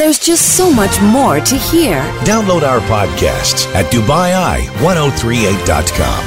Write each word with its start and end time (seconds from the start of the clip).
There's 0.00 0.18
just 0.18 0.56
so 0.56 0.72
much 0.72 0.98
more 1.02 1.40
to 1.40 1.56
hear. 1.56 2.00
Download 2.24 2.62
our 2.62 2.80
podcasts 2.88 3.66
at 3.74 3.84
DubaiEye1038.com. 3.92 6.24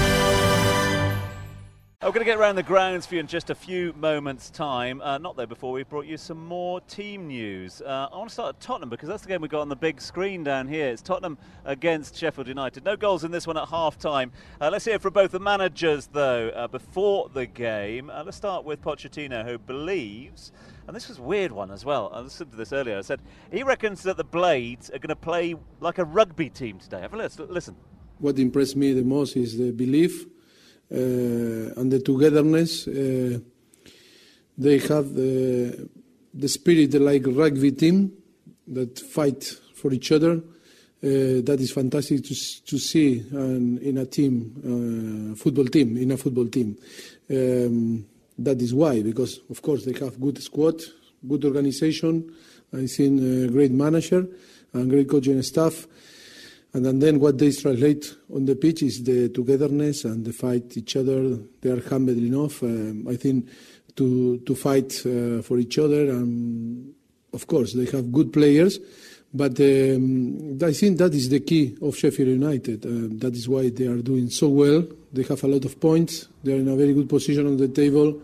We're 2.04 2.10
going 2.10 2.20
to 2.20 2.26
get 2.26 2.38
around 2.38 2.58
the 2.58 2.62
grounds 2.62 3.08
for 3.08 3.16
you 3.16 3.22
in 3.22 3.26
just 3.26 3.50
a 3.50 3.56
few 3.56 3.92
moments' 3.94 4.52
time. 4.52 5.02
Uh, 5.02 5.18
not 5.18 5.36
there 5.38 5.48
before 5.48 5.72
we've 5.72 5.90
brought 5.90 6.06
you 6.06 6.18
some 6.18 6.46
more 6.46 6.82
team 6.82 7.26
news. 7.26 7.82
Uh, 7.82 8.10
I 8.14 8.16
want 8.16 8.30
to 8.30 8.34
start 8.34 8.56
at 8.56 8.62
Tottenham 8.62 8.92
because 8.92 9.10
that's 9.10 9.24
the 9.24 9.28
game 9.28 9.42
we 9.42 9.48
got 9.48 9.62
on 9.62 9.70
the 9.70 9.76
big 9.76 10.00
screen 10.00 10.44
down 10.44 10.68
here. 10.68 10.90
It's 10.90 11.02
Tottenham 11.02 11.40
against 11.66 12.16
Sheffield 12.16 12.48
United. 12.48 12.86
No 12.86 12.96
goals 12.96 13.24
in 13.24 13.32
this 13.32 13.48
one 13.48 13.58
at 13.58 13.70
half 13.70 13.98
time. 13.98 14.32
Uh, 14.62 14.70
let's 14.72 14.86
hear 14.86 15.00
from 15.00 15.14
both 15.14 15.32
the 15.32 15.40
managers, 15.40 16.10
though, 16.14 16.50
uh, 16.50 16.68
before 16.68 17.28
the 17.34 17.48
game. 17.48 18.12
Uh, 18.12 18.22
let's 18.24 18.38
start 18.38 18.66
with 18.66 18.84
Pochettino, 18.84 19.44
who 19.44 19.58
believes. 19.58 20.52
And 20.88 20.96
this 20.96 21.08
was 21.08 21.18
a 21.18 21.22
weird 21.22 21.52
one 21.52 21.72
as 21.72 21.86
well. 21.86 22.12
I 22.14 22.20
listened 22.20 22.52
to 22.52 22.58
this 22.58 22.74
earlier. 22.74 22.98
I 22.98 23.02
said 23.02 23.22
he 23.52 23.64
reckons 23.64 24.04
that 24.04 24.18
the 24.18 24.24
Blades 24.24 24.90
are 24.90 25.00
going 25.00 25.10
to 25.10 25.16
play 25.16 25.56
like 25.80 25.98
a 25.98 26.06
rugby 26.06 26.50
team 26.50 26.80
today. 26.80 27.00
Have 27.02 27.14
a 27.14 27.18
listen. 27.18 27.76
What 28.20 28.38
impressed 28.38 28.76
me 28.76 28.94
the 28.94 29.04
most 29.04 29.36
is 29.38 29.58
the 29.58 29.72
belief 29.72 30.26
uh, 30.92 30.96
and 31.80 31.92
the 31.92 32.00
togetherness. 32.00 32.88
Uh, 32.88 33.40
they 34.58 34.78
have 34.80 35.14
the, 35.14 35.90
the 36.34 36.48
spirit 36.48 36.94
like 36.94 37.24
rugby 37.26 37.72
team 37.72 38.12
that 38.68 39.00
fight 39.00 39.44
for 39.76 39.92
each 39.94 40.12
other. 40.12 40.42
Uh, 41.04 41.44
that 41.44 41.58
is 41.60 41.72
fantastic 41.72 42.24
to, 42.24 42.36
to 42.66 42.78
see 42.78 43.26
um, 43.34 43.78
in 43.80 43.98
a 43.98 44.06
team, 44.06 45.34
uh, 45.34 45.36
football 45.36 45.66
team, 45.66 45.98
in 45.98 46.12
a 46.12 46.18
football 46.18 46.48
team. 46.48 46.78
Um, 47.30 48.06
that 48.38 48.62
is 48.62 48.74
why, 48.74 49.02
because 49.02 49.40
of 49.50 49.62
course 49.62 49.86
they 49.86 49.98
have 50.00 50.20
good 50.20 50.42
squad, 50.42 50.82
good 51.28 51.46
organization, 51.46 52.34
I 52.74 52.88
think 52.88 53.22
a 53.22 53.48
great 53.48 53.72
manager 53.72 54.28
and 54.74 54.90
great 54.90 55.08
coaching 55.08 55.42
staff. 55.44 55.88
And 56.74 57.02
then 57.02 57.20
what 57.20 57.38
they 57.38 57.52
translate 57.52 58.16
on 58.34 58.46
the 58.46 58.56
pitch 58.56 58.82
is 58.82 59.04
the 59.04 59.30
togetherness 59.30 60.06
and 60.06 60.26
the 60.26 60.34
fight 60.34 60.76
each 60.76 60.96
other. 60.96 61.38
They 61.62 61.70
are 61.70 61.88
humble 61.88 62.18
enough, 62.18 62.64
um, 62.64 63.08
I 63.08 63.16
think, 63.16 63.48
to 63.96 64.40
to 64.40 64.56
fight 64.56 64.92
uh, 65.06 65.44
for 65.44 65.60
each 65.60 65.78
other. 65.78 66.10
And 66.10 66.96
of 67.32 67.46
course, 67.46 67.74
they 67.74 67.86
have 67.86 68.12
good 68.12 68.34
players, 68.34 68.80
but 69.32 69.60
um, 69.60 70.58
I 70.64 70.74
think 70.74 70.98
that 70.98 71.14
is 71.14 71.30
the 71.30 71.42
key 71.42 71.78
of 71.80 71.96
Sheffield 71.96 72.30
United. 72.30 72.86
Uh, 72.86 73.16
that 73.22 73.36
is 73.36 73.48
why 73.48 73.70
they 73.70 73.86
are 73.86 74.02
doing 74.02 74.32
so 74.32 74.50
well. 74.50 74.84
They 75.12 75.24
have 75.24 75.44
a 75.44 75.48
lot 75.48 75.66
of 75.66 75.80
points. 75.80 76.28
They 76.44 76.54
are 76.54 76.58
in 76.58 76.68
a 76.68 76.76
very 76.76 76.94
good 76.94 77.08
position 77.08 77.48
on 77.48 77.56
the 77.56 77.70
table, 77.70 78.22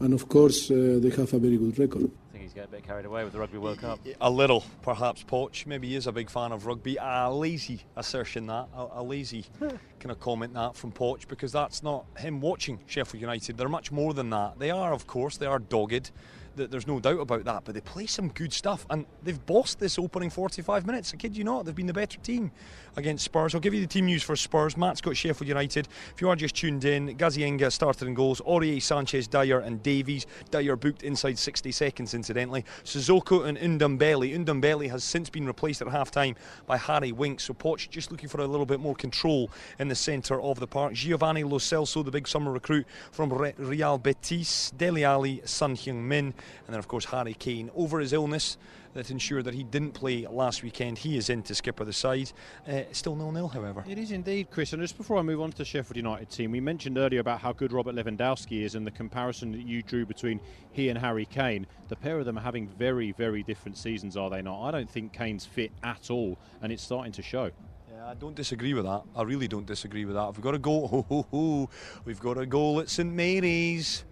and 0.00 0.14
of 0.14 0.28
course, 0.28 0.70
uh, 0.70 0.98
they 1.00 1.10
have 1.10 1.32
a 1.34 1.38
very 1.38 1.58
good 1.58 1.78
record 1.78 2.10
I 2.30 2.32
think 2.32 2.44
he's 2.44 2.54
getting 2.54 2.72
a 2.72 2.76
bit 2.76 2.84
carried 2.84 3.04
away 3.04 3.22
with 3.22 3.34
the 3.34 3.38
Rugby 3.38 3.58
World 3.58 3.78
Cup. 3.80 4.00
A 4.20 4.30
little, 4.30 4.64
perhaps. 4.80 5.22
Poch 5.22 5.66
maybe 5.66 5.88
he 5.88 5.96
is 5.96 6.06
a 6.06 6.12
big 6.12 6.30
fan 6.30 6.52
of 6.52 6.64
rugby. 6.64 6.96
A 6.98 7.30
lazy 7.30 7.82
assertion 7.96 8.46
that, 8.46 8.68
a, 8.74 8.86
a 8.94 9.02
lazy 9.02 9.44
kind 9.60 10.10
of 10.10 10.18
comment 10.20 10.54
that 10.54 10.74
from 10.74 10.90
Poch 10.90 11.28
because 11.28 11.52
that's 11.52 11.82
not 11.82 12.06
him 12.16 12.40
watching 12.40 12.80
Sheffield 12.86 13.20
United. 13.20 13.58
They're 13.58 13.68
much 13.68 13.92
more 13.92 14.14
than 14.14 14.30
that. 14.30 14.58
They 14.58 14.70
are, 14.70 14.94
of 14.94 15.06
course, 15.06 15.36
they 15.36 15.46
are 15.46 15.58
dogged 15.58 16.12
there's 16.56 16.86
no 16.86 17.00
doubt 17.00 17.20
about 17.20 17.44
that. 17.44 17.64
But 17.64 17.74
they 17.74 17.80
play 17.80 18.06
some 18.06 18.28
good 18.28 18.52
stuff, 18.52 18.86
and 18.90 19.06
they've 19.22 19.44
bossed 19.46 19.78
this 19.78 19.98
opening 19.98 20.30
45 20.30 20.86
minutes. 20.86 21.12
I 21.14 21.16
kid 21.16 21.36
you 21.36 21.44
not, 21.44 21.64
they've 21.64 21.74
been 21.74 21.86
the 21.86 21.92
better 21.92 22.18
team 22.18 22.50
against 22.96 23.24
Spurs. 23.24 23.54
I'll 23.54 23.60
give 23.60 23.74
you 23.74 23.80
the 23.80 23.86
team 23.86 24.06
news 24.06 24.22
for 24.22 24.36
Spurs. 24.36 24.76
Matt's 24.76 25.00
got 25.00 25.16
Sheffield 25.16 25.48
United. 25.48 25.88
If 26.14 26.20
you 26.20 26.28
are 26.28 26.36
just 26.36 26.56
tuned 26.56 26.84
in, 26.84 27.16
Gazzaniga 27.16 27.70
started 27.70 28.08
in 28.08 28.14
goals. 28.14 28.40
Aurier, 28.42 28.82
Sanchez, 28.82 29.28
Dier, 29.28 29.60
and 29.60 29.82
Davies. 29.82 30.26
Dier 30.50 30.76
booked 30.76 31.02
inside 31.02 31.38
60 31.38 31.72
seconds, 31.72 32.14
incidentally. 32.14 32.64
Sissoko 32.84 33.46
and 33.46 33.58
Ndombele. 33.58 34.36
Ndombele 34.44 34.90
has 34.90 35.04
since 35.04 35.30
been 35.30 35.46
replaced 35.46 35.82
at 35.82 35.88
half 35.88 36.10
time 36.10 36.34
by 36.66 36.76
Harry 36.76 37.12
Winks. 37.12 37.44
So 37.44 37.54
Poch 37.54 37.88
just 37.88 38.10
looking 38.10 38.28
for 38.28 38.40
a 38.40 38.46
little 38.46 38.66
bit 38.66 38.80
more 38.80 38.94
control 38.94 39.50
in 39.78 39.88
the 39.88 39.94
centre 39.94 40.40
of 40.40 40.58
the 40.58 40.66
park. 40.66 40.92
Giovanni 40.94 41.44
Lo 41.44 41.58
Celso, 41.58 42.04
the 42.04 42.10
big 42.10 42.26
summer 42.26 42.52
recruit 42.52 42.86
from 43.12 43.32
Real 43.32 43.98
Betis. 43.98 44.72
Dele 44.76 45.04
Alli, 45.04 45.42
Son 45.44 45.76
Heung-min, 45.76 46.34
and 46.66 46.74
then, 46.74 46.78
of 46.78 46.88
course, 46.88 47.04
Harry 47.06 47.34
Kane. 47.34 47.70
Over 47.74 48.00
his 48.00 48.12
illness 48.12 48.56
that 48.94 49.10
ensured 49.10 49.44
that 49.44 49.54
he 49.54 49.62
didn't 49.62 49.92
play 49.92 50.26
last 50.26 50.62
weekend, 50.62 50.98
he 50.98 51.16
is 51.16 51.30
in 51.30 51.42
to 51.44 51.54
skipper 51.54 51.84
the 51.84 51.92
side. 51.92 52.32
Uh, 52.68 52.82
still 52.92 53.14
nil 53.16 53.32
nil, 53.32 53.48
however. 53.48 53.84
It 53.88 53.98
is 53.98 54.10
indeed, 54.10 54.50
Chris. 54.50 54.72
And 54.72 54.82
just 54.82 54.96
before 54.96 55.16
I 55.18 55.22
move 55.22 55.40
on 55.40 55.50
to 55.52 55.58
the 55.58 55.64
Sheffield 55.64 55.96
United 55.96 56.30
team, 56.30 56.50
we 56.50 56.60
mentioned 56.60 56.98
earlier 56.98 57.20
about 57.20 57.40
how 57.40 57.52
good 57.52 57.72
Robert 57.72 57.94
Lewandowski 57.94 58.62
is 58.62 58.74
and 58.74 58.86
the 58.86 58.90
comparison 58.90 59.52
that 59.52 59.66
you 59.66 59.82
drew 59.82 60.04
between 60.04 60.40
he 60.72 60.88
and 60.88 60.98
Harry 60.98 61.26
Kane. 61.26 61.66
The 61.88 61.96
pair 61.96 62.18
of 62.18 62.24
them 62.24 62.38
are 62.38 62.42
having 62.42 62.68
very, 62.68 63.12
very 63.12 63.42
different 63.42 63.76
seasons, 63.76 64.16
are 64.16 64.30
they 64.30 64.42
not? 64.42 64.62
I 64.62 64.70
don't 64.70 64.90
think 64.90 65.12
Kane's 65.12 65.44
fit 65.44 65.72
at 65.82 66.10
all, 66.10 66.38
and 66.62 66.72
it's 66.72 66.82
starting 66.82 67.12
to 67.12 67.22
show. 67.22 67.50
Yeah, 67.92 68.06
I 68.08 68.14
don't 68.14 68.34
disagree 68.34 68.74
with 68.74 68.84
that. 68.84 69.02
I 69.14 69.22
really 69.22 69.48
don't 69.48 69.66
disagree 69.66 70.04
with 70.04 70.14
that. 70.14 70.28
If 70.30 70.36
we've 70.36 70.44
got 70.44 70.54
a 70.54 70.58
goal, 70.58 70.88
ho, 70.88 71.06
ho, 71.08 71.26
ho, 71.30 71.70
we've 72.04 72.20
got 72.20 72.38
a 72.38 72.46
goal 72.46 72.80
at 72.80 72.88
St 72.88 73.12
Mary's. 73.12 74.04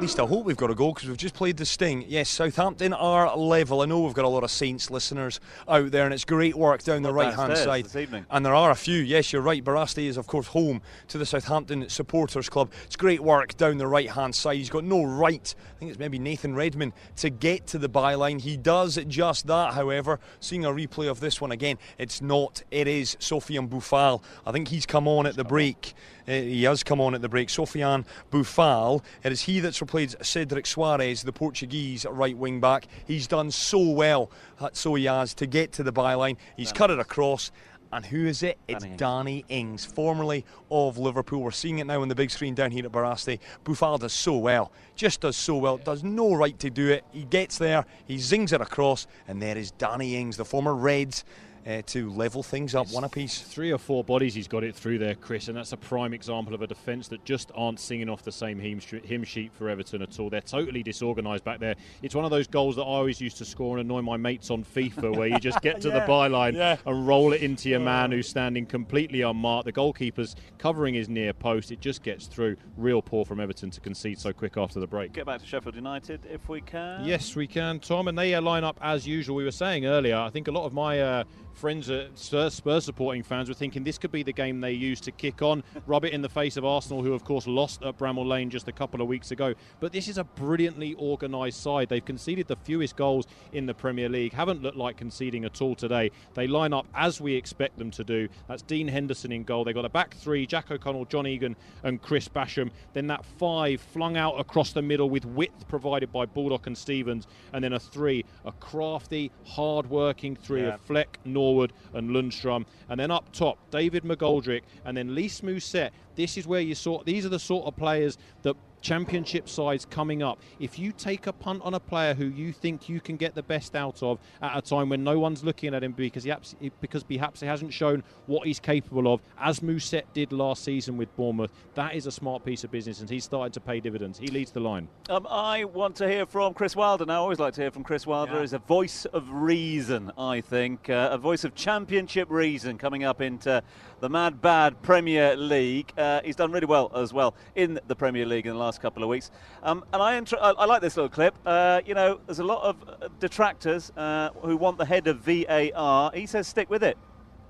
At 0.00 0.04
least 0.04 0.18
I 0.18 0.24
hope 0.24 0.46
we've 0.46 0.56
got 0.56 0.70
a 0.70 0.74
goal 0.74 0.94
because 0.94 1.10
we've 1.10 1.18
just 1.18 1.34
played 1.34 1.58
the 1.58 1.66
Sting. 1.66 2.06
Yes, 2.08 2.30
Southampton 2.30 2.94
are 2.94 3.36
level. 3.36 3.82
I 3.82 3.84
know 3.84 4.00
we've 4.00 4.14
got 4.14 4.24
a 4.24 4.28
lot 4.28 4.42
of 4.42 4.50
Saints 4.50 4.90
listeners 4.90 5.40
out 5.68 5.90
there, 5.90 6.06
and 6.06 6.14
it's 6.14 6.24
great 6.24 6.54
work 6.54 6.82
down 6.82 7.02
the 7.02 7.12
right 7.12 7.34
hand 7.34 7.54
side. 7.58 7.84
This 7.84 7.96
evening. 7.96 8.24
And 8.30 8.46
there 8.46 8.54
are 8.54 8.70
a 8.70 8.74
few. 8.74 8.96
Yes, 8.96 9.30
you're 9.30 9.42
right. 9.42 9.62
Barasti 9.62 10.06
is, 10.06 10.16
of 10.16 10.26
course, 10.26 10.46
home 10.46 10.80
to 11.08 11.18
the 11.18 11.26
Southampton 11.26 11.86
Supporters 11.90 12.48
Club. 12.48 12.72
It's 12.86 12.96
great 12.96 13.20
work 13.20 13.58
down 13.58 13.76
the 13.76 13.86
right 13.86 14.08
hand 14.08 14.34
side. 14.34 14.56
He's 14.56 14.70
got 14.70 14.84
no 14.84 15.04
right, 15.04 15.54
I 15.76 15.78
think 15.78 15.90
it's 15.90 15.98
maybe 15.98 16.18
Nathan 16.18 16.54
Redmond, 16.54 16.94
to 17.16 17.28
get 17.28 17.66
to 17.66 17.78
the 17.78 17.90
byline. 17.90 18.40
He 18.40 18.56
does 18.56 18.98
just 19.06 19.48
that, 19.48 19.74
however. 19.74 20.18
Seeing 20.40 20.64
a 20.64 20.70
replay 20.70 21.10
of 21.10 21.20
this 21.20 21.42
one 21.42 21.52
again, 21.52 21.76
it's 21.98 22.22
not. 22.22 22.62
It 22.70 22.88
is 22.88 23.16
Sofiane 23.20 23.68
Boufal. 23.68 24.22
I 24.46 24.52
think 24.52 24.68
he's 24.68 24.86
come 24.86 25.06
on 25.06 25.26
at 25.26 25.36
the 25.36 25.44
break. 25.44 25.92
Uh, 26.28 26.32
he 26.32 26.62
has 26.62 26.84
come 26.84 27.00
on 27.00 27.14
at 27.14 27.22
the 27.22 27.28
break. 27.28 27.48
Sofiane 27.48 28.04
Boufal. 28.30 29.02
It 29.24 29.32
is 29.32 29.42
he 29.42 29.58
that's 29.58 29.82
replaced 29.90 30.24
Cedric 30.24 30.66
Soares, 30.66 31.24
the 31.24 31.32
Portuguese 31.32 32.06
right 32.08 32.36
wing 32.36 32.60
back. 32.60 32.86
He's 33.08 33.26
done 33.26 33.50
so 33.50 33.80
well, 33.80 34.30
uh, 34.60 34.70
so 34.72 34.94
he 34.94 35.06
has, 35.06 35.34
to 35.34 35.46
get 35.46 35.72
to 35.72 35.82
the 35.82 35.92
byline. 35.92 36.36
He's 36.56 36.70
cut 36.70 36.92
it 36.92 37.00
across. 37.00 37.50
And 37.92 38.06
who 38.06 38.24
is 38.26 38.44
it? 38.44 38.56
It's 38.68 38.84
Danny, 38.84 38.96
Danny 38.96 39.44
Ings, 39.48 39.84
formerly 39.84 40.44
of 40.70 40.96
Liverpool. 40.96 41.42
We're 41.42 41.50
seeing 41.50 41.80
it 41.80 41.88
now 41.88 42.02
on 42.02 42.06
the 42.06 42.14
big 42.14 42.30
screen 42.30 42.54
down 42.54 42.70
here 42.70 42.86
at 42.86 42.92
Barasti. 42.92 43.40
Boufal 43.64 43.98
does 43.98 44.12
so 44.12 44.36
well, 44.36 44.70
just 44.94 45.22
does 45.22 45.36
so 45.36 45.56
well, 45.56 45.76
does 45.76 46.04
no 46.04 46.34
right 46.34 46.56
to 46.60 46.70
do 46.70 46.88
it. 46.90 47.04
He 47.10 47.24
gets 47.24 47.58
there, 47.58 47.84
he 48.06 48.18
zings 48.18 48.52
it 48.52 48.60
across, 48.60 49.08
and 49.26 49.42
there 49.42 49.58
is 49.58 49.72
Danny 49.72 50.14
Ings, 50.14 50.36
the 50.36 50.44
former 50.44 50.76
Reds 50.76 51.24
uh, 51.66 51.82
to 51.86 52.10
level 52.10 52.42
things 52.42 52.74
up 52.74 52.86
it's 52.86 52.94
one 52.94 53.04
apiece. 53.04 53.40
Three 53.40 53.72
or 53.72 53.78
four 53.78 54.02
bodies 54.02 54.34
he's 54.34 54.48
got 54.48 54.64
it 54.64 54.74
through 54.74 54.98
there, 54.98 55.14
Chris, 55.14 55.48
and 55.48 55.56
that's 55.56 55.72
a 55.72 55.76
prime 55.76 56.14
example 56.14 56.54
of 56.54 56.62
a 56.62 56.66
defence 56.66 57.08
that 57.08 57.24
just 57.24 57.50
aren't 57.54 57.78
singing 57.78 58.08
off 58.08 58.22
the 58.22 58.32
same 58.32 58.58
hymn 58.58 59.24
sheet 59.24 59.52
for 59.52 59.68
Everton 59.68 60.02
at 60.02 60.18
all. 60.18 60.30
They're 60.30 60.40
totally 60.40 60.82
disorganised 60.82 61.44
back 61.44 61.60
there. 61.60 61.74
It's 62.02 62.14
one 62.14 62.24
of 62.24 62.30
those 62.30 62.46
goals 62.46 62.76
that 62.76 62.82
I 62.82 62.86
always 62.86 63.20
used 63.20 63.36
to 63.38 63.44
score 63.44 63.78
and 63.78 63.86
annoy 63.86 64.02
my 64.02 64.16
mates 64.16 64.50
on 64.50 64.64
FIFA, 64.64 65.16
where 65.16 65.28
you 65.28 65.38
just 65.38 65.60
get 65.62 65.80
to 65.82 65.88
yeah, 65.88 66.00
the 66.00 66.12
byline 66.12 66.54
yeah. 66.54 66.76
and 66.86 67.06
roll 67.06 67.32
it 67.32 67.42
into 67.42 67.68
your 67.68 67.80
man 67.80 68.12
who's 68.12 68.28
standing 68.28 68.66
completely 68.66 69.22
unmarked. 69.22 69.66
The 69.66 69.72
goalkeeper's 69.72 70.36
covering 70.58 70.94
his 70.94 71.08
near 71.08 71.32
post. 71.32 71.70
It 71.70 71.80
just 71.80 72.02
gets 72.02 72.26
through. 72.26 72.56
Real 72.76 73.02
poor 73.02 73.24
from 73.24 73.40
Everton 73.40 73.70
to 73.70 73.80
concede 73.80 74.18
so 74.18 74.32
quick 74.32 74.56
after 74.56 74.80
the 74.80 74.86
break. 74.86 75.12
Get 75.12 75.26
back 75.26 75.40
to 75.40 75.46
Sheffield 75.46 75.74
United 75.74 76.20
if 76.26 76.48
we 76.48 76.60
can. 76.60 77.04
Yes, 77.04 77.36
we 77.36 77.46
can, 77.46 77.80
Tom. 77.80 78.08
And 78.08 78.16
they 78.16 78.38
line 78.38 78.64
up 78.64 78.78
as 78.80 79.06
usual. 79.06 79.36
We 79.36 79.44
were 79.44 79.50
saying 79.50 79.86
earlier, 79.86 80.16
I 80.16 80.30
think 80.30 80.48
a 80.48 80.52
lot 80.52 80.64
of 80.64 80.72
my 80.72 81.00
uh, 81.00 81.24
friends, 81.54 81.90
uh, 81.90 82.08
Spurs 82.14 82.84
supporting 82.84 83.22
fans, 83.22 83.48
were 83.48 83.54
thinking 83.54 83.84
this 83.84 83.98
could 83.98 84.12
be 84.12 84.22
the 84.22 84.32
game 84.32 84.60
they 84.60 84.72
use 84.72 85.00
to 85.02 85.12
kick 85.12 85.42
on, 85.42 85.62
rub 85.86 86.04
it 86.04 86.12
in 86.12 86.22
the 86.22 86.28
face 86.28 86.56
of 86.56 86.64
Arsenal, 86.64 87.02
who 87.02 87.12
of 87.12 87.24
course 87.24 87.46
lost 87.46 87.82
at 87.82 87.98
Bramall 87.98 88.26
Lane 88.26 88.50
just 88.50 88.68
a 88.68 88.72
couple 88.72 89.00
of 89.00 89.08
weeks 89.08 89.30
ago. 89.30 89.54
But 89.80 89.92
this 89.92 90.08
is 90.08 90.18
a 90.18 90.24
brilliantly 90.24 90.94
organised 90.96 91.62
side. 91.62 91.88
They've 91.88 92.04
conceded 92.04 92.46
the 92.46 92.56
fewest 92.56 92.96
goals 92.96 93.26
in 93.52 93.66
the 93.66 93.74
Premier 93.74 94.08
League, 94.08 94.32
haven't 94.32 94.62
looked 94.62 94.76
like 94.76 94.96
conceding 94.96 95.44
at 95.44 95.60
all 95.60 95.74
today. 95.74 96.10
They 96.34 96.46
line 96.46 96.72
up 96.72 96.86
as 96.94 97.20
we 97.20 97.34
expect 97.34 97.78
them 97.78 97.90
to 97.92 98.04
do. 98.04 98.28
That's 98.48 98.62
Dean 98.62 98.88
Henderson 98.88 99.32
in 99.32 99.44
goal. 99.44 99.64
They've 99.64 99.74
got 99.74 99.84
a 99.84 99.90
back 99.90 100.14
three 100.14 100.46
Jack 100.46 100.70
O'Connell, 100.70 101.06
John 101.06 101.26
Egan, 101.26 101.56
and 101.82 102.00
Chris 102.00 102.28
Basham. 102.28 102.70
Then 102.92 103.06
that 103.08 103.24
five 103.24 103.80
flung 103.80 104.16
out 104.16 104.38
across 104.38 104.72
the 104.72 104.82
middle 104.82 105.10
with 105.10 105.24
width 105.24 105.68
provided 105.68 106.12
by 106.12 106.26
Baldock 106.26 106.66
and 106.66 106.76
Stevens. 106.76 107.26
And 107.52 107.62
then 107.62 107.72
a 107.72 107.80
three, 107.80 108.24
a 108.44 108.52
crafty, 108.52 109.30
hard 109.44 109.88
working 109.90 110.36
three 110.36 110.62
yeah. 110.62 110.74
of 110.74 110.80
Fleck, 110.80 111.18
North. 111.24 111.39
Norwood 111.40 111.72
and 111.94 112.10
Lundstrom. 112.10 112.66
And 112.88 113.00
then 113.00 113.10
up 113.10 113.32
top, 113.32 113.58
David 113.70 114.04
McGoldrick 114.04 114.62
and 114.84 114.96
then 114.96 115.14
Lys 115.14 115.40
Mousset. 115.40 115.90
This 116.14 116.36
is 116.36 116.46
where 116.46 116.60
you 116.60 116.74
sort. 116.74 117.06
These 117.06 117.24
are 117.24 117.30
the 117.30 117.38
sort 117.38 117.66
of 117.66 117.76
players 117.76 118.18
that 118.42 118.56
championship 118.80 119.48
sides 119.48 119.84
coming 119.84 120.22
up, 120.22 120.40
if 120.58 120.78
you 120.78 120.92
take 120.92 121.26
a 121.26 121.32
punt 121.32 121.62
on 121.64 121.74
a 121.74 121.80
player 121.80 122.14
who 122.14 122.26
you 122.26 122.52
think 122.52 122.88
you 122.88 123.00
can 123.00 123.16
get 123.16 123.34
the 123.34 123.42
best 123.42 123.76
out 123.76 124.02
of 124.02 124.18
at 124.42 124.56
a 124.56 124.62
time 124.62 124.88
when 124.88 125.04
no 125.04 125.18
one's 125.18 125.44
looking 125.44 125.74
at 125.74 125.82
him 125.82 125.92
because 125.92 126.24
he 126.24 126.32
because 126.80 127.02
perhaps 127.02 127.40
he 127.40 127.46
hasn't 127.46 127.72
shown 127.72 128.02
what 128.26 128.46
he's 128.46 128.60
capable 128.60 129.12
of, 129.12 129.20
as 129.38 129.60
Mousset 129.60 130.04
did 130.12 130.32
last 130.32 130.64
season 130.64 130.96
with 130.96 131.14
Bournemouth, 131.16 131.52
that 131.74 131.94
is 131.94 132.06
a 132.06 132.12
smart 132.12 132.44
piece 132.44 132.64
of 132.64 132.70
business, 132.70 133.00
and 133.00 133.10
he's 133.10 133.24
started 133.24 133.52
to 133.54 133.60
pay 133.60 133.80
dividends. 133.80 134.18
He 134.18 134.28
leads 134.28 134.50
the 134.50 134.60
line. 134.60 134.88
Um, 135.08 135.26
I 135.28 135.64
want 135.64 135.96
to 135.96 136.08
hear 136.08 136.26
from 136.26 136.54
Chris 136.54 136.76
Wilder 136.76 137.04
now. 137.04 137.14
I 137.14 137.16
always 137.16 137.38
like 137.38 137.54
to 137.54 137.62
hear 137.62 137.70
from 137.70 137.84
Chris 137.84 138.06
Wilder. 138.06 138.34
Yeah. 138.34 138.40
He's 138.40 138.52
a 138.52 138.58
voice 138.58 139.04
of 139.06 139.28
reason, 139.30 140.12
I 140.16 140.40
think, 140.40 140.88
uh, 140.88 141.10
a 141.12 141.18
voice 141.18 141.44
of 141.44 141.54
championship 141.54 142.30
reason 142.30 142.78
coming 142.78 143.04
up 143.04 143.20
into 143.20 143.62
the 144.00 144.08
mad 144.08 144.40
bad 144.40 144.80
Premier 144.82 145.36
League. 145.36 145.92
Uh, 145.96 146.20
he's 146.24 146.36
done 146.36 146.52
really 146.52 146.66
well 146.66 146.90
as 146.94 147.12
well 147.12 147.34
in 147.54 147.80
the 147.86 147.96
Premier 147.96 148.26
League 148.26 148.46
in 148.46 148.52
the 148.52 148.58
last 148.58 148.69
couple 148.78 149.02
of 149.02 149.08
weeks. 149.08 149.30
Um, 149.62 149.84
and 149.92 150.02
I, 150.02 150.18
I, 150.40 150.50
I, 150.50 150.64
like 150.64 150.80
this 150.80 150.96
little 150.96 151.08
clip. 151.08 151.34
Uh, 151.44 151.80
you 151.84 151.94
know, 151.94 152.20
there's 152.26 152.38
a 152.38 152.44
lot 152.44 152.62
of 152.62 152.76
uh, 152.88 153.08
detractors 153.18 153.92
uh, 153.96 154.30
who 154.42 154.56
want 154.56 154.78
the 154.78 154.84
head 154.84 155.06
of 155.06 155.18
VAR. 155.18 156.12
He 156.14 156.26
says 156.26 156.48
stick 156.48 156.70
with 156.70 156.82
it. 156.82 156.96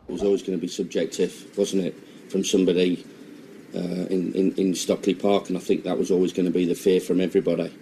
It 0.09 0.13
was 0.13 0.23
always 0.23 0.43
going 0.43 0.59
to 0.59 0.61
be 0.61 0.69
subjective, 0.69 1.57
wasn't 1.57 1.85
it, 1.85 1.95
from 2.31 2.45
somebody 2.45 3.05
uh, 3.75 3.79
in, 3.79 4.33
in, 4.35 4.55
in 4.57 4.75
Stockley 4.75 5.15
Park, 5.15 5.49
and 5.49 5.57
I 5.57 5.61
think 5.61 5.85
that 5.85 5.97
was 5.97 6.11
always 6.11 6.33
going 6.33 6.47
to 6.47 6.53
be 6.53 6.65
the 6.65 6.75
fear 6.75 7.01
from 7.01 7.21
everybody. 7.21 7.73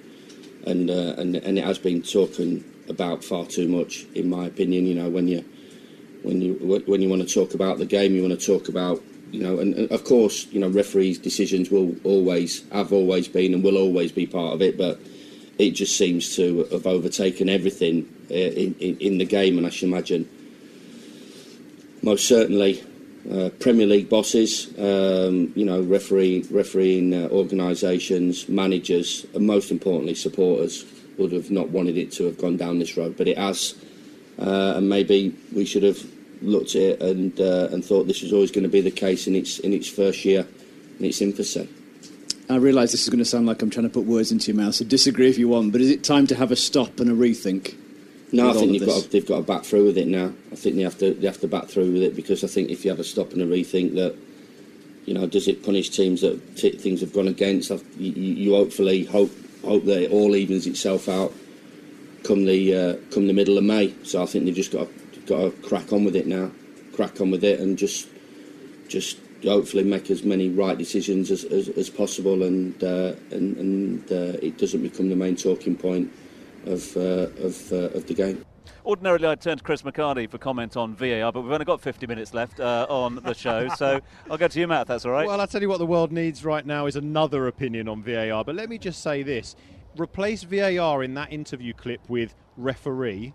And, 0.67 0.90
uh, 0.90 1.14
and 1.17 1.37
and 1.37 1.58
it 1.58 1.64
has 1.64 1.79
been 1.79 2.02
talking 2.02 2.64
about 2.88 3.25
far 3.25 3.46
too 3.46 3.69
much, 3.69 4.05
in 4.14 4.29
my 4.29 4.46
opinion. 4.46 4.87
You 4.87 4.94
know, 4.96 5.08
when 5.08 5.29
you 5.29 5.44
when 6.23 6.43
you 6.43 6.55
when 6.87 7.00
you 7.00 7.08
want 7.08 7.26
to 7.26 7.32
talk 7.32 7.55
about 7.55 7.79
the 7.79 7.87
game, 7.87 8.14
you 8.14 8.23
want 8.23 8.38
to 8.38 8.46
talk 8.46 8.69
about 8.69 9.00
you 9.31 9.43
know, 9.43 9.59
and, 9.59 9.75
and, 9.75 9.91
of 9.93 10.05
course, 10.05 10.47
you 10.51 10.61
know, 10.61 10.69
referees' 10.69 11.19
decisions 11.19 11.71
will 11.71 11.95
always 12.05 12.69
have 12.71 12.93
always 12.93 13.29
been 13.29 13.55
and 13.55 13.63
will 13.63 13.77
always 13.77 14.13
be 14.13 14.27
part 14.27 14.55
of 14.55 14.63
it, 14.63 14.77
but 14.77 15.01
it 15.59 15.73
just 15.73 15.97
seems 15.97 16.37
to 16.37 16.65
have 16.65 16.87
overtaken 16.87 17.49
everything 17.49 18.09
uh, 18.31 18.35
in, 18.35 18.75
in, 18.81 18.97
in 18.99 19.19
the 19.19 19.25
game, 19.25 19.59
and 19.59 19.67
I 19.67 19.71
should 19.71 19.89
imagine 19.89 20.29
most 22.03 22.27
certainly 22.27 22.83
uh, 23.31 23.51
Premier 23.59 23.87
League 23.87 24.09
bosses, 24.09 24.69
um, 24.79 25.53
you 25.55 25.65
know, 25.65 25.83
referee, 25.83 26.47
refereeing 26.51 27.13
uh, 27.13 27.29
organisations, 27.31 28.49
managers, 28.49 29.27
and 29.35 29.47
most 29.47 29.71
importantly, 29.71 30.15
supporters 30.15 30.85
would 31.19 31.33
have 31.33 31.51
not 31.51 31.69
wanted 31.71 31.99
it 31.99 32.13
to 32.13 32.25
have 32.25 32.39
gone 32.39 32.57
down 32.57 32.79
this 32.79 32.97
road, 32.97 33.17
but 33.17 33.27
it 33.27 33.37
has 33.37 33.75
uh, 34.39 34.75
and 34.77 34.89
maybe 34.89 35.35
we 35.53 35.65
should 35.65 35.83
have 35.83 36.01
looked 36.43 36.75
at 36.75 36.82
it 36.82 37.02
and 37.02 37.38
uh, 37.40 37.69
and 37.70 37.85
thought 37.85 38.06
this 38.06 38.23
was 38.23 38.32
always 38.32 38.50
going 38.50 38.64
to 38.64 38.69
be 38.69 38.81
the 38.81 38.90
case 38.90 39.26
in 39.26 39.35
its 39.35 39.58
in 39.58 39.73
its 39.73 39.88
first 39.88 40.25
year, 40.25 40.46
in 40.99 41.05
its 41.05 41.20
infancy. 41.20 41.69
I 42.50 42.56
realise 42.56 42.93
this 42.93 43.02
is 43.02 43.08
going 43.11 43.19
to 43.19 43.26
sound 43.26 43.46
like 43.46 43.61
I'm 43.61 43.70
trying 43.70 43.87
to 43.87 43.93
put 43.93 44.05
words 44.05 44.32
into 44.32 44.50
your 44.52 44.62
mouth, 44.62 44.75
so 44.75 44.85
disagree 44.85 45.29
if 45.29 45.37
you 45.37 45.49
want. 45.49 45.73
But 45.73 45.82
is 45.82 45.90
it 45.90 46.02
time 46.02 46.26
to 46.29 46.35
have 46.35 46.50
a 46.50 46.56
stop 46.56 46.99
and 46.99 47.11
a 47.11 47.14
rethink? 47.14 47.76
No, 48.32 48.50
I 48.50 48.52
think 48.55 48.73
they've 48.73 48.87
got, 48.87 49.02
to, 49.02 49.08
they've 49.11 49.26
got 49.26 49.37
to 49.38 49.43
back 49.43 49.64
through 49.64 49.87
with 49.87 49.99
it 49.99 50.06
now. 50.06 50.32
I 50.52 50.55
think 50.55 50.76
they 50.76 50.82
have 50.82 50.99
to 50.99 51.14
they 51.14 51.26
have 51.26 51.40
to 51.40 51.49
back 51.49 51.67
through 51.67 51.93
with 51.93 52.02
it 52.02 52.17
because 52.17 52.44
I 52.44 52.46
think 52.46 52.70
if 52.70 52.85
you 52.85 52.90
have 52.90 53.00
a 53.00 53.05
stop 53.05 53.32
and 53.32 53.43
a 53.43 53.46
rethink, 53.46 53.94
that 53.94 54.17
you 55.05 55.14
know, 55.14 55.26
does 55.26 55.49
it 55.49 55.62
punish 55.64 55.90
teams 55.90 56.20
that 56.20 56.56
t- 56.56 56.76
things 56.76 57.00
have 57.00 57.12
gone 57.12 57.29
against? 57.29 57.70
You, 57.70 58.12
you 58.12 58.55
hopefully 58.55 59.05
hope 59.05 59.31
hope 59.64 59.85
that 59.87 60.02
it 60.02 60.11
all 60.11 60.37
evens 60.37 60.67
itself 60.67 61.08
out 61.08 61.32
come 62.25 62.44
the 62.44 62.75
uh, 62.75 62.96
come 63.11 63.26
the 63.26 63.32
middle 63.32 63.56
of 63.58 63.64
May. 63.64 63.94
So 64.05 64.23
I 64.23 64.26
think 64.26 64.44
they've 64.44 64.55
just 64.55 64.73
got 64.73 64.87
to, 64.87 64.98
got 65.29 65.41
to 65.41 65.51
crack 65.69 65.93
on 65.93 66.05
with 66.05 66.17
it 66.17 66.27
now, 66.27 66.51
crack 66.95 67.21
on 67.21 67.31
with 67.31 67.45
it, 67.45 67.61
and 67.61 67.77
just 67.79 68.09
just 68.89 69.19
hopefully 69.45 69.85
make 69.85 70.11
as 70.11 70.25
many 70.25 70.49
right 70.49 70.77
decisions 70.77 71.31
as, 71.31 71.45
as, 71.45 71.69
as 71.69 71.91
possible, 71.91 72.43
and 72.43 72.83
uh, 72.83 73.15
and, 73.31 73.57
and 73.57 74.13
uh, 74.13 74.39
it 74.43 74.59
doesn't 74.59 74.83
become 74.83 75.09
the 75.09 75.17
main 75.17 75.37
talking 75.37 75.77
point 75.77 76.11
of 76.67 76.97
uh, 76.97 77.29
of, 77.41 77.73
uh, 77.73 77.97
of 77.97 78.07
the 78.07 78.15
game. 78.15 78.45
Ordinarily, 78.85 79.27
I'd 79.27 79.41
turn 79.43 79.59
to 79.59 79.65
Chris 79.65 79.83
McHardy 79.83 80.31
for 80.31 80.39
comment 80.39 80.75
on 80.75 80.95
VAR, 80.95 81.31
but 81.31 81.43
we've 81.43 81.53
only 81.53 81.67
got 81.67 81.79
50 81.81 82.07
minutes 82.07 82.33
left 82.33 82.59
uh, 82.59 82.87
on 82.89 83.17
the 83.17 83.35
show, 83.35 83.69
so 83.77 84.01
I'll 84.31 84.39
go 84.39 84.49
to 84.49 84.61
you, 84.61 84.67
Matt, 84.67 84.83
if 84.83 84.89
that's 84.89 85.05
all 85.05 85.13
right. 85.13 85.27
Well, 85.27 85.39
I'll 85.39 85.47
tell 85.47 85.61
you 85.61 85.69
what 85.69 85.79
the 85.79 85.87
world 85.87 86.11
needs 86.11 86.43
right 86.43 86.65
now 86.65 86.87
is 86.87 86.97
another 86.97 87.49
opinion 87.49 87.87
on 87.87 88.03
VAR, 88.03 88.45
but 88.45 88.55
let 88.55 88.71
me 88.71 88.79
just 88.79 89.03
say 89.03 89.23
this 89.23 89.57
replace 89.99 90.43
VAR 90.43 91.03
in 91.03 91.13
that 91.15 91.31
interview 91.33 91.75
clip 91.75 92.01
with 92.09 92.35
referee, 92.57 93.35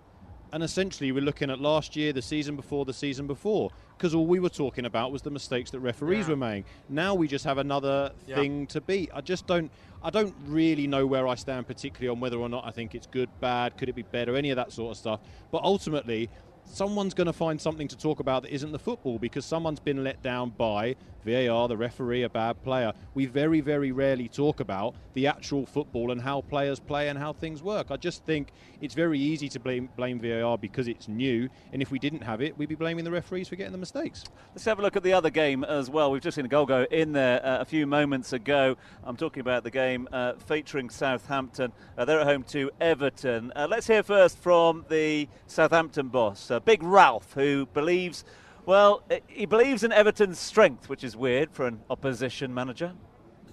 and 0.53 0.63
essentially 0.63 1.11
we're 1.11 1.23
looking 1.23 1.49
at 1.49 1.59
last 1.59 1.95
year, 1.95 2.13
the 2.13 2.21
season 2.21 2.55
before, 2.55 2.85
the 2.85 2.93
season 2.93 3.25
before, 3.25 3.71
because 3.97 4.13
all 4.13 4.27
we 4.27 4.39
were 4.39 4.49
talking 4.49 4.85
about 4.85 5.11
was 5.11 5.23
the 5.23 5.31
mistakes 5.31 5.71
that 5.71 5.79
referees 5.79 6.25
yeah. 6.25 6.29
were 6.29 6.37
making. 6.37 6.65
Now 6.87 7.15
we 7.15 7.27
just 7.27 7.43
have 7.43 7.57
another 7.57 8.11
yeah. 8.27 8.35
thing 8.35 8.67
to 8.67 8.79
beat. 8.79 9.09
I 9.13 9.21
just 9.21 9.47
don't. 9.47 9.71
I 10.03 10.11
don't 10.11 10.35
really 10.45 10.85
know 10.85 11.07
where 11.07 11.27
I 11.27 11.35
stand 11.35 11.65
particularly 11.65 12.09
on 12.09 12.19
whether 12.19 12.37
or 12.37 12.49
not 12.49 12.67
I 12.67 12.71
think 12.71 12.93
it's 12.93 13.07
good, 13.07 13.29
bad, 13.39 13.77
could 13.77 13.89
it 13.89 13.95
be 13.95 14.03
better, 14.03 14.35
any 14.35 14.51
of 14.51 14.57
that 14.57 14.71
sort 14.71 14.91
of 14.91 14.97
stuff. 14.97 15.21
But 15.49 15.63
ultimately, 15.63 16.29
someone's 16.65 17.13
going 17.13 17.27
to 17.27 17.33
find 17.33 17.59
something 17.59 17.87
to 17.87 17.97
talk 17.97 18.19
about 18.19 18.43
that 18.43 18.53
isn't 18.53 18.71
the 18.71 18.79
football 18.79 19.17
because 19.17 19.45
someone's 19.45 19.79
been 19.79 20.03
let 20.03 20.21
down 20.21 20.51
by 20.51 20.95
VAR, 21.23 21.67
the 21.67 21.77
referee, 21.77 22.23
a 22.23 22.29
bad 22.29 22.61
player. 22.63 22.93
We 23.13 23.25
very, 23.25 23.61
very 23.61 23.91
rarely 23.91 24.27
talk 24.27 24.59
about 24.59 24.95
the 25.13 25.27
actual 25.27 25.65
football 25.65 26.11
and 26.11 26.21
how 26.21 26.41
players 26.41 26.79
play 26.79 27.09
and 27.09 27.17
how 27.17 27.33
things 27.33 27.61
work. 27.61 27.87
I 27.89 27.97
just 27.97 28.25
think 28.25 28.51
it's 28.81 28.93
very 28.93 29.19
easy 29.19 29.49
to 29.49 29.59
blame, 29.59 29.89
blame 29.95 30.19
VAR 30.19 30.57
because 30.57 30.87
it's 30.87 31.07
new, 31.07 31.49
and 31.71 31.81
if 31.81 31.91
we 31.91 31.99
didn't 31.99 32.21
have 32.21 32.41
it, 32.41 32.57
we'd 32.57 32.69
be 32.69 32.75
blaming 32.75 33.05
the 33.05 33.11
referees 33.11 33.47
for 33.47 33.55
getting 33.55 33.71
the 33.71 33.77
mistakes. 33.77 34.23
Let's 34.53 34.65
have 34.65 34.79
a 34.79 34.81
look 34.81 34.95
at 34.95 35.03
the 35.03 35.13
other 35.13 35.29
game 35.29 35.63
as 35.63 35.89
well. 35.89 36.11
We've 36.11 36.21
just 36.21 36.35
seen 36.35 36.45
a 36.45 36.49
goal 36.49 36.65
go 36.65 36.85
in 36.91 37.13
there 37.13 37.45
uh, 37.45 37.59
a 37.59 37.65
few 37.65 37.87
moments 37.87 38.33
ago. 38.33 38.75
I'm 39.03 39.17
talking 39.17 39.41
about 39.41 39.63
the 39.63 39.71
game 39.71 40.07
uh, 40.11 40.33
featuring 40.33 40.89
Southampton. 40.89 41.71
Uh, 41.97 42.05
they're 42.05 42.19
at 42.19 42.27
home 42.27 42.43
to 42.43 42.71
Everton. 42.81 43.51
Uh, 43.55 43.67
let's 43.69 43.87
hear 43.87 44.03
first 44.03 44.37
from 44.37 44.85
the 44.89 45.27
Southampton 45.47 46.09
boss, 46.09 46.51
uh, 46.51 46.59
Big 46.59 46.83
Ralph, 46.83 47.33
who 47.33 47.65
believes 47.67 48.23
well, 48.65 49.03
eh, 49.09 49.19
he 49.27 49.45
believes 49.45 49.83
in 49.83 49.91
Everton's 49.91 50.39
strength, 50.39 50.89
which 50.89 51.03
is 51.03 51.15
weird 51.15 51.51
for 51.51 51.67
an 51.67 51.79
opposition 51.89 52.53
manager. 52.53 52.93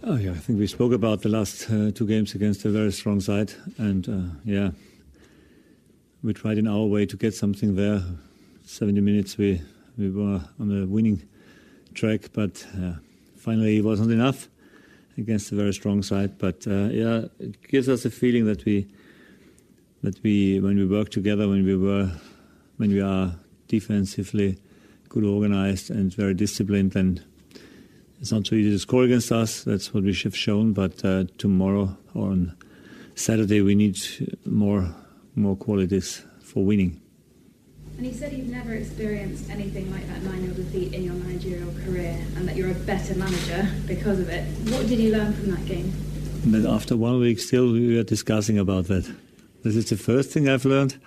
Oh 0.02 0.16
yeah, 0.16 0.30
I 0.30 0.38
think 0.38 0.58
we 0.58 0.66
spoke 0.66 0.92
about 0.92 1.20
the 1.20 1.28
last 1.28 1.70
uh, 1.70 1.90
two 1.90 2.06
games 2.06 2.34
against 2.34 2.64
a 2.64 2.70
very 2.70 2.90
strong 2.90 3.20
side, 3.20 3.52
and 3.76 4.08
uh, 4.08 4.34
yeah, 4.44 4.70
we 6.22 6.32
tried 6.32 6.58
in 6.58 6.66
our 6.66 6.86
way 6.86 7.04
to 7.06 7.16
get 7.16 7.34
something 7.34 7.76
there. 7.76 8.02
70 8.64 9.00
minutes 9.00 9.36
we 9.36 9.60
we 9.98 10.10
were 10.10 10.40
on 10.58 10.68
the 10.68 10.86
winning 10.86 11.20
track, 11.92 12.30
but 12.32 12.66
uh, 12.80 12.94
finally 13.36 13.78
it 13.78 13.84
wasn't 13.84 14.10
enough 14.10 14.48
against 15.18 15.52
a 15.52 15.54
very 15.54 15.74
strong 15.74 16.02
side. 16.02 16.38
But 16.38 16.66
uh, 16.66 16.88
yeah, 16.90 17.24
it 17.38 17.60
gives 17.68 17.88
us 17.88 18.04
a 18.04 18.10
feeling 18.10 18.46
that 18.46 18.64
we 18.64 18.86
that 20.02 20.22
we 20.22 20.60
when 20.60 20.76
we 20.76 20.86
work 20.86 21.10
together, 21.10 21.48
when 21.48 21.64
we 21.64 21.76
were 21.76 22.10
when 22.78 22.90
we 22.90 23.02
are 23.02 23.34
defensively 23.68 24.58
good 25.10 25.24
organized 25.24 25.90
and 25.90 26.14
very 26.14 26.32
disciplined. 26.32 26.96
And 26.96 27.22
it's 28.20 28.32
not 28.32 28.46
so 28.46 28.54
easy 28.54 28.70
to 28.70 28.78
score 28.78 29.04
against 29.04 29.30
us. 29.30 29.62
That's 29.64 29.92
what 29.92 30.04
we 30.04 30.14
have 30.14 30.34
shown. 30.36 30.72
But 30.72 31.04
uh, 31.04 31.24
tomorrow 31.36 31.98
or 32.14 32.30
on 32.30 32.56
Saturday, 33.14 33.60
we 33.60 33.74
need 33.74 33.98
more 34.46 34.94
more 35.36 35.56
qualities 35.56 36.24
for 36.42 36.64
winning. 36.64 37.00
And 37.96 38.06
you 38.06 38.12
said 38.14 38.32
you've 38.32 38.48
never 38.48 38.72
experienced 38.72 39.50
anything 39.50 39.90
like 39.92 40.06
that 40.08 40.22
9 40.22 40.42
0 40.42 40.54
defeat 40.54 40.94
in 40.94 41.04
your 41.04 41.14
managerial 41.14 41.72
career 41.84 42.18
and 42.36 42.48
that 42.48 42.56
you're 42.56 42.70
a 42.70 42.74
better 42.74 43.14
manager 43.14 43.68
because 43.86 44.18
of 44.18 44.28
it. 44.30 44.44
What 44.72 44.86
did 44.88 44.98
you 44.98 45.12
learn 45.12 45.34
from 45.34 45.50
that 45.50 45.66
game? 45.66 45.92
But 46.46 46.64
after 46.64 46.96
one 46.96 47.20
week, 47.20 47.38
still, 47.38 47.70
we 47.72 47.98
are 47.98 48.02
discussing 48.02 48.58
about 48.58 48.86
that. 48.86 49.04
This 49.62 49.76
is 49.76 49.90
the 49.90 49.96
first 49.96 50.30
thing 50.30 50.48
I've 50.48 50.64
learned. 50.64 50.98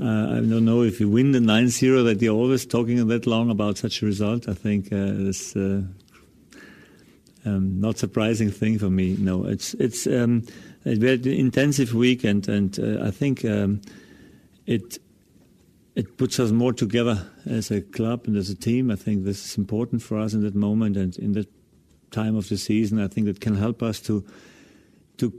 Uh, 0.00 0.36
I 0.36 0.40
don't 0.40 0.64
know 0.64 0.82
if 0.82 1.00
you 1.00 1.08
win 1.08 1.32
the 1.32 1.40
9-0 1.40 2.04
that 2.04 2.22
you're 2.22 2.36
always 2.36 2.64
talking 2.64 3.04
that 3.08 3.26
long 3.26 3.50
about 3.50 3.78
such 3.78 4.00
a 4.00 4.06
result. 4.06 4.48
I 4.48 4.54
think 4.54 4.92
uh, 4.92 5.26
it's 5.28 5.56
uh, 5.56 5.82
um, 7.44 7.80
not 7.80 7.98
surprising 7.98 8.48
thing 8.50 8.78
for 8.78 8.90
me. 8.90 9.16
No, 9.18 9.44
it's 9.44 9.74
it's 9.74 10.06
um, 10.06 10.44
a 10.86 10.94
very 10.94 11.36
intensive 11.36 11.94
week, 11.94 12.22
and 12.22 12.46
and 12.48 12.78
uh, 12.78 13.06
I 13.06 13.10
think 13.10 13.44
um, 13.44 13.80
it 14.66 14.98
it 15.96 16.16
puts 16.16 16.38
us 16.38 16.52
more 16.52 16.72
together 16.72 17.26
as 17.46 17.72
a 17.72 17.80
club 17.80 18.26
and 18.26 18.36
as 18.36 18.50
a 18.50 18.54
team. 18.54 18.92
I 18.92 18.96
think 18.96 19.24
this 19.24 19.44
is 19.44 19.58
important 19.58 20.00
for 20.02 20.16
us 20.18 20.32
in 20.32 20.42
that 20.42 20.54
moment 20.54 20.96
and 20.96 21.16
in 21.16 21.32
that 21.32 21.48
time 22.12 22.36
of 22.36 22.48
the 22.48 22.56
season. 22.56 23.00
I 23.00 23.08
think 23.08 23.26
it 23.26 23.40
can 23.40 23.56
help 23.56 23.82
us 23.82 23.98
to 24.02 24.24
to 25.16 25.32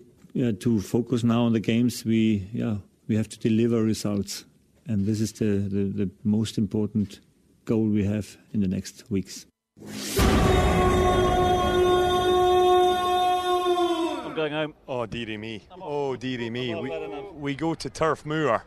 to 0.52 0.82
focus 0.82 1.24
now 1.24 1.44
on 1.44 1.54
the 1.54 1.62
games. 1.62 2.04
We 2.04 2.50
yeah 2.52 2.78
we 3.10 3.18
have 3.18 3.28
to 3.28 3.40
deliver 3.40 3.84
results 3.84 4.46
and 4.88 5.06
this 5.06 5.20
is 5.20 5.34
the, 5.34 5.46
the, 5.46 5.84
the 6.06 6.10
most 6.24 6.58
important 6.58 7.20
goal 7.66 7.84
we 7.84 8.06
have 8.06 8.38
in 8.54 8.62
the 8.62 8.68
next 8.68 9.04
weeks. 9.12 9.46
I'm 9.82 10.36
going 14.36 14.54
home. 14.54 14.74
Oh, 14.88 15.06
dearie 15.06 15.38
me. 15.38 15.64
Oh, 15.80 16.16
dearie 16.16 16.50
me. 16.50 16.74
We, 16.74 16.92
we 17.34 17.56
go 17.56 17.76
to 17.76 17.90
Turf 17.90 18.26
Moor. 18.26 18.64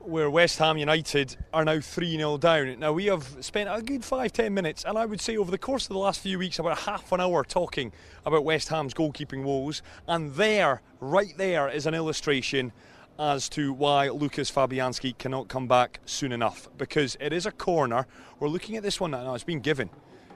where 0.00 0.28
West 0.28 0.58
Ham 0.58 0.76
United 0.76 1.36
are 1.54 1.64
now 1.64 1.80
3 1.80 2.16
0 2.16 2.36
down. 2.36 2.78
Now, 2.78 2.92
we 2.92 3.06
have 3.06 3.36
spent 3.40 3.70
a 3.70 3.80
good 3.80 4.04
five, 4.04 4.32
ten 4.34 4.52
minutes, 4.52 4.84
and 4.84 4.98
I 4.98 5.06
would 5.06 5.22
say 5.22 5.38
over 5.38 5.50
the 5.50 5.56
course 5.58 5.84
of 5.84 5.94
the 5.94 5.98
last 5.98 6.20
few 6.20 6.38
weeks, 6.38 6.58
about 6.58 6.80
half 6.80 7.10
an 7.12 7.20
hour 7.20 7.44
talking 7.44 7.92
about 8.26 8.44
West 8.44 8.68
Ham's 8.68 8.92
goalkeeping 8.92 9.42
woes. 9.42 9.80
And 10.06 10.34
there, 10.34 10.82
right 11.00 11.34
there, 11.38 11.68
is 11.68 11.86
an 11.86 11.94
illustration 11.94 12.72
as 13.18 13.48
to 13.50 13.72
why 13.72 14.08
Lucas 14.08 14.50
Fabianski 14.50 15.16
cannot 15.18 15.48
come 15.48 15.66
back 15.66 16.00
soon 16.04 16.32
enough. 16.32 16.68
Because 16.76 17.16
it 17.20 17.32
is 17.32 17.46
a 17.46 17.52
corner. 17.52 18.06
We're 18.40 18.48
looking 18.48 18.76
at 18.76 18.82
this 18.82 19.00
one 19.00 19.12
now, 19.12 19.34
it's 19.34 19.44
been 19.44 19.60
given. 19.60 19.90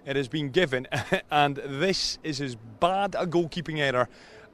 It 0.06 0.16
has 0.16 0.28
been 0.28 0.50
given, 0.50 0.86
and 1.30 1.56
this 1.56 2.18
is 2.22 2.40
as 2.40 2.54
bad 2.54 3.14
a 3.14 3.26
goalkeeping 3.26 3.78
error 3.78 4.08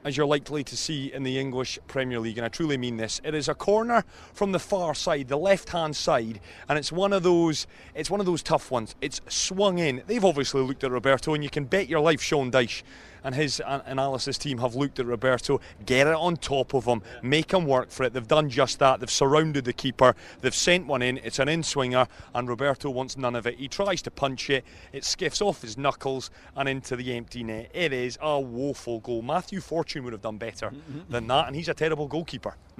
as 0.04 0.16
you're 0.16 0.26
likely 0.26 0.62
to 0.62 0.76
see 0.76 1.12
in 1.12 1.22
the 1.22 1.38
English 1.38 1.78
Premier 1.86 2.20
League, 2.20 2.36
and 2.36 2.44
I 2.44 2.48
truly 2.48 2.76
mean 2.76 2.98
this. 2.98 3.20
It 3.24 3.34
is 3.34 3.48
a 3.48 3.54
corner 3.54 4.04
from 4.34 4.52
the 4.52 4.58
far 4.58 4.94
side, 4.94 5.28
the 5.28 5.38
left-hand 5.38 5.96
side, 5.96 6.40
and 6.68 6.78
it's 6.78 6.92
one 6.92 7.14
of 7.14 7.22
those. 7.22 7.66
It's 7.94 8.10
one 8.10 8.20
of 8.20 8.26
those 8.26 8.42
tough 8.42 8.70
ones. 8.70 8.94
It's 9.00 9.22
swung 9.28 9.78
in. 9.78 10.02
They've 10.06 10.24
obviously 10.24 10.60
looked 10.62 10.84
at 10.84 10.90
Roberto, 10.90 11.32
and 11.32 11.42
you 11.42 11.48
can 11.48 11.64
bet 11.64 11.88
your 11.88 12.00
life 12.00 12.20
Sean 12.20 12.50
Dyche 12.50 12.82
and 13.24 13.34
his 13.34 13.60
analysis 13.66 14.38
team 14.38 14.58
have 14.58 14.74
looked 14.74 15.00
at 15.00 15.06
Roberto, 15.06 15.60
get 15.84 16.06
it 16.06 16.14
on 16.14 16.36
top 16.36 16.74
of 16.74 16.84
him, 16.84 17.02
make 17.22 17.52
him 17.52 17.64
work 17.64 17.90
for 17.90 18.04
it. 18.04 18.12
They've 18.12 18.26
done 18.26 18.50
just 18.50 18.78
that. 18.78 19.00
They've 19.00 19.10
surrounded 19.10 19.64
the 19.64 19.72
keeper, 19.72 20.14
they've 20.42 20.54
sent 20.54 20.86
one 20.86 21.02
in. 21.02 21.18
It's 21.18 21.38
an 21.38 21.48
in 21.48 21.62
swinger, 21.62 22.06
and 22.34 22.48
Roberto 22.48 22.90
wants 22.90 23.16
none 23.16 23.34
of 23.34 23.46
it. 23.46 23.56
He 23.56 23.68
tries 23.68 24.02
to 24.02 24.10
punch 24.10 24.50
it, 24.50 24.64
it 24.92 25.04
skiffs 25.04 25.40
off 25.40 25.62
his 25.62 25.78
knuckles 25.78 26.30
and 26.56 26.68
into 26.68 26.96
the 26.96 27.14
empty 27.16 27.42
net. 27.42 27.70
It 27.72 27.92
is 27.92 28.18
a 28.20 28.38
woeful 28.38 29.00
goal. 29.00 29.22
Matthew 29.22 29.60
Fortune 29.60 30.04
would 30.04 30.12
have 30.12 30.22
done 30.22 30.36
better 30.36 30.68
mm-hmm. 30.68 31.00
than 31.10 31.26
that, 31.28 31.46
and 31.46 31.56
he's 31.56 31.68
a 31.68 31.74
terrible 31.74 32.06
goalkeeper. 32.06 32.56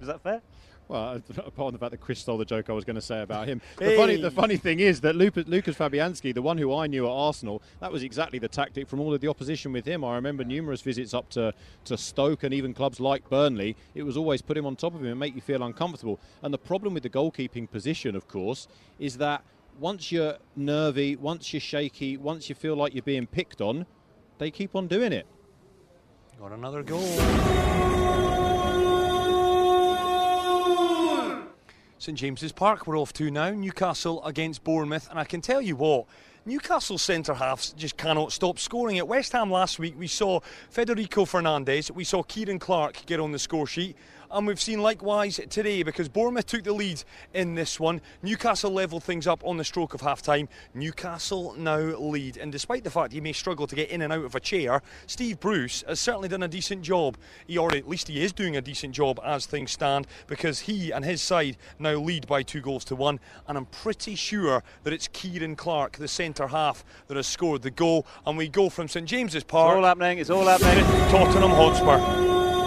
is 0.00 0.06
that 0.06 0.22
fair? 0.22 0.42
Well, 0.90 1.00
uh, 1.00 1.14
apart 1.36 1.54
from 1.54 1.72
the 1.72 1.78
fact 1.78 1.92
that 1.92 2.00
Chris 2.00 2.18
stole 2.18 2.36
the 2.36 2.44
joke 2.44 2.68
I 2.68 2.72
was 2.72 2.84
going 2.84 2.96
to 2.96 3.00
say 3.00 3.22
about 3.22 3.46
him. 3.46 3.60
The, 3.76 3.84
hey. 3.84 3.96
funny, 3.96 4.16
the 4.20 4.30
funny 4.30 4.56
thing 4.56 4.80
is 4.80 5.00
that 5.02 5.14
Lucas, 5.14 5.46
Lucas 5.46 5.76
Fabianski, 5.76 6.34
the 6.34 6.42
one 6.42 6.58
who 6.58 6.74
I 6.74 6.88
knew 6.88 7.06
at 7.06 7.12
Arsenal, 7.12 7.62
that 7.78 7.92
was 7.92 8.02
exactly 8.02 8.40
the 8.40 8.48
tactic 8.48 8.88
from 8.88 8.98
all 8.98 9.14
of 9.14 9.20
the 9.20 9.28
opposition 9.28 9.72
with 9.72 9.86
him. 9.86 10.04
I 10.04 10.16
remember 10.16 10.42
numerous 10.42 10.82
visits 10.82 11.14
up 11.14 11.28
to, 11.30 11.54
to 11.84 11.96
Stoke 11.96 12.42
and 12.42 12.52
even 12.52 12.74
clubs 12.74 12.98
like 12.98 13.30
Burnley. 13.30 13.76
It 13.94 14.02
was 14.02 14.16
always 14.16 14.42
put 14.42 14.56
him 14.56 14.66
on 14.66 14.74
top 14.74 14.96
of 14.96 15.00
him 15.00 15.12
and 15.12 15.20
make 15.20 15.36
you 15.36 15.40
feel 15.40 15.62
uncomfortable. 15.62 16.18
And 16.42 16.52
the 16.52 16.58
problem 16.58 16.94
with 16.94 17.04
the 17.04 17.10
goalkeeping 17.10 17.70
position, 17.70 18.16
of 18.16 18.26
course, 18.26 18.66
is 18.98 19.16
that 19.18 19.44
once 19.78 20.10
you're 20.10 20.38
nervy, 20.56 21.14
once 21.14 21.52
you're 21.52 21.60
shaky, 21.60 22.16
once 22.16 22.48
you 22.48 22.56
feel 22.56 22.74
like 22.74 22.94
you're 22.94 23.02
being 23.02 23.28
picked 23.28 23.60
on, 23.60 23.86
they 24.38 24.50
keep 24.50 24.74
on 24.74 24.88
doing 24.88 25.12
it. 25.12 25.26
Got 26.40 26.50
another 26.50 26.82
goal. 26.82 27.89
St 32.00 32.16
James's 32.16 32.50
Park 32.50 32.86
we're 32.86 32.98
off 32.98 33.12
to 33.12 33.30
now. 33.30 33.50
Newcastle 33.50 34.24
against 34.24 34.64
Bournemouth. 34.64 35.10
And 35.10 35.18
I 35.18 35.24
can 35.24 35.42
tell 35.42 35.60
you 35.60 35.76
what, 35.76 36.06
Newcastle 36.46 36.96
centre 36.96 37.34
halves 37.34 37.72
just 37.72 37.98
cannot 37.98 38.32
stop 38.32 38.58
scoring. 38.58 38.96
At 38.96 39.06
West 39.06 39.32
Ham 39.32 39.50
last 39.50 39.78
week, 39.78 39.96
we 39.98 40.06
saw 40.06 40.40
Federico 40.70 41.26
Fernandez, 41.26 41.92
we 41.92 42.04
saw 42.04 42.22
Ciaran 42.22 42.58
Clark 42.58 43.04
get 43.04 43.20
on 43.20 43.32
the 43.32 43.38
score 43.38 43.66
sheet, 43.66 43.96
and 44.32 44.46
we've 44.46 44.60
seen 44.60 44.80
likewise 44.80 45.40
today 45.48 45.82
because 45.82 46.08
Bournemouth 46.08 46.46
took 46.46 46.64
the 46.64 46.72
lead 46.72 47.02
in 47.34 47.54
this 47.54 47.80
one. 47.80 48.00
Newcastle 48.22 48.70
levelled 48.70 49.04
things 49.04 49.26
up 49.26 49.42
on 49.44 49.56
the 49.56 49.64
stroke 49.64 49.94
of 49.94 50.00
half 50.00 50.22
time. 50.22 50.48
Newcastle 50.74 51.54
now 51.56 51.78
lead, 51.78 52.36
and 52.36 52.52
despite 52.52 52.84
the 52.84 52.90
fact 52.90 53.12
he 53.12 53.20
may 53.20 53.32
struggle 53.32 53.66
to 53.66 53.74
get 53.74 53.90
in 53.90 54.02
and 54.02 54.12
out 54.12 54.24
of 54.24 54.34
a 54.34 54.40
chair, 54.40 54.82
Steve 55.06 55.40
Bruce 55.40 55.82
has 55.86 56.00
certainly 56.00 56.28
done 56.28 56.42
a 56.42 56.48
decent 56.48 56.82
job. 56.82 57.16
He 57.46 57.58
or 57.58 57.74
at 57.74 57.88
least 57.88 58.08
he 58.08 58.22
is 58.22 58.32
doing 58.32 58.56
a 58.56 58.60
decent 58.60 58.94
job 58.94 59.20
as 59.24 59.46
things 59.46 59.72
stand 59.72 60.06
because 60.26 60.60
he 60.60 60.90
and 60.90 61.04
his 61.04 61.22
side 61.22 61.56
now 61.78 61.94
lead 61.94 62.26
by 62.26 62.42
two 62.42 62.60
goals 62.60 62.84
to 62.86 62.96
one, 62.96 63.20
and 63.48 63.58
I'm 63.58 63.66
pretty 63.66 64.14
sure 64.14 64.62
that 64.84 64.92
it's 64.92 65.08
Ciaran 65.08 65.56
Clark, 65.56 65.96
the 65.96 66.08
centre 66.08 66.48
half, 66.48 66.84
that 67.08 67.16
has 67.16 67.26
scored 67.26 67.62
the 67.62 67.70
goal, 67.70 68.06
and 68.26 68.38
we 68.38 68.48
go 68.48 68.68
from 68.68 68.88
St 68.88 69.06
James's 69.06 69.44
Park. 69.44 69.76
It's 69.76 69.78
all 69.78 69.84
happening. 69.84 70.18
It's 70.18 70.30
all 70.30 70.46
happening. 70.46 70.84
Tottenham 71.10 71.50
Hotspur. 71.50 72.59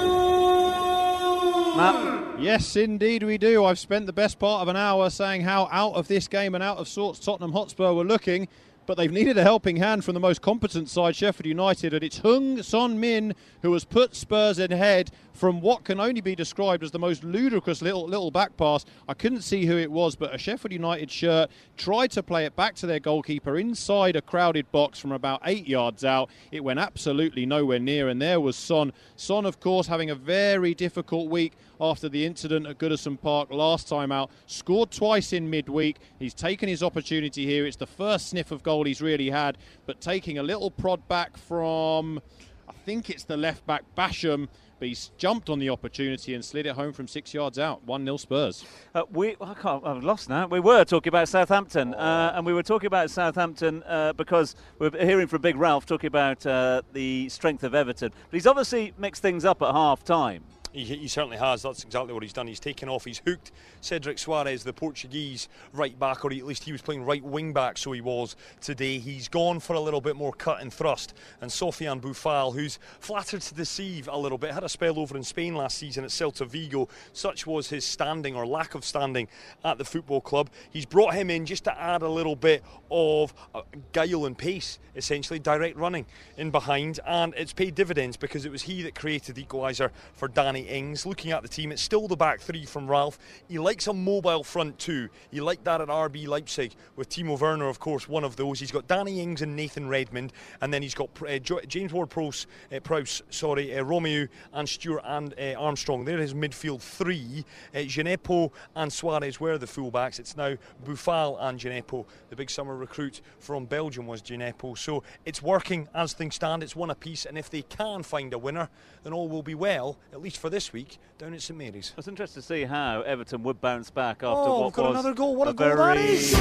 Matt? 1.75 2.39
Yes, 2.39 2.75
indeed 2.75 3.23
we 3.23 3.37
do. 3.37 3.65
I've 3.65 3.79
spent 3.79 4.05
the 4.05 4.13
best 4.13 4.39
part 4.39 4.61
of 4.61 4.67
an 4.67 4.75
hour 4.75 5.09
saying 5.09 5.41
how 5.41 5.67
out 5.71 5.93
of 5.93 6.07
this 6.07 6.27
game 6.27 6.55
and 6.55 6.63
out 6.63 6.77
of 6.77 6.87
sorts 6.87 7.19
Tottenham 7.19 7.51
Hotspur 7.51 7.93
were 7.93 8.03
looking 8.03 8.47
but 8.85 8.97
they've 8.97 9.11
needed 9.11 9.37
a 9.37 9.43
helping 9.43 9.77
hand 9.77 10.03
from 10.03 10.13
the 10.13 10.19
most 10.19 10.41
competent 10.41 10.89
side, 10.89 11.15
Sheffield 11.15 11.45
United, 11.45 11.93
and 11.93 12.03
it's 12.03 12.19
Heung 12.19 12.63
Son 12.63 12.99
Min 12.99 13.33
who 13.61 13.71
has 13.73 13.85
put 13.85 14.15
Spurs 14.15 14.59
ahead 14.59 15.11
from 15.33 15.61
what 15.61 15.83
can 15.83 15.99
only 15.99 16.21
be 16.21 16.35
described 16.35 16.83
as 16.83 16.91
the 16.91 16.99
most 16.99 17.23
ludicrous 17.23 17.81
little 17.81 18.05
little 18.05 18.31
back 18.31 18.55
pass. 18.55 18.85
I 19.07 19.13
couldn't 19.13 19.41
see 19.41 19.65
who 19.65 19.77
it 19.77 19.91
was, 19.91 20.15
but 20.15 20.33
a 20.33 20.37
Sheffield 20.37 20.71
United 20.71 21.11
shirt 21.11 21.49
tried 21.75 22.11
to 22.11 22.23
play 22.23 22.45
it 22.45 22.55
back 22.55 22.75
to 22.75 22.85
their 22.85 22.99
goalkeeper 22.99 23.57
inside 23.57 24.15
a 24.15 24.21
crowded 24.21 24.71
box 24.71 24.99
from 24.99 25.11
about 25.11 25.41
eight 25.45 25.67
yards 25.67 26.05
out. 26.05 26.29
It 26.51 26.63
went 26.63 26.79
absolutely 26.79 27.45
nowhere 27.45 27.79
near, 27.79 28.09
and 28.09 28.21
there 28.21 28.39
was 28.39 28.55
Son. 28.55 28.93
Son, 29.15 29.45
of 29.45 29.59
course, 29.59 29.87
having 29.87 30.09
a 30.09 30.15
very 30.15 30.73
difficult 30.73 31.29
week 31.29 31.53
after 31.81 32.07
the 32.07 32.25
incident 32.25 32.67
at 32.67 32.77
Goodison 32.77 33.19
Park 33.19 33.51
last 33.51 33.87
time 33.87 34.11
out. 34.11 34.29
Scored 34.47 34.91
twice 34.91 35.33
in 35.33 35.49
midweek. 35.49 35.97
He's 36.19 36.33
taken 36.33 36.69
his 36.69 36.83
opportunity 36.83 37.45
here. 37.45 37.65
It's 37.65 37.77
the 37.77 37.87
first 37.87 38.29
sniff 38.29 38.51
of 38.51 38.63
goal 38.63 38.85
he's 38.85 39.01
really 39.01 39.29
had, 39.29 39.57
but 39.85 39.99
taking 39.99 40.37
a 40.37 40.43
little 40.43 40.71
prod 40.71 41.07
back 41.07 41.37
from, 41.37 42.21
I 42.69 42.73
think 42.85 43.09
it's 43.09 43.23
the 43.23 43.37
left 43.37 43.65
back 43.65 43.83
Basham. 43.97 44.47
But 44.83 44.89
he's 44.89 45.11
jumped 45.17 45.49
on 45.49 45.59
the 45.59 45.69
opportunity 45.69 46.33
and 46.33 46.43
slid 46.43 46.65
it 46.65 46.75
home 46.75 46.91
from 46.91 47.07
six 47.07 47.33
yards 47.33 47.57
out. 47.57 47.81
1 47.85 48.03
0 48.03 48.17
Spurs. 48.17 48.65
Uh, 48.93 49.03
we, 49.13 49.37
I 49.39 49.53
can't, 49.53 49.81
I've 49.87 50.03
lost 50.03 50.27
now. 50.27 50.45
We 50.45 50.59
were 50.59 50.83
talking 50.83 51.07
about 51.07 51.29
Southampton, 51.29 51.93
uh, 51.93 52.33
and 52.35 52.45
we 52.45 52.51
were 52.51 52.63
talking 52.63 52.87
about 52.87 53.09
Southampton 53.09 53.81
uh, 53.83 54.11
because 54.11 54.57
we're 54.79 54.91
hearing 54.91 55.27
from 55.27 55.41
Big 55.41 55.55
Ralph 55.55 55.85
talking 55.85 56.09
about 56.09 56.45
uh, 56.45 56.81
the 56.91 57.29
strength 57.29 57.63
of 57.63 57.73
Everton. 57.73 58.09
But 58.09 58.33
he's 58.35 58.45
obviously 58.45 58.93
mixed 58.97 59.21
things 59.21 59.45
up 59.45 59.61
at 59.61 59.71
half 59.71 60.03
time. 60.03 60.43
He, 60.73 60.83
he, 60.83 61.07
certainly 61.07 61.37
has. 61.37 61.61
That's 61.61 61.83
exactly 61.83 62.13
what 62.13 62.23
he's 62.23 62.33
done. 62.33 62.47
He's 62.47 62.59
taken 62.59 62.89
off. 62.89 63.05
He's 63.05 63.21
hooked 63.25 63.51
Cedric 63.81 64.17
Soares, 64.17 64.63
the 64.63 64.73
Portuguese 64.73 65.47
right 65.71 65.97
back, 65.99 66.25
or 66.25 66.33
at 66.33 66.45
least 66.45 66.63
he 66.63 66.71
was 66.71 66.81
playing 66.81 67.05
right 67.05 67.23
wing 67.23 67.53
back, 67.53 67.77
so 67.77 67.91
he 67.91 68.01
was 68.01 68.35
today. 68.59 68.97
He's 68.97 69.27
gone 69.27 69.59
for 69.59 69.73
a 69.75 69.79
little 69.79 70.01
bit 70.01 70.15
more 70.15 70.33
cut 70.33 70.61
and 70.61 70.73
thrust. 70.73 71.13
And 71.41 71.51
Sofiane 71.51 72.01
Boufal, 72.01 72.55
who's 72.55 72.79
flattered 72.99 73.41
to 73.41 73.53
deceive 73.53 74.09
a 74.11 74.17
little 74.17 74.39
bit, 74.39 74.51
had 74.51 74.63
a 74.63 74.69
spell 74.69 74.97
over 74.97 75.15
in 75.15 75.23
Spain 75.23 75.55
last 75.55 75.77
season 75.77 76.03
at 76.03 76.09
Celta 76.09 76.47
Vigo. 76.47 76.89
Such 77.13 77.45
was 77.45 77.69
his 77.69 77.85
standing 77.85 78.35
or 78.35 78.47
lack 78.47 78.73
of 78.73 78.83
standing 78.83 79.27
at 79.63 79.77
the 79.77 79.85
football 79.85 80.21
club. 80.21 80.49
He's 80.71 80.87
brought 80.87 81.13
him 81.13 81.29
in 81.29 81.45
just 81.45 81.65
to 81.65 81.79
add 81.79 82.01
a 82.01 82.09
little 82.09 82.35
bit 82.35 82.63
of 82.89 83.31
uh, 83.53 83.61
guile 83.91 84.25
and 84.25 84.35
pace, 84.35 84.79
essentially 84.95 85.37
direct 85.37 85.77
running 85.77 86.07
in 86.37 86.49
behind, 86.49 86.99
and 87.05 87.33
it's 87.37 87.53
paid 87.53 87.75
dividends 87.75 88.17
because 88.17 88.45
it 88.45 88.51
was 88.51 88.63
he 88.63 88.81
that 88.81 88.95
created 88.95 89.35
equaliser 89.35 89.91
for 90.15 90.27
Danny 90.27 90.62
Ings. 90.67 91.05
Looking 91.05 91.31
at 91.31 91.41
the 91.41 91.47
team, 91.47 91.71
it's 91.71 91.81
still 91.81 92.07
the 92.07 92.15
back 92.15 92.39
three 92.39 92.65
from 92.65 92.89
Ralph. 92.89 93.17
He 93.47 93.59
likes 93.59 93.87
a 93.87 93.93
mobile 93.93 94.43
front 94.43 94.79
two. 94.79 95.09
He 95.31 95.41
liked 95.41 95.63
that 95.65 95.81
at 95.81 95.87
RB 95.87 96.27
Leipzig 96.27 96.73
with 96.95 97.09
Timo 97.09 97.39
Werner, 97.39 97.67
of 97.67 97.79
course, 97.79 98.07
one 98.07 98.23
of 98.23 98.35
those. 98.35 98.59
He's 98.59 98.71
got 98.71 98.87
Danny 98.87 99.21
Ings 99.21 99.41
and 99.41 99.55
Nathan 99.55 99.87
Redmond, 99.87 100.33
and 100.61 100.73
then 100.73 100.81
he's 100.81 100.95
got 100.95 101.09
uh, 101.27 101.39
James 101.39 101.93
Ward-Prowse, 101.93 102.47
uh, 102.71 102.79
Prowse, 102.79 103.21
sorry, 103.29 103.77
uh, 103.77 103.83
Romeu 103.83 104.27
and 104.53 104.67
Stuart 104.67 105.01
and 105.05 105.33
uh, 105.39 105.53
Armstrong. 105.57 106.05
There 106.05 106.19
is 106.19 106.33
midfield 106.33 106.81
three. 106.81 107.45
Uh, 107.73 107.79
Djenepo 107.79 108.51
and 108.75 108.91
Soares 108.91 109.39
were 109.39 109.57
the 109.57 109.65
fullbacks. 109.65 110.19
It's 110.19 110.37
now 110.37 110.55
Boufal 110.85 111.37
and 111.39 111.59
Djenepo. 111.59 112.05
The 112.29 112.35
big 112.35 112.49
summer 112.49 112.75
recruit 112.75 113.21
from 113.39 113.65
Belgium 113.65 114.07
was 114.07 114.21
Djenepo. 114.21 114.77
So 114.77 115.03
it's 115.25 115.41
working 115.41 115.87
as 115.93 116.13
things 116.13 116.35
stand. 116.35 116.63
It's 116.63 116.75
one 116.75 116.89
apiece, 116.89 117.25
and 117.25 117.37
if 117.37 117.49
they 117.49 117.61
can 117.63 118.03
find 118.03 118.33
a 118.33 118.37
winner, 118.37 118.69
then 119.03 119.13
all 119.13 119.27
will 119.27 119.43
be 119.43 119.55
well, 119.55 119.97
at 120.11 120.21
least 120.21 120.37
for 120.37 120.49
this 120.53 120.71
week, 120.71 120.99
down 121.17 121.33
at 121.33 121.41
St 121.41 121.57
Mary's. 121.57 121.93
It's 121.97 122.07
interesting 122.07 122.41
to 122.43 122.47
see 122.47 122.63
how 122.63 123.01
Everton 123.01 123.41
would 123.41 123.59
bounce 123.59 123.89
back 123.89 124.17
after 124.17 124.27
oh, 124.27 124.59
what 124.59 124.65
we've 124.65 124.73
got 124.73 124.89
was 124.91 124.99
another 124.99 125.15
goal. 125.15 125.35
What 125.35 125.47
a, 125.47 125.51
a 125.51 125.53
goal 125.55 125.75
that 125.77 125.97
is! 125.97 126.31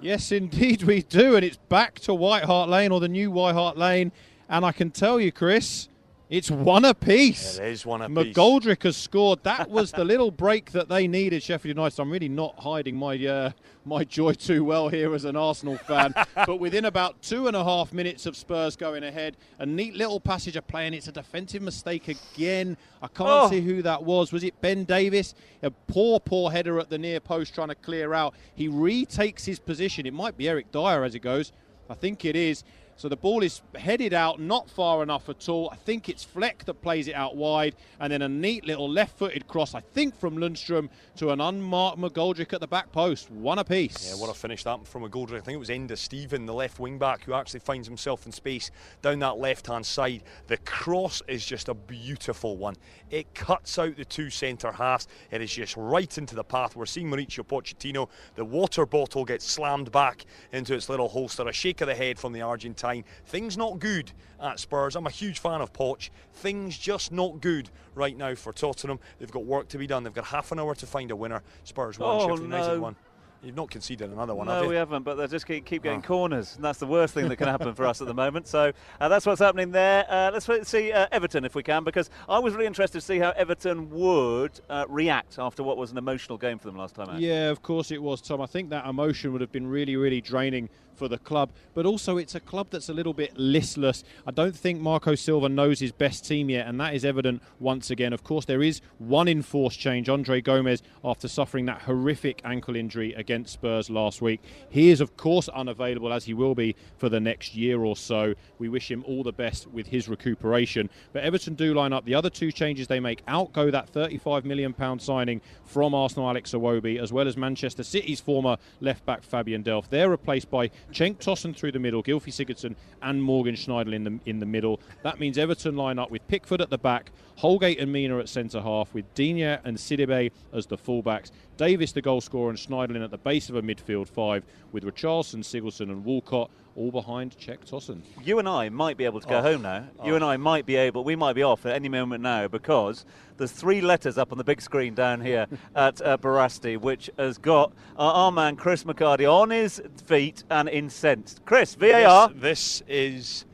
Yes, 0.00 0.32
indeed 0.32 0.84
we 0.84 1.02
do, 1.02 1.36
and 1.36 1.44
it's 1.44 1.58
back 1.68 2.00
to 2.00 2.14
White 2.14 2.44
Hart 2.44 2.70
Lane 2.70 2.92
or 2.92 2.98
the 2.98 3.08
new 3.08 3.30
White 3.30 3.54
Hart 3.54 3.76
Lane, 3.76 4.10
and 4.48 4.64
I 4.64 4.72
can 4.72 4.90
tell 4.90 5.20
you, 5.20 5.30
Chris, 5.30 5.90
it's 6.28 6.50
one 6.50 6.84
apiece. 6.84 7.58
It 7.58 7.68
is 7.68 7.86
one 7.86 8.02
apiece. 8.02 8.34
McGoldrick 8.34 8.82
has 8.82 8.96
scored. 8.96 9.44
That 9.44 9.70
was 9.70 9.92
the 9.92 10.04
little 10.04 10.32
break 10.32 10.72
that 10.72 10.88
they 10.88 11.06
needed, 11.06 11.42
Sheffield 11.42 11.76
United. 11.76 12.00
I'm 12.00 12.10
really 12.10 12.28
not 12.28 12.58
hiding 12.58 12.96
my 12.96 13.24
uh, 13.24 13.50
my 13.84 14.02
joy 14.02 14.32
too 14.32 14.64
well 14.64 14.88
here 14.88 15.14
as 15.14 15.24
an 15.24 15.36
Arsenal 15.36 15.76
fan. 15.76 16.14
but 16.34 16.58
within 16.58 16.86
about 16.86 17.22
two 17.22 17.46
and 17.46 17.56
a 17.56 17.62
half 17.62 17.92
minutes 17.92 18.26
of 18.26 18.36
Spurs 18.36 18.74
going 18.74 19.04
ahead, 19.04 19.36
a 19.60 19.66
neat 19.66 19.94
little 19.94 20.18
passage 20.18 20.56
of 20.56 20.66
play, 20.66 20.86
and 20.86 20.96
it's 20.96 21.06
a 21.06 21.12
defensive 21.12 21.62
mistake 21.62 22.08
again. 22.08 22.76
I 23.00 23.06
can't 23.06 23.30
oh. 23.30 23.48
see 23.48 23.60
who 23.60 23.82
that 23.82 24.02
was. 24.02 24.32
Was 24.32 24.42
it 24.42 24.60
Ben 24.60 24.82
Davies? 24.82 25.34
A 25.62 25.70
poor, 25.70 26.18
poor 26.18 26.50
header 26.50 26.80
at 26.80 26.90
the 26.90 26.98
near 26.98 27.20
post 27.20 27.54
trying 27.54 27.68
to 27.68 27.76
clear 27.76 28.14
out. 28.14 28.34
He 28.54 28.66
retakes 28.66 29.44
his 29.44 29.60
position. 29.60 30.06
It 30.06 30.14
might 30.14 30.36
be 30.36 30.48
Eric 30.48 30.72
Dier 30.72 31.04
as 31.04 31.14
it 31.14 31.20
goes. 31.20 31.52
I 31.88 31.94
think 31.94 32.24
it 32.24 32.34
is. 32.34 32.64
So 32.98 33.10
the 33.10 33.16
ball 33.16 33.42
is 33.42 33.60
headed 33.74 34.14
out, 34.14 34.40
not 34.40 34.70
far 34.70 35.02
enough 35.02 35.28
at 35.28 35.50
all. 35.50 35.68
I 35.70 35.76
think 35.76 36.08
it's 36.08 36.24
Fleck 36.24 36.64
that 36.64 36.80
plays 36.80 37.08
it 37.08 37.14
out 37.14 37.36
wide, 37.36 37.76
and 38.00 38.10
then 38.10 38.22
a 38.22 38.28
neat 38.28 38.64
little 38.64 38.88
left 38.88 39.18
footed 39.18 39.46
cross, 39.46 39.74
I 39.74 39.80
think 39.80 40.18
from 40.18 40.38
Lundstrom 40.38 40.88
to 41.16 41.28
an 41.28 41.42
unmarked 41.42 41.98
McGoldrick 41.98 42.54
at 42.54 42.60
the 42.60 42.66
back 42.66 42.90
post. 42.92 43.30
One 43.30 43.58
apiece. 43.58 44.08
Yeah, 44.08 44.18
what 44.18 44.30
a 44.30 44.34
finish 44.34 44.64
that 44.64 44.86
from 44.86 45.02
McGoldrick. 45.02 45.36
I 45.36 45.40
think 45.40 45.56
it 45.56 45.58
was 45.58 45.68
Enda 45.68 45.98
Stephen, 45.98 46.46
the 46.46 46.54
left 46.54 46.78
wing 46.78 46.98
back, 46.98 47.24
who 47.24 47.34
actually 47.34 47.60
finds 47.60 47.86
himself 47.86 48.24
in 48.24 48.32
space 48.32 48.70
down 49.02 49.18
that 49.18 49.36
left 49.36 49.66
hand 49.66 49.84
side. 49.84 50.22
The 50.46 50.56
cross 50.58 51.20
is 51.28 51.44
just 51.44 51.68
a 51.68 51.74
beautiful 51.74 52.56
one. 52.56 52.76
It 53.10 53.34
cuts 53.34 53.78
out 53.78 53.98
the 53.98 54.06
two 54.06 54.30
centre 54.30 54.72
halves. 54.72 55.06
It 55.30 55.42
is 55.42 55.52
just 55.52 55.76
right 55.76 56.16
into 56.16 56.34
the 56.34 56.44
path. 56.44 56.74
We're 56.74 56.86
seeing 56.86 57.10
Mauricio 57.10 57.46
Pochettino. 57.46 58.08
The 58.36 58.44
water 58.44 58.86
bottle 58.86 59.26
gets 59.26 59.44
slammed 59.44 59.92
back 59.92 60.24
into 60.52 60.74
its 60.74 60.88
little 60.88 61.10
holster. 61.10 61.46
A 61.46 61.52
shake 61.52 61.82
of 61.82 61.88
the 61.88 61.94
head 61.94 62.18
from 62.18 62.32
the 62.32 62.40
Argentine. 62.40 62.85
Things 63.26 63.56
not 63.56 63.78
good 63.78 64.12
at 64.40 64.60
Spurs. 64.60 64.96
I'm 64.96 65.06
a 65.06 65.10
huge 65.10 65.38
fan 65.38 65.60
of 65.60 65.72
Poch. 65.72 66.10
Things 66.34 66.76
just 66.76 67.12
not 67.12 67.40
good 67.40 67.70
right 67.94 68.16
now 68.16 68.34
for 68.34 68.52
Tottenham. 68.52 68.98
They've 69.18 69.30
got 69.30 69.44
work 69.44 69.68
to 69.68 69.78
be 69.78 69.86
done. 69.86 70.04
They've 70.04 70.12
got 70.12 70.26
half 70.26 70.52
an 70.52 70.60
hour 70.60 70.74
to 70.74 70.86
find 70.86 71.10
a 71.10 71.16
winner. 71.16 71.42
Spurs 71.64 71.98
one, 71.98 72.16
oh, 72.16 72.20
Sheffield 72.20 72.42
United 72.42 72.74
no. 72.74 72.80
one. 72.80 72.96
You've 73.42 73.54
not 73.56 73.70
conceded 73.70 74.10
another 74.10 74.34
one, 74.34 74.46
no, 74.46 74.54
have 74.54 74.64
you? 74.64 74.70
we 74.70 74.76
haven't, 74.76 75.02
but 75.04 75.14
they 75.16 75.26
just 75.28 75.46
keep, 75.46 75.64
keep 75.64 75.82
getting 75.82 76.00
Oh. 76.00 76.02
corners, 76.02 76.56
and 76.56 76.64
that's 76.64 76.78
the 76.78 76.86
worst 76.86 77.14
thing 77.14 77.28
that 77.28 77.36
can 77.36 77.48
happen 77.48 77.74
for 77.74 77.86
us 77.86 78.00
at 78.00 78.06
the 78.06 78.14
moment. 78.24 78.46
So 78.48 78.72
uh, 79.00 79.08
that's 79.08 79.24
what's 79.26 79.40
happening 79.40 79.70
there. 79.70 80.04
Uh, 80.08 80.30
let's 80.32 80.68
see 80.68 80.92
uh, 80.92 81.06
Everton 81.12 81.44
if 81.44 81.54
we 81.54 81.62
can, 81.62 81.84
because 81.84 82.10
I 82.28 82.38
was 82.38 82.54
really 82.54 82.66
interested 82.66 82.98
to 83.00 83.06
see 83.06 83.18
how 83.18 83.30
Everton 83.30 83.90
would 83.90 84.60
uh, 84.68 84.84
react 84.88 85.38
after 85.38 85.62
what 85.62 85.76
was 85.76 85.92
an 85.92 85.98
emotional 85.98 86.38
game 86.38 86.58
for 86.58 86.66
them 86.68 86.76
last 86.76 86.94
time 86.94 87.08
out. 87.08 87.20
Yeah, 87.20 87.50
of 87.50 87.62
course 87.62 87.90
it 87.90 88.02
was, 88.02 88.20
Tom. 88.20 88.40
I 88.40 88.46
think 88.46 88.70
that 88.70 88.86
emotion 88.86 89.32
would 89.32 89.40
have 89.40 89.52
been 89.52 89.66
really, 89.66 89.96
really 89.96 90.20
draining 90.20 90.68
for 90.94 91.08
the 91.08 91.18
club, 91.18 91.50
but 91.74 91.84
also 91.84 92.16
it's 92.16 92.34
a 92.34 92.40
club 92.40 92.68
that's 92.70 92.88
a 92.88 92.92
little 92.94 93.12
bit 93.12 93.36
listless. 93.36 94.02
I 94.26 94.30
don't 94.30 94.56
think 94.56 94.80
Marco 94.80 95.14
Silva 95.14 95.46
knows 95.50 95.78
his 95.78 95.92
best 95.92 96.26
team 96.26 96.48
yet, 96.48 96.66
and 96.66 96.80
that 96.80 96.94
is 96.94 97.04
evident 97.04 97.42
once 97.60 97.90
again. 97.90 98.14
Of 98.14 98.24
course, 98.24 98.46
there 98.46 98.62
is 98.62 98.80
one 98.96 99.28
enforced 99.28 99.78
change, 99.78 100.08
Andre 100.08 100.40
Gomes, 100.40 100.82
after 101.04 101.28
suffering 101.28 101.66
that 101.66 101.82
horrific 101.82 102.40
ankle 102.46 102.76
injury 102.76 103.12
against 103.26 103.54
Spurs 103.54 103.90
last 103.90 104.22
week. 104.22 104.40
He 104.70 104.90
is, 104.90 105.00
of 105.00 105.16
course, 105.16 105.48
unavailable 105.48 106.12
as 106.12 106.24
he 106.24 106.32
will 106.32 106.54
be 106.54 106.76
for 106.96 107.08
the 107.08 107.18
next 107.18 107.56
year 107.56 107.82
or 107.82 107.96
so. 107.96 108.34
We 108.60 108.68
wish 108.68 108.88
him 108.88 109.02
all 109.04 109.24
the 109.24 109.32
best 109.32 109.66
with 109.66 109.88
his 109.88 110.08
recuperation. 110.08 110.88
But 111.12 111.24
Everton 111.24 111.54
do 111.54 111.74
line 111.74 111.92
up. 111.92 112.04
The 112.04 112.14
other 112.14 112.30
two 112.30 112.52
changes 112.52 112.86
they 112.86 113.00
make 113.00 113.22
outgo 113.26 113.72
that 113.72 113.92
£35 113.92 114.44
million 114.44 114.74
signing 115.00 115.40
from 115.64 115.92
Arsenal 115.92 116.28
Alex 116.28 116.52
Iwobi, 116.52 117.00
as 117.02 117.12
well 117.12 117.26
as 117.26 117.36
Manchester 117.36 117.82
City's 117.82 118.20
former 118.20 118.56
left 118.80 119.04
back 119.04 119.24
Fabian 119.24 119.64
Delph. 119.64 119.88
They're 119.88 120.10
replaced 120.10 120.48
by 120.50 120.68
Cenk 120.92 121.18
Tosun 121.18 121.56
through 121.56 121.72
the 121.72 121.80
middle, 121.80 122.02
Gylfi 122.02 122.32
Sigurdsson 122.32 122.76
and 123.02 123.20
Morgan 123.20 123.56
Schneiderlin 123.56 123.94
in 123.94 124.04
the 124.04 124.20
in 124.26 124.38
the 124.38 124.46
middle. 124.46 124.80
That 125.02 125.18
means 125.18 125.36
Everton 125.36 125.76
line 125.76 125.98
up 125.98 126.10
with 126.10 126.26
Pickford 126.28 126.60
at 126.60 126.70
the 126.70 126.78
back, 126.78 127.10
Holgate 127.36 127.80
and 127.80 127.92
Mina 127.92 128.18
at 128.18 128.28
centre 128.28 128.60
half, 128.60 128.92
with 128.94 129.12
Digne 129.14 129.58
and 129.64 129.76
Sidibe 129.76 130.30
as 130.52 130.66
the 130.66 130.78
fullbacks. 130.78 131.30
Davies 131.56 131.92
the 131.92 132.02
goal 132.02 132.20
scorer 132.20 132.50
and 132.50 132.58
Schneiderlin 132.58 133.02
at 133.02 133.10
the 133.10 133.15
base 133.18 133.48
of 133.48 133.56
a 133.56 133.62
midfield 133.62 134.08
five, 134.08 134.44
with 134.72 134.84
Richarlison, 134.84 135.40
Sigurdsson 135.40 135.90
and 135.90 136.04
Walcott 136.04 136.50
all 136.74 136.90
behind 136.90 137.34
Cenk 137.38 137.66
Tosun. 137.70 138.02
You 138.22 138.38
and 138.38 138.46
I 138.46 138.68
might 138.68 138.98
be 138.98 139.06
able 139.06 139.20
to 139.20 139.26
go 139.26 139.38
Oh. 139.38 139.42
home 139.42 139.62
now. 139.62 139.84
You 140.04 140.12
Oh. 140.12 140.16
and 140.16 140.24
I 140.24 140.36
might 140.36 140.66
be 140.66 140.76
able, 140.76 141.04
we 141.04 141.16
might 141.16 141.32
be 141.32 141.42
off 141.42 141.64
at 141.64 141.74
any 141.74 141.88
moment 141.88 142.22
now 142.22 142.48
because 142.48 143.06
there's 143.38 143.50
three 143.52 143.80
letters 143.80 144.18
up 144.18 144.30
on 144.30 144.36
the 144.36 144.44
big 144.44 144.60
screen 144.60 144.94
down 144.94 145.22
here 145.22 145.46
at 145.74 146.02
uh, 146.02 146.18
Barasti, 146.18 146.78
which 146.78 147.08
has 147.18 147.38
got 147.38 147.72
uh, 147.98 148.02
our 148.02 148.30
man 148.32 148.56
Chris 148.56 148.84
McHardy 148.84 149.26
on 149.30 149.48
his 149.50 149.80
feet 150.04 150.44
and 150.50 150.68
incensed. 150.68 151.40
Chris, 151.46 151.74
VAR. 151.74 152.28
This, 152.28 152.80
this 152.80 152.82
is 152.88 153.44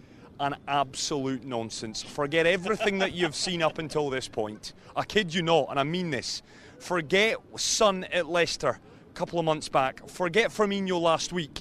an 0.40 0.56
absolute 0.66 1.44
nonsense. 1.44 2.02
Forget 2.02 2.46
everything 2.46 2.98
that 2.98 3.12
you've 3.12 3.36
seen 3.36 3.62
up 3.62 3.78
until 3.78 4.10
this 4.10 4.26
point. 4.26 4.72
I 4.96 5.04
kid 5.04 5.32
you 5.32 5.42
not, 5.42 5.66
and 5.70 5.78
I 5.78 5.84
mean 5.84 6.10
this. 6.10 6.42
Forget 6.80 7.36
Son 7.56 8.02
at 8.12 8.26
Leicester 8.28 8.80
a 9.12 9.14
couple 9.14 9.38
of 9.38 9.44
months 9.44 9.68
back. 9.68 10.08
Forget 10.08 10.50
Firmino 10.50 10.98
last 11.00 11.32
week. 11.32 11.60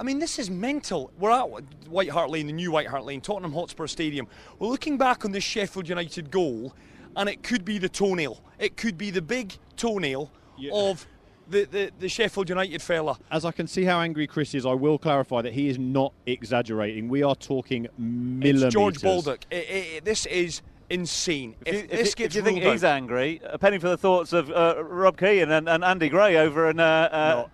I 0.00 0.04
mean, 0.04 0.18
this 0.18 0.38
is 0.38 0.48
mental. 0.50 1.12
We're 1.18 1.30
at 1.30 1.44
White 1.88 2.08
Hart 2.08 2.30
Lane, 2.30 2.46
the 2.46 2.52
new 2.52 2.72
White 2.72 2.86
Hart 2.86 3.04
Lane, 3.04 3.20
Tottenham 3.20 3.52
Hotspur 3.52 3.86
Stadium. 3.86 4.26
We're 4.58 4.68
looking 4.68 4.96
back 4.96 5.24
on 5.24 5.32
this 5.32 5.44
Sheffield 5.44 5.86
United 5.88 6.30
goal, 6.30 6.74
and 7.14 7.28
it 7.28 7.42
could 7.42 7.64
be 7.64 7.76
the 7.78 7.90
toenail. 7.90 8.42
It 8.58 8.76
could 8.78 8.96
be 8.96 9.10
the 9.10 9.20
big 9.22 9.52
toenail 9.76 10.30
of 10.72 11.06
the, 11.48 11.64
the, 11.64 11.90
the 12.00 12.08
Sheffield 12.08 12.48
United 12.48 12.80
fella. 12.80 13.18
As 13.30 13.44
I 13.44 13.52
can 13.52 13.66
see 13.66 13.84
how 13.84 14.00
angry 14.00 14.26
Chris 14.26 14.54
is, 14.54 14.64
I 14.64 14.72
will 14.72 14.96
clarify 14.98 15.42
that 15.42 15.52
he 15.52 15.68
is 15.68 15.78
not 15.78 16.14
exaggerating. 16.24 17.08
We 17.08 17.22
are 17.22 17.34
talking 17.34 17.86
millimetres. 17.98 18.62
It's 18.64 18.72
George 18.72 19.02
Baldock. 19.02 19.44
It- 19.50 19.56
it- 19.68 19.86
it- 19.98 20.04
this 20.06 20.24
is 20.26 20.62
insane. 20.92 21.54
If, 21.64 21.68
If, 21.68 21.74
you- 21.74 21.80
if 21.84 21.90
this 21.90 22.08
you- 22.10 22.14
gets 22.16 22.34
if 22.36 22.36
you 22.36 22.42
think 22.42 22.62
he's 22.64 22.84
out- 22.84 22.94
angry, 22.96 23.40
a 23.44 23.58
penny 23.58 23.78
for 23.78 23.88
the 23.88 23.96
thoughts 23.96 24.32
of 24.32 24.50
uh, 24.50 24.82
Rob 24.84 25.16
Keane 25.16 25.50
and, 25.50 25.68
and 25.68 25.82
Andy 25.84 26.08
Gray 26.08 26.36
over 26.36 26.68
in. 26.70 26.78
Uh, 26.80 26.84
uh, 26.84 27.46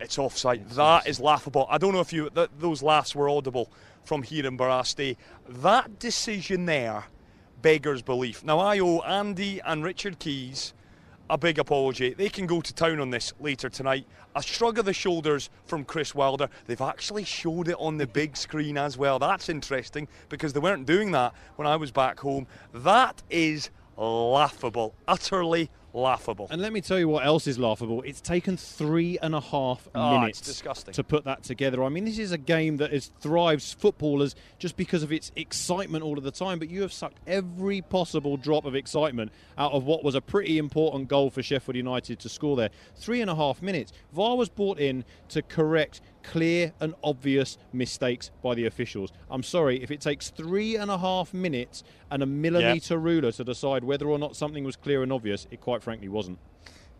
It's 0.00 0.18
offside. 0.18 0.68
That 0.70 1.06
is 1.06 1.20
laughable. 1.20 1.66
I 1.68 1.76
don't 1.78 1.92
know 1.92 2.00
if 2.00 2.12
you 2.12 2.30
th- 2.30 2.48
those 2.58 2.82
laughs 2.82 3.14
were 3.14 3.28
audible 3.28 3.70
from 4.04 4.22
here 4.22 4.46
in 4.46 4.56
Barasti. 4.56 5.16
That 5.48 5.98
decision 5.98 6.64
there 6.66 7.04
beggars 7.60 8.00
belief. 8.00 8.42
Now 8.42 8.58
I 8.58 8.78
owe 8.78 9.00
Andy 9.00 9.60
and 9.64 9.84
Richard 9.84 10.18
Keys 10.18 10.72
a 11.28 11.36
big 11.36 11.58
apology. 11.58 12.14
They 12.14 12.30
can 12.30 12.46
go 12.46 12.62
to 12.62 12.72
town 12.74 12.98
on 12.98 13.10
this 13.10 13.34
later 13.40 13.68
tonight. 13.68 14.06
A 14.36 14.42
shrug 14.42 14.78
of 14.78 14.84
the 14.84 14.92
shoulders 14.92 15.50
from 15.64 15.84
Chris 15.84 16.14
Wilder. 16.14 16.48
They've 16.66 16.80
actually 16.80 17.24
showed 17.24 17.68
it 17.68 17.76
on 17.78 17.98
the 17.98 18.06
big 18.06 18.36
screen 18.36 18.78
as 18.78 18.96
well. 18.96 19.18
That's 19.18 19.48
interesting 19.48 20.06
because 20.28 20.52
they 20.52 20.60
weren't 20.60 20.86
doing 20.86 21.10
that 21.12 21.34
when 21.56 21.66
I 21.66 21.74
was 21.76 21.90
back 21.90 22.20
home. 22.20 22.46
That 22.72 23.22
is 23.28 23.70
laughable. 23.96 24.94
Utterly 25.08 25.68
laughable. 25.92 26.46
And 26.50 26.60
let 26.62 26.72
me 26.72 26.80
tell 26.80 26.98
you 26.98 27.08
what 27.08 27.24
else 27.26 27.46
is 27.46 27.58
laughable. 27.58 28.02
It's 28.02 28.20
taken 28.20 28.56
three 28.56 29.18
and 29.22 29.34
a 29.34 29.40
half 29.40 29.88
Oh, 29.94 30.18
minutes 30.20 30.40
disgusting. 30.40 30.94
to 30.94 31.02
put 31.04 31.24
that 31.24 31.42
together. 31.42 31.82
I 31.84 31.88
mean, 31.88 32.04
this 32.04 32.18
is 32.18 32.32
a 32.32 32.38
game 32.38 32.76
that 32.78 32.92
is 32.92 33.10
thrives 33.20 33.72
footballers 33.72 34.34
just 34.58 34.76
because 34.76 35.02
of 35.02 35.12
its 35.12 35.32
excitement 35.36 36.04
all 36.04 36.16
of 36.18 36.24
the 36.24 36.30
time. 36.30 36.58
But 36.58 36.70
you 36.70 36.82
have 36.82 36.92
sucked 36.92 37.18
every 37.26 37.80
possible 37.82 38.36
drop 38.36 38.64
of 38.64 38.74
excitement 38.74 39.32
out 39.58 39.72
of 39.72 39.84
what 39.84 40.04
was 40.04 40.14
a 40.14 40.20
pretty 40.20 40.58
important 40.58 41.08
goal 41.08 41.30
for 41.30 41.42
Sheffield 41.42 41.76
United 41.76 42.18
to 42.20 42.28
score 42.28 42.56
there. 42.56 42.70
Three 42.96 43.20
and 43.20 43.30
a 43.30 43.34
half 43.34 43.60
minutes. 43.62 43.92
VAR 44.12 44.36
was 44.36 44.48
brought 44.48 44.78
in 44.78 45.04
to 45.30 45.42
correct 45.42 46.00
clear 46.22 46.72
and 46.80 46.94
obvious 47.02 47.58
mistakes 47.72 48.30
by 48.42 48.54
the 48.54 48.66
officials. 48.66 49.12
I'm 49.30 49.42
sorry, 49.42 49.82
if 49.82 49.90
it 49.90 50.00
takes 50.00 50.30
three 50.30 50.76
and 50.76 50.90
a 50.90 50.98
half 50.98 51.32
minutes 51.34 51.84
and 52.10 52.22
a 52.22 52.26
millimetre 52.26 52.98
ruler 52.98 53.32
to 53.32 53.44
decide 53.44 53.84
whether 53.84 54.08
or 54.08 54.18
not 54.18 54.36
something 54.36 54.64
was 54.64 54.76
clear 54.76 55.02
and 55.02 55.12
obvious, 55.12 55.46
it 55.50 55.60
quite 55.60 55.82
frankly 55.82 56.08
wasn't. 56.08 56.38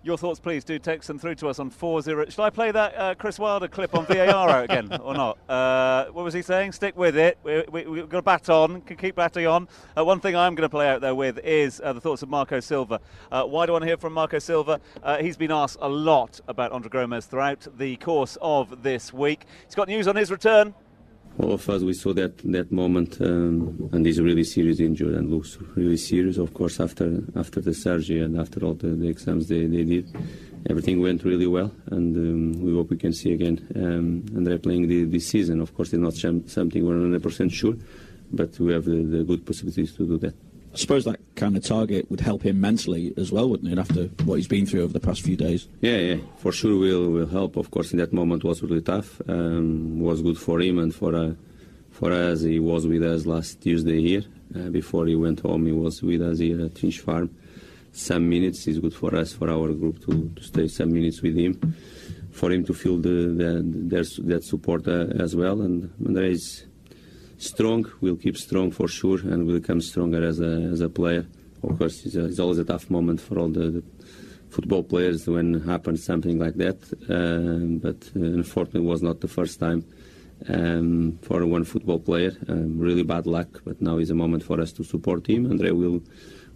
Your 0.02 0.16
thoughts, 0.16 0.40
please, 0.40 0.64
do 0.64 0.78
text 0.78 1.08
them 1.08 1.18
through 1.18 1.34
to 1.36 1.48
us 1.48 1.58
on 1.58 1.68
40. 1.68 2.30
Should 2.30 2.40
I 2.40 2.48
play 2.48 2.70
that 2.70 2.96
uh, 2.96 3.14
Chris 3.16 3.38
Wilder 3.38 3.68
clip 3.68 3.94
on 3.94 4.06
VAR 4.06 4.48
out 4.48 4.64
again 4.64 4.90
or 5.02 5.12
not? 5.12 5.36
Uh, 5.46 6.06
what 6.12 6.24
was 6.24 6.32
he 6.32 6.40
saying? 6.40 6.72
Stick 6.72 6.96
with 6.96 7.18
it. 7.18 7.36
We, 7.42 7.64
we, 7.70 7.84
we've 7.84 8.08
got 8.08 8.18
a 8.18 8.22
bat 8.22 8.48
on, 8.48 8.80
can 8.80 8.96
keep 8.96 9.16
batting 9.16 9.46
on. 9.46 9.68
Uh, 9.94 10.02
one 10.02 10.18
thing 10.18 10.34
I'm 10.34 10.54
going 10.54 10.64
to 10.64 10.70
play 10.70 10.88
out 10.88 11.02
there 11.02 11.14
with 11.14 11.38
is 11.44 11.82
uh, 11.84 11.92
the 11.92 12.00
thoughts 12.00 12.22
of 12.22 12.30
Marco 12.30 12.60
Silva. 12.60 12.98
Uh, 13.30 13.44
why 13.44 13.66
do 13.66 13.72
I 13.72 13.74
want 13.74 13.82
to 13.82 13.88
hear 13.88 13.98
from 13.98 14.14
Marco 14.14 14.38
Silva? 14.38 14.80
Uh, 15.02 15.18
he's 15.18 15.36
been 15.36 15.52
asked 15.52 15.76
a 15.82 15.88
lot 15.88 16.40
about 16.48 16.72
Andre 16.72 16.88
Gomes 16.88 17.26
throughout 17.26 17.66
the 17.76 17.96
course 17.96 18.38
of 18.40 18.82
this 18.82 19.12
week. 19.12 19.44
He's 19.66 19.74
got 19.74 19.86
news 19.86 20.08
on 20.08 20.16
his 20.16 20.30
return. 20.30 20.72
All 21.38 21.52
of 21.52 21.68
us 21.70 21.82
we 21.82 21.92
saw 21.94 22.12
that 22.12 22.36
that 22.38 22.70
moment 22.72 23.20
um, 23.20 23.88
and 23.92 24.04
he's 24.04 24.20
really 24.20 24.44
serious 24.44 24.80
injured 24.80 25.14
and 25.14 25.30
looks 25.30 25.56
really 25.76 25.96
serious 25.96 26.38
of 26.38 26.52
course 26.54 26.80
after 26.80 27.22
after 27.36 27.60
the 27.60 27.72
surgery 27.72 28.20
and 28.20 28.38
after 28.38 28.64
all 28.64 28.74
the, 28.74 28.88
the 28.88 29.08
exams 29.08 29.48
they, 29.48 29.66
they 29.66 29.84
did. 29.84 30.06
Everything 30.68 31.00
went 31.00 31.24
really 31.24 31.46
well 31.46 31.72
and 31.86 32.16
um, 32.16 32.62
we 32.62 32.74
hope 32.74 32.90
we 32.90 32.96
can 32.96 33.12
see 33.12 33.32
again 33.32 33.66
um, 33.76 34.24
Andre 34.36 34.58
playing 34.58 34.88
the, 34.88 35.04
this 35.04 35.26
season. 35.28 35.60
Of 35.60 35.74
course 35.74 35.92
it's 35.92 36.02
not 36.02 36.14
some- 36.14 36.46
something 36.48 36.84
we're 36.84 36.96
100% 37.18 37.50
sure 37.52 37.76
but 38.32 38.58
we 38.60 38.72
have 38.72 38.84
the, 38.84 39.02
the 39.02 39.24
good 39.24 39.46
possibilities 39.46 39.94
to 39.94 40.06
do 40.06 40.18
that 40.18 40.34
I 40.72 40.76
suppose 40.76 41.04
that 41.04 41.18
kind 41.34 41.56
of 41.56 41.64
target 41.64 42.08
would 42.10 42.20
help 42.20 42.42
him 42.42 42.60
mentally 42.60 43.12
as 43.16 43.32
well, 43.32 43.48
wouldn't 43.48 43.72
it? 43.72 43.78
After 43.78 44.04
what 44.24 44.36
he's 44.36 44.46
been 44.46 44.66
through 44.66 44.84
over 44.84 44.92
the 44.92 45.00
past 45.00 45.22
few 45.22 45.36
days. 45.36 45.66
Yeah, 45.80 45.96
yeah, 45.96 46.16
for 46.38 46.52
sure 46.52 46.78
will 46.78 47.10
will 47.10 47.26
help. 47.26 47.56
Of 47.56 47.70
course, 47.72 47.92
in 47.92 47.98
that 47.98 48.12
moment 48.12 48.44
was 48.44 48.62
really 48.62 48.80
tough. 48.80 49.20
Um, 49.28 50.00
was 50.00 50.22
good 50.22 50.38
for 50.38 50.60
him 50.60 50.78
and 50.78 50.94
for 50.94 51.14
uh, 51.14 51.32
for 51.90 52.12
us. 52.12 52.42
He 52.42 52.60
was 52.60 52.86
with 52.86 53.02
us 53.02 53.26
last 53.26 53.60
Tuesday 53.60 54.00
here. 54.00 54.24
Uh, 54.54 54.68
before 54.68 55.06
he 55.06 55.16
went 55.16 55.40
home, 55.40 55.66
he 55.66 55.72
was 55.72 56.02
with 56.02 56.22
us 56.22 56.38
here 56.38 56.64
at 56.64 56.78
Finch 56.78 57.00
Farm. 57.00 57.30
Some 57.92 58.28
minutes 58.28 58.68
is 58.68 58.78
good 58.78 58.94
for 58.94 59.14
us, 59.16 59.32
for 59.32 59.50
our 59.50 59.72
group 59.72 60.04
to, 60.06 60.30
to 60.36 60.42
stay 60.42 60.68
some 60.68 60.92
minutes 60.92 61.22
with 61.22 61.36
him, 61.36 61.74
for 62.30 62.52
him 62.52 62.64
to 62.64 62.72
feel 62.72 62.98
the, 62.98 63.34
the 63.34 64.22
that 64.24 64.44
support 64.44 64.86
uh, 64.86 65.06
as 65.18 65.34
well. 65.34 65.60
And 65.62 65.92
Andre 66.06 66.32
is 66.32 66.66
strong. 67.40 67.90
We'll 68.00 68.16
keep 68.16 68.36
strong 68.36 68.70
for 68.70 68.88
sure, 68.88 69.18
and 69.18 69.46
we'll 69.46 69.60
become 69.60 69.80
stronger 69.80 70.22
as 70.24 70.40
a 70.40 70.52
as 70.72 70.80
a 70.80 70.88
player. 70.88 71.26
Of 71.62 71.78
course, 71.78 72.06
it's, 72.06 72.14
a, 72.14 72.24
it's 72.26 72.38
always 72.38 72.58
a 72.58 72.64
tough 72.64 72.88
moment 72.88 73.20
for 73.20 73.38
all 73.38 73.48
the, 73.48 73.70
the 73.70 73.82
football 74.50 74.82
players 74.82 75.26
when 75.26 75.60
happens 75.60 76.04
something 76.04 76.38
like 76.38 76.54
that. 76.54 76.78
Um, 77.08 77.78
but 77.78 78.10
uh, 78.16 78.20
unfortunately, 78.20 78.82
it 78.82 78.90
was 78.90 79.02
not 79.02 79.20
the 79.20 79.28
first 79.28 79.60
time 79.60 79.84
um, 80.48 81.18
for 81.22 81.44
one 81.46 81.64
football 81.64 81.98
player. 81.98 82.32
Um, 82.48 82.78
really 82.78 83.02
bad 83.02 83.26
luck, 83.26 83.60
but 83.64 83.80
now 83.80 83.98
is 83.98 84.10
a 84.10 84.14
moment 84.14 84.42
for 84.42 84.60
us 84.60 84.72
to 84.72 84.84
support 84.84 85.26
him. 85.26 85.50
Andre 85.50 85.70
will 85.70 86.02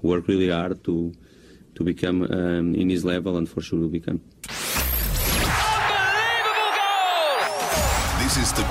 work 0.03 0.29
really 0.29 0.51
hard 0.51 0.83
to 0.85 1.13
to 1.75 1.83
become 1.83 2.23
um, 2.23 2.75
in 2.75 2.89
his 2.89 3.05
level, 3.05 3.37
and 3.37 3.49
for 3.49 3.61
sure 3.61 3.81
will 3.81 3.89
become. 3.89 4.21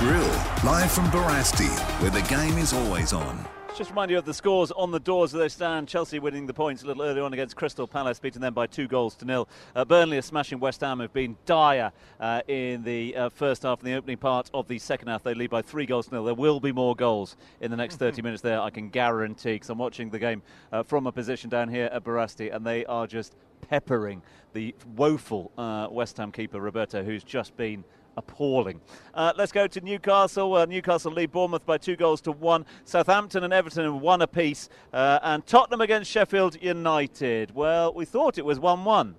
Grill, 0.03 0.27
live 0.65 0.91
from 0.91 1.05
Barasti, 1.11 1.69
where 2.01 2.11
the 2.11 2.21
game 2.23 2.57
is 2.57 2.73
always 2.73 3.13
on. 3.13 3.47
Just 3.77 3.89
remind 3.89 4.11
you 4.11 4.17
of 4.17 4.25
the 4.25 4.33
scores 4.33 4.69
on 4.71 4.91
the 4.91 4.99
doors 4.99 5.33
as 5.33 5.39
they 5.39 5.47
stand. 5.47 5.87
Chelsea 5.87 6.19
winning 6.19 6.45
the 6.45 6.53
points 6.53 6.83
a 6.83 6.87
little 6.87 7.03
earlier 7.03 7.23
on 7.23 7.31
against 7.31 7.55
Crystal 7.55 7.87
Palace, 7.87 8.19
beating 8.19 8.41
them 8.41 8.53
by 8.53 8.67
two 8.67 8.89
goals 8.89 9.15
to 9.15 9.25
nil. 9.25 9.47
Uh, 9.73 9.85
Burnley 9.85 10.17
are 10.17 10.21
smashing 10.21 10.59
West 10.59 10.81
Ham, 10.81 10.99
have 10.99 11.13
been 11.13 11.37
dire 11.45 11.93
uh, 12.19 12.41
in 12.49 12.83
the 12.83 13.15
uh, 13.15 13.29
first 13.29 13.63
half 13.63 13.79
and 13.79 13.87
the 13.87 13.95
opening 13.95 14.17
part 14.17 14.51
of 14.53 14.67
the 14.67 14.77
second 14.77 15.07
half. 15.07 15.23
They 15.23 15.35
lead 15.35 15.49
by 15.49 15.61
three 15.61 15.85
goals 15.85 16.07
to 16.07 16.15
nil. 16.15 16.25
There 16.25 16.33
will 16.33 16.59
be 16.59 16.73
more 16.73 16.97
goals 16.97 17.37
in 17.61 17.71
the 17.71 17.77
next 17.77 17.95
30 17.95 18.21
minutes 18.23 18.41
there, 18.41 18.59
I 18.59 18.71
can 18.71 18.89
guarantee, 18.89 19.53
because 19.53 19.69
I'm 19.69 19.77
watching 19.77 20.09
the 20.09 20.19
game 20.19 20.41
uh, 20.73 20.83
from 20.83 21.07
a 21.07 21.13
position 21.13 21.49
down 21.49 21.69
here 21.69 21.89
at 21.93 22.03
Barasti, 22.03 22.53
and 22.53 22.67
they 22.67 22.85
are 22.87 23.07
just 23.07 23.37
peppering 23.69 24.21
the 24.51 24.75
woeful 24.97 25.53
uh, 25.57 25.87
West 25.89 26.17
Ham 26.17 26.33
keeper, 26.33 26.59
Roberto, 26.59 27.03
who's 27.03 27.23
just 27.23 27.55
been 27.55 27.85
appalling. 28.17 28.81
Uh, 29.13 29.33
let's 29.37 29.51
go 29.51 29.67
to 29.67 29.81
Newcastle. 29.81 30.55
Uh, 30.55 30.65
Newcastle 30.65 31.11
lead 31.11 31.31
Bournemouth 31.31 31.65
by 31.65 31.77
two 31.77 31.95
goals 31.95 32.21
to 32.21 32.31
one. 32.31 32.65
Southampton 32.85 33.43
and 33.43 33.53
Everton 33.53 33.85
in 33.85 33.99
one 33.99 34.21
apiece. 34.21 34.69
Uh, 34.91 35.19
and 35.23 35.45
Tottenham 35.45 35.81
against 35.81 36.09
Sheffield 36.09 36.61
United. 36.61 37.53
Well, 37.55 37.93
we 37.93 38.05
thought 38.05 38.37
it 38.37 38.45
was 38.45 38.59
1 38.59 38.83
1. 38.85 39.15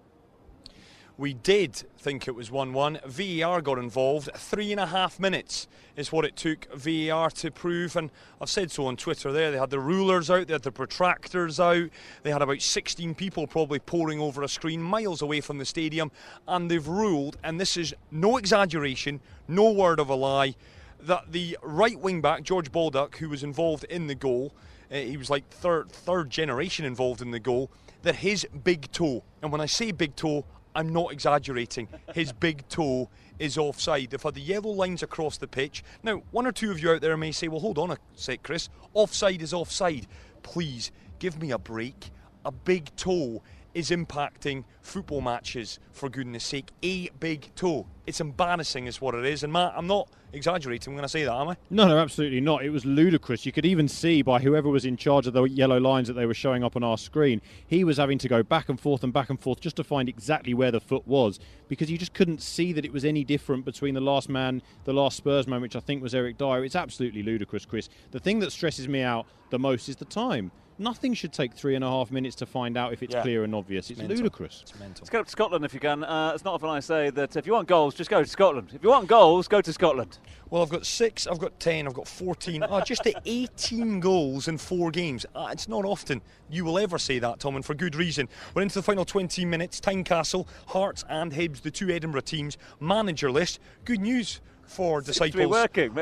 We 1.16 1.32
did 1.32 1.76
think 1.96 2.26
it 2.26 2.34
was 2.34 2.50
1 2.50 2.72
1. 2.72 3.00
VAR 3.06 3.62
got 3.62 3.78
involved. 3.78 4.30
Three 4.34 4.72
and 4.72 4.80
a 4.80 4.86
half 4.86 5.20
minutes 5.20 5.68
is 5.96 6.10
what 6.10 6.24
it 6.24 6.34
took 6.34 6.66
VAR 6.74 7.30
to 7.30 7.52
prove. 7.52 7.94
And 7.94 8.10
I've 8.40 8.50
said 8.50 8.72
so 8.72 8.86
on 8.86 8.96
Twitter 8.96 9.30
there. 9.30 9.52
They 9.52 9.58
had 9.58 9.70
the 9.70 9.78
rulers 9.78 10.28
out, 10.28 10.48
they 10.48 10.54
had 10.54 10.62
the 10.62 10.72
protractors 10.72 11.60
out. 11.60 11.88
They 12.24 12.32
had 12.32 12.42
about 12.42 12.60
16 12.60 13.14
people 13.14 13.46
probably 13.46 13.78
poring 13.78 14.20
over 14.20 14.42
a 14.42 14.48
screen 14.48 14.82
miles 14.82 15.22
away 15.22 15.40
from 15.40 15.58
the 15.58 15.64
stadium. 15.64 16.10
And 16.48 16.68
they've 16.68 16.86
ruled, 16.86 17.36
and 17.44 17.60
this 17.60 17.76
is 17.76 17.94
no 18.10 18.36
exaggeration, 18.36 19.20
no 19.46 19.70
word 19.70 20.00
of 20.00 20.08
a 20.08 20.16
lie, 20.16 20.56
that 20.98 21.30
the 21.30 21.56
right 21.62 21.98
wing 22.00 22.22
back, 22.22 22.42
George 22.42 22.72
Baldock, 22.72 23.18
who 23.18 23.28
was 23.28 23.44
involved 23.44 23.84
in 23.84 24.08
the 24.08 24.16
goal, 24.16 24.52
uh, 24.90 24.96
he 24.96 25.16
was 25.16 25.30
like 25.30 25.48
third, 25.48 25.90
third 25.92 26.28
generation 26.28 26.84
involved 26.84 27.22
in 27.22 27.30
the 27.30 27.38
goal, 27.38 27.70
that 28.02 28.16
his 28.16 28.46
big 28.64 28.90
toe, 28.90 29.22
and 29.42 29.52
when 29.52 29.60
I 29.60 29.66
say 29.66 29.92
big 29.92 30.16
toe, 30.16 30.44
I'm 30.74 30.92
not 30.92 31.12
exaggerating. 31.12 31.88
His 32.14 32.32
big 32.46 32.68
toe 32.68 33.08
is 33.38 33.58
offside. 33.58 34.10
They've 34.10 34.22
had 34.22 34.34
the 34.34 34.40
yellow 34.40 34.70
lines 34.70 35.02
across 35.02 35.38
the 35.38 35.46
pitch. 35.46 35.84
Now, 36.02 36.22
one 36.30 36.46
or 36.46 36.52
two 36.52 36.70
of 36.70 36.80
you 36.80 36.90
out 36.92 37.00
there 37.00 37.16
may 37.16 37.32
say, 37.32 37.48
well, 37.48 37.60
hold 37.60 37.78
on 37.78 37.90
a 37.90 37.98
sec, 38.14 38.42
Chris. 38.42 38.68
Offside 38.92 39.42
is 39.42 39.52
offside. 39.52 40.06
Please, 40.42 40.90
give 41.18 41.40
me 41.40 41.50
a 41.50 41.58
break. 41.58 42.10
A 42.44 42.52
big 42.52 42.94
toe 42.96 43.42
is 43.74 43.90
impacting 43.90 44.64
football 44.80 45.20
matches, 45.20 45.78
for 45.92 46.08
goodness 46.08 46.44
sake. 46.44 46.70
A 46.82 47.10
big 47.20 47.54
toe. 47.54 47.86
It's 48.06 48.20
embarrassing, 48.20 48.86
is 48.86 49.00
what 49.00 49.14
it 49.14 49.24
is. 49.24 49.42
And 49.42 49.52
Matt, 49.52 49.72
I'm 49.76 49.86
not 49.86 50.08
exaggerating 50.32 50.94
when 50.94 51.04
I 51.04 51.06
say 51.06 51.24
that, 51.24 51.32
am 51.32 51.48
I? 51.48 51.56
No, 51.70 51.86
no, 51.86 51.98
absolutely 51.98 52.40
not. 52.40 52.64
It 52.64 52.70
was 52.70 52.84
ludicrous. 52.84 53.46
You 53.46 53.52
could 53.52 53.64
even 53.64 53.88
see 53.88 54.22
by 54.22 54.40
whoever 54.40 54.68
was 54.68 54.84
in 54.84 54.96
charge 54.96 55.26
of 55.26 55.32
the 55.32 55.44
yellow 55.44 55.78
lines 55.78 56.08
that 56.08 56.14
they 56.14 56.26
were 56.26 56.34
showing 56.34 56.62
up 56.62 56.76
on 56.76 56.84
our 56.84 56.98
screen, 56.98 57.40
he 57.66 57.84
was 57.84 57.96
having 57.96 58.18
to 58.18 58.28
go 58.28 58.42
back 58.42 58.68
and 58.68 58.78
forth 58.78 59.02
and 59.02 59.12
back 59.12 59.30
and 59.30 59.40
forth 59.40 59.60
just 59.60 59.76
to 59.76 59.84
find 59.84 60.08
exactly 60.08 60.54
where 60.54 60.70
the 60.70 60.80
foot 60.80 61.06
was 61.06 61.38
because 61.68 61.90
you 61.90 61.96
just 61.96 62.14
couldn't 62.14 62.42
see 62.42 62.72
that 62.72 62.84
it 62.84 62.92
was 62.92 63.04
any 63.04 63.24
different 63.24 63.64
between 63.64 63.94
the 63.94 64.00
last 64.00 64.28
man, 64.28 64.62
the 64.84 64.92
last 64.92 65.16
Spurs 65.16 65.46
man, 65.46 65.60
which 65.60 65.76
I 65.76 65.80
think 65.80 66.02
was 66.02 66.14
Eric 66.14 66.38
Dier. 66.38 66.64
It's 66.64 66.76
absolutely 66.76 67.22
ludicrous, 67.22 67.64
Chris. 67.64 67.88
The 68.10 68.20
thing 68.20 68.40
that 68.40 68.52
stresses 68.52 68.88
me 68.88 69.02
out 69.02 69.26
the 69.50 69.58
most 69.58 69.88
is 69.88 69.96
the 69.96 70.04
time. 70.04 70.50
Nothing 70.78 71.14
should 71.14 71.32
take 71.32 71.54
three 71.54 71.76
and 71.76 71.84
a 71.84 71.88
half 71.88 72.10
minutes 72.10 72.34
to 72.36 72.46
find 72.46 72.76
out 72.76 72.92
if 72.92 73.02
it's 73.02 73.14
yeah. 73.14 73.22
clear 73.22 73.44
and 73.44 73.54
obvious. 73.54 73.90
It's, 73.90 74.00
it's 74.00 74.08
ludicrous. 74.08 74.60
It's 74.62 74.78
mental. 74.78 75.02
Let's 75.02 75.10
go 75.10 75.22
to 75.22 75.30
Scotland 75.30 75.64
if 75.64 75.72
you 75.72 75.80
can. 75.80 76.02
Uh, 76.02 76.32
it's 76.34 76.44
not 76.44 76.54
often 76.54 76.68
I 76.68 76.80
say 76.80 77.10
that 77.10 77.36
if 77.36 77.46
you 77.46 77.52
want 77.52 77.68
goals, 77.68 77.94
just 77.94 78.10
go 78.10 78.22
to 78.22 78.28
Scotland. 78.28 78.70
If 78.74 78.82
you 78.82 78.88
want 78.88 79.06
goals, 79.06 79.46
go 79.46 79.60
to 79.60 79.72
Scotland. 79.72 80.18
Well, 80.50 80.62
I've 80.62 80.68
got 80.68 80.84
six, 80.84 81.26
I've 81.26 81.38
got 81.38 81.58
ten, 81.60 81.86
I've 81.86 81.94
got 81.94 82.08
14. 82.08 82.64
oh, 82.68 82.80
just 82.80 83.04
the 83.04 83.16
18 83.24 84.00
goals 84.00 84.48
in 84.48 84.58
four 84.58 84.90
games. 84.90 85.24
Uh, 85.34 85.48
it's 85.52 85.68
not 85.68 85.84
often 85.84 86.20
you 86.50 86.64
will 86.64 86.78
ever 86.78 86.98
say 86.98 87.18
that, 87.18 87.40
Tom, 87.40 87.56
and 87.56 87.64
for 87.64 87.74
good 87.74 87.94
reason. 87.94 88.28
We're 88.54 88.62
into 88.62 88.74
the 88.74 88.82
final 88.82 89.04
20 89.04 89.44
minutes. 89.44 89.80
Tynecastle, 89.80 90.46
Hearts, 90.66 91.04
and 91.08 91.32
Hibs, 91.32 91.62
the 91.62 91.70
two 91.70 91.90
Edinburgh 91.90 92.22
teams. 92.22 92.58
Manager 92.80 93.30
list. 93.30 93.60
Good 93.84 94.00
news 94.00 94.40
for 94.66 95.00
disciples 95.00 95.54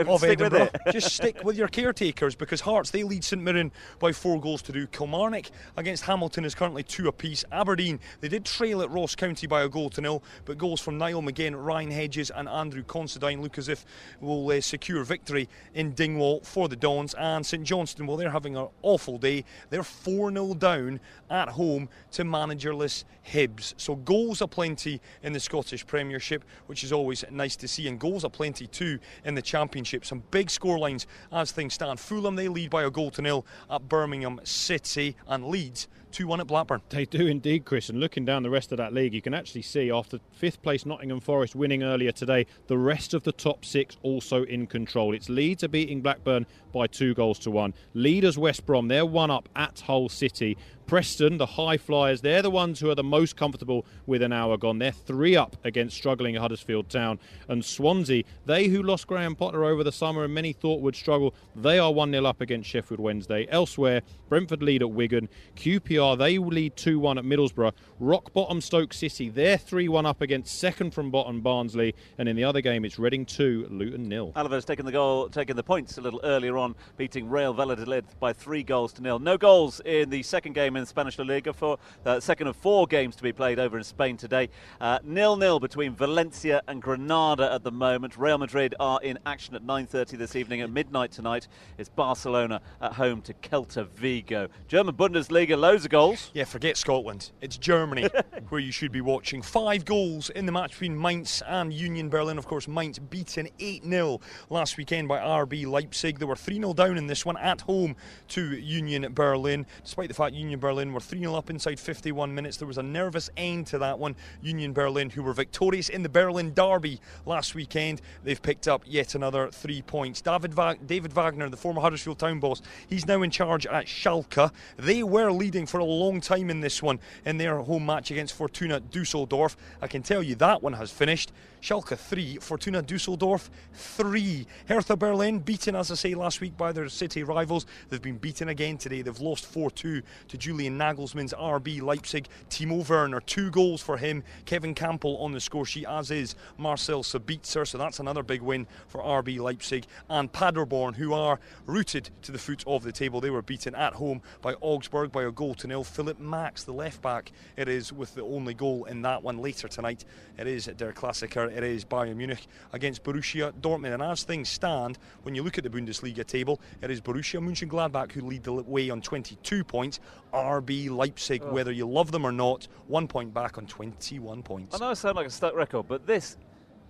of 0.09 0.25
Edinburgh. 0.25 0.69
Just 0.91 1.15
stick 1.15 1.43
with 1.45 1.57
your 1.57 1.69
caretakers 1.69 2.35
because 2.35 2.61
Hearts 2.61 2.91
they 2.91 3.03
lead 3.03 3.25
St 3.25 3.43
Mirren 3.43 3.73
by 3.99 4.13
four 4.13 4.41
goals 4.41 4.63
to 4.63 4.73
do. 4.73 4.87
Kilmarnock 4.87 5.47
against 5.77 6.05
Hamilton 6.05 6.45
is 6.45 6.55
currently 6.55 6.83
two 6.83 7.09
apiece. 7.09 7.45
Aberdeen 7.53 8.01
they 8.21 8.29
did 8.29 8.45
trail 8.45 8.83
at 8.83 8.91
Ross 8.91 9.15
County 9.15 9.47
by 9.47 9.63
a 9.63 9.69
goal 9.69 9.91
to 9.91 10.01
nil, 10.01 10.23
but 10.45 10.59
goals 10.59 10.81
from 10.81 10.99
Niall 10.99 11.23
McGinn, 11.23 11.55
Ryan 11.57 11.91
Hedges, 11.91 12.31
and 12.31 12.49
Andrew 12.49 12.83
Considine 12.83 13.43
look 13.43 13.59
as 13.59 13.69
if 13.69 13.85
will 14.21 14.51
uh, 14.51 14.61
secure 14.61 15.05
victory 15.05 15.49
in 15.75 15.93
Dingwall 15.93 16.41
for 16.41 16.69
the 16.69 16.77
Dons. 16.77 17.15
And 17.15 17.45
St 17.45 17.65
Johnstone, 17.65 18.07
well, 18.07 18.17
they're 18.17 18.31
having 18.31 18.57
an 18.57 18.69
awful 18.83 19.19
day. 19.19 19.45
They're 19.71 19.83
4 19.83 20.33
0 20.33 20.55
down 20.55 21.01
at 21.31 21.51
home 21.51 21.89
to 22.13 22.25
managerless 22.25 23.05
Hibs. 23.27 23.75
So 23.77 23.97
goals 23.97 24.41
aplenty 24.41 25.01
in 25.23 25.33
the 25.33 25.41
Scottish 25.41 25.87
Premiership, 25.87 26.45
which 26.67 26.85
is 26.85 26.93
always 26.93 27.25
nice 27.31 27.57
to 27.57 27.69
see, 27.69 27.87
and 27.89 27.99
goals 27.99 28.25
aplenty 28.25 28.52
22 28.53 28.99
in 29.25 29.35
the 29.35 29.43
Championship. 29.43 30.05
Some 30.05 30.23
big 30.31 30.49
scorelines 30.49 31.07
as 31.33 31.53
things 31.53 31.75
stand. 31.75 31.99
Fulham, 31.99 32.37
they 32.37 32.49
lead 32.49 32.71
by 32.71 32.85
a 32.85 32.91
goal 32.91 33.11
to 33.13 33.23
nil 33.23 33.47
at 33.71 33.89
Birmingham 33.89 34.41
City, 34.45 35.17
and 35.27 35.47
Leeds 35.47 35.89
2 36.13 36.27
1 36.27 36.41
at 36.41 36.47
Blackburn. 36.47 36.83
They 36.91 37.07
do 37.07 37.27
indeed, 37.27 37.65
Chris. 37.65 37.89
And 37.89 37.99
looking 37.99 38.25
down 38.25 38.43
the 38.43 38.51
rest 38.51 38.71
of 38.71 38.79
that 38.79 38.93
league, 38.93 39.15
you 39.15 39.23
can 39.23 39.35
actually 39.35 39.63
see 39.63 39.91
after 39.91 40.19
fifth 40.33 40.63
place 40.63 40.85
Nottingham 40.85 41.21
Forest 41.21 41.55
winning 41.55 41.83
earlier 41.83 42.13
today, 42.13 42.47
the 42.67 42.79
rest 42.79 43.15
of 43.15 43.23
the 43.23 43.33
top 43.33 43.65
six 43.65 43.97
also 44.03 44.45
in 44.45 44.67
control. 44.67 45.15
It's 45.15 45.29
Leeds 45.29 45.65
are 45.65 45.69
beating 45.69 46.03
Blackburn 46.03 46.47
by 46.73 46.87
two 46.87 47.15
goals 47.15 47.39
to 47.41 47.51
one. 47.51 47.75
Leaders 47.95 48.37
West 48.39 48.67
Brom, 48.67 48.89
they're 48.89 49.07
one 49.07 49.31
up 49.31 49.49
at 49.57 49.81
Hull 49.81 50.09
City. 50.09 50.57
Preston, 50.87 51.39
the 51.39 51.47
high 51.47 51.79
flyers, 51.79 52.21
they're 52.21 52.43
the 52.43 52.51
ones 52.51 52.81
who 52.81 52.91
are 52.91 52.95
the 52.95 53.03
most 53.03 53.37
comfortable 53.37 53.87
with 54.07 54.21
an 54.21 54.33
hour 54.33 54.57
gone. 54.57 54.79
They're 54.79 54.93
three 54.93 55.37
up 55.37 55.57
against 55.65 55.97
struggling 55.97 56.35
Huddersfield 56.35 56.91
Town. 56.91 57.19
And 57.49 57.65
Swansea, 57.65 58.25
they 58.45 58.69
who 58.69 58.83
lost 58.83 59.07
Graham 59.07 59.35
Potter 59.35 59.65
over 59.65 59.85
the 59.85 59.93
summer 59.93 60.25
and 60.25 60.35
many 60.35 60.53
thought 60.53 60.81
would 60.83 60.97
struggle, 60.97 61.35
they 61.57 61.79
are 61.79 61.93
1 61.93 62.11
0 62.11 62.25
up 62.27 62.41
against 62.41 62.69
Sheffield 62.69 63.01
Wednesday. 63.01 63.47
Elsewhere, 63.49 64.03
Brentford 64.29 64.63
lead 64.63 64.83
at 64.83 64.91
Wigan. 64.91 65.29
QPR, 65.57 66.02
they 66.17 66.39
lead 66.39 66.77
2 66.77 66.99
1 66.99 67.19
at 67.19 67.25
Middlesbrough. 67.25 67.73
Rock 68.01 68.33
bottom 68.33 68.61
Stoke 68.61 68.93
City, 68.93 69.29
they're 69.29 69.57
3 69.57 69.89
1 69.89 70.05
up 70.05 70.21
against 70.21 70.59
second 70.59 70.93
from 70.93 71.11
bottom 71.11 71.41
Barnsley. 71.41 71.95
And 72.19 72.29
in 72.29 72.35
the 72.35 72.45
other 72.45 72.61
game, 72.61 72.85
it's 72.85 72.99
Reading 72.99 73.25
2, 73.25 73.69
Luton 73.71 74.09
nil. 74.09 74.33
Alaves 74.35 74.65
taking 74.65 74.85
the 74.85 74.93
goal, 74.93 75.29
taking 75.29 75.55
the 75.57 75.63
points 75.63 75.99
a 75.99 76.01
little 76.01 76.21
earlier 76.25 76.59
on, 76.59 76.75
beating 76.97 77.31
Real 77.31 77.55
Valladolid 77.55 78.05
by 78.19 78.33
three 78.33 78.63
goals 78.63 78.93
to 78.95 79.03
nil. 79.03 79.21
No 79.21 79.39
goals 79.39 79.81
in 79.85 80.11
the 80.11 80.23
second 80.25 80.55
game 80.55 80.77
in 80.77 80.85
Spanish 80.85 81.19
La 81.19 81.25
Liga 81.25 81.53
for 81.53 81.79
the 82.03 82.19
second 82.19 82.49
of 82.49 82.57
four 82.57 82.87
games 82.87 83.15
to 83.17 83.23
be 83.23 83.33
played 83.33 83.61
over 83.61 83.79
in 83.79 83.85
Spain 83.85 84.17
today. 84.17 84.49
Uh, 84.81 84.99
nil 85.05 85.37
nil 85.37 85.61
between 85.61 85.95
Valencia 85.95 86.63
and 86.67 86.83
Granada 86.83 87.53
at 87.53 87.63
the 87.63 87.71
moment. 87.71 88.17
Real 88.19 88.39
Madrid 88.39 88.75
are 88.81 89.01
in 89.03 89.19
action 89.25 89.55
at 89.55 89.63
9:30 89.63 90.17
this 90.19 90.35
evening. 90.35 90.61
At 90.63 90.71
midnight 90.71 91.13
tonight, 91.13 91.47
it's 91.79 91.89
Barcelona 91.89 92.61
at 92.81 92.95
home 92.95 93.23
to 93.23 93.35
Celta 93.35 93.87
Vigo. 93.87 94.49
German 94.67 94.97
Bundesliga, 94.97 95.57
loads 95.57 95.85
of 95.85 95.92
goals. 95.93 96.31
Yeah, 96.33 96.45
forget 96.45 96.79
Scotland. 96.79 97.31
It's 97.43 97.59
Germany 97.59 98.09
where 98.49 98.61
you 98.63 98.73
should 98.73 98.93
be 98.93 99.03
watching. 99.03 99.43
Five 99.43 99.85
goals 99.85 100.31
in 100.31 100.47
the 100.47 100.53
match 100.53 100.71
between 100.71 100.99
Mainz 100.99 101.43
and 101.47 101.71
Union 101.71 102.09
Berlin. 102.09 102.39
Of 102.39 102.47
course, 102.47 102.67
Mainz 102.67 102.99
beaten 102.99 103.47
8 103.61 103.85
0 103.85 104.21
last 104.49 104.79
weekend 104.79 105.07
by 105.07 105.19
RB 105.19 105.67
Leipzig. 105.67 106.19
They 106.19 106.25
were 106.25 106.35
3 106.35 106.57
0 106.57 106.73
down 106.73 106.97
in 106.97 107.07
this 107.07 107.27
one 107.27 107.37
at 107.37 107.61
home 107.61 107.95
to 108.29 108.57
Union 108.57 109.07
Berlin, 109.13 109.67
despite 109.85 110.09
the 110.09 110.15
fact 110.15 110.35
Union 110.35 110.59
Berlin 110.59 110.95
were 110.95 111.01
3 111.01 111.19
0 111.21 111.35
up 111.35 111.51
inside 111.51 111.79
51 111.79 112.35
minutes. 112.35 112.57
There 112.57 112.67
was 112.67 112.79
a 112.79 112.83
nervous 112.83 113.29
end 113.37 113.67
to 113.67 113.79
that 113.79 113.99
one. 113.99 114.17
Union 114.41 114.73
Berlin, 114.73 115.11
who 115.11 115.23
were 115.23 115.35
victorious 115.35 115.91
in 115.91 116.03
the 116.03 116.09
Berlin 116.09 116.55
Derby 116.55 117.01
last 117.27 117.55
weekend, 117.55 118.01
they've 118.25 118.41
picked 118.41 118.67
up 118.67 118.83
yet 118.87 119.15
another 119.15 119.51
three 119.51 119.83
points. 119.83 120.23
David, 120.23 120.55
Va- 120.55 120.79
David 120.87 121.13
Wagner, 121.13 121.51
the 121.51 121.57
former 121.59 121.83
Huddersfield 121.83 122.19
Town 122.19 122.41
boss, 122.41 122.63
he's 122.89 123.07
now 123.07 123.21
in 123.21 123.31
charge 123.31 123.67
at 123.67 123.85
Schalke. 123.85 124.51
They 124.79 125.03
were 125.03 125.31
leading 125.31 125.67
for 125.67 125.82
a 125.83 125.85
long 125.85 126.21
time 126.21 126.49
in 126.49 126.61
this 126.61 126.83
one 126.83 126.99
in 127.27 127.39
their 127.39 127.59
home 127.59 127.87
match 127.87 128.11
against 128.11 128.35
Fortuna 128.35 128.81
Dusseldorf. 128.81 129.57
I 129.81 129.89
can 129.89 130.03
tell 130.03 130.23
you 130.23 130.35
that 130.37 130.63
one 130.63 130.75
has 130.75 130.91
finished. 130.91 131.33
Schalke 131.63 131.97
3, 131.97 132.39
Fortuna 132.39 132.83
Dusseldorf 132.83 133.49
3. 133.73 134.45
Hertha 134.67 134.97
Berlin 134.97 135.39
beaten, 135.39 135.77
as 135.77 135.93
I 135.93 135.95
say, 135.95 136.13
last 136.17 136.41
week 136.41 136.57
by 136.57 136.73
their 136.73 136.89
city 136.89 137.23
rivals. 137.23 137.67
They've 137.89 138.03
been 138.03 138.19
beaten 138.19 138.49
again 138.49 138.79
today. 138.79 139.01
They've 139.01 139.21
lost 139.21 139.47
4 139.47 139.71
2 139.71 140.03
to 140.27 140.37
Julian 140.37 140.77
Nagelsmann's 140.77 141.33
RB 141.33 141.81
Leipzig. 141.81 142.27
Timo 142.51 142.87
Werner, 142.89 143.21
two 143.21 143.49
goals 143.53 143.81
for 143.81 143.97
him. 143.97 144.25
Kevin 144.45 144.75
Kampl 144.75 145.23
on 145.23 145.31
the 145.31 145.39
score 145.39 145.65
sheet, 145.65 145.87
as 145.87 146.11
is 146.11 146.35
Marcel 146.59 147.05
Sabitzer. 147.05 147.65
So 147.65 147.79
that's 147.79 148.01
another 148.01 148.25
big 148.25 148.43
win 148.43 148.67
for 148.89 149.01
RB 149.01 149.39
Leipzig. 149.39 149.85
And 150.11 150.33
Paderborn, 150.33 150.95
who 150.95 151.13
are 151.13 151.39
rooted 151.67 152.11
to 152.23 152.33
the 152.33 152.39
foot 152.39 152.65
of 152.67 152.83
the 152.83 152.91
table. 152.91 153.21
They 153.21 153.31
were 153.31 153.41
beaten 153.41 153.77
at 153.77 153.93
home 153.93 154.21
by 154.41 154.55
Augsburg 154.55 155.13
by 155.13 155.23
a 155.23 155.31
goal 155.31 155.55
to 155.55 155.69
nil. 155.69 155.85
Philipp 155.85 156.19
Max, 156.19 156.65
the 156.65 156.73
left 156.73 157.01
back, 157.03 157.31
it 157.57 157.69
is 157.69 157.93
with 157.93 158.17
the 158.17 158.25
only 158.25 158.53
goal 158.53 158.87
in 158.87 159.03
that 159.03 159.23
one 159.23 159.39
later 159.39 159.69
tonight. 159.69 160.05
It 160.37 160.49
is 160.49 160.65
Der 160.65 160.93
Klassiker. 160.93 161.52
It 161.53 161.63
is 161.63 161.85
Bayern 161.85 162.17
Munich 162.17 162.47
against 162.73 163.05
Borussia 163.05 163.53
Dortmund. 163.61 163.95
And 163.95 164.03
as 164.03 164.25
things 164.25 164.49
stand, 164.49 164.99
when 165.23 165.35
you 165.35 165.43
look 165.43 165.59
at 165.59 165.65
the 165.65 165.71
Bundesliga 165.71 166.27
table, 166.27 166.61
it 166.81 166.91
is 166.91 167.01
Borussia 167.01 167.41
Mönchengladbach 167.41 168.13
who 168.13 168.23
lead 168.23 168.43
the 168.43 168.53
way 168.53 168.91
on 168.91 169.01
22 169.01 169.65
points. 169.65 170.01
RB 170.33 170.91
Leipzig, 170.91 171.43
oh. 171.45 171.53
whether 171.53 171.73
you 171.73 171.89
love 171.89 172.11
them 172.11 172.25
or 172.25 172.33
not, 172.33 172.69
one 172.89 173.07
point 173.07 173.33
back 173.35 173.59
on 173.59 173.67
21 173.67 174.43
points. 174.43 174.75
I 174.75 174.79
know 174.79 174.91
I 174.91 174.95
sound 174.95 175.17
like 175.17 175.27
a 175.27 175.31
stuck 175.31 175.55
record, 175.55 175.87
but 175.89 176.07
this 176.07 176.37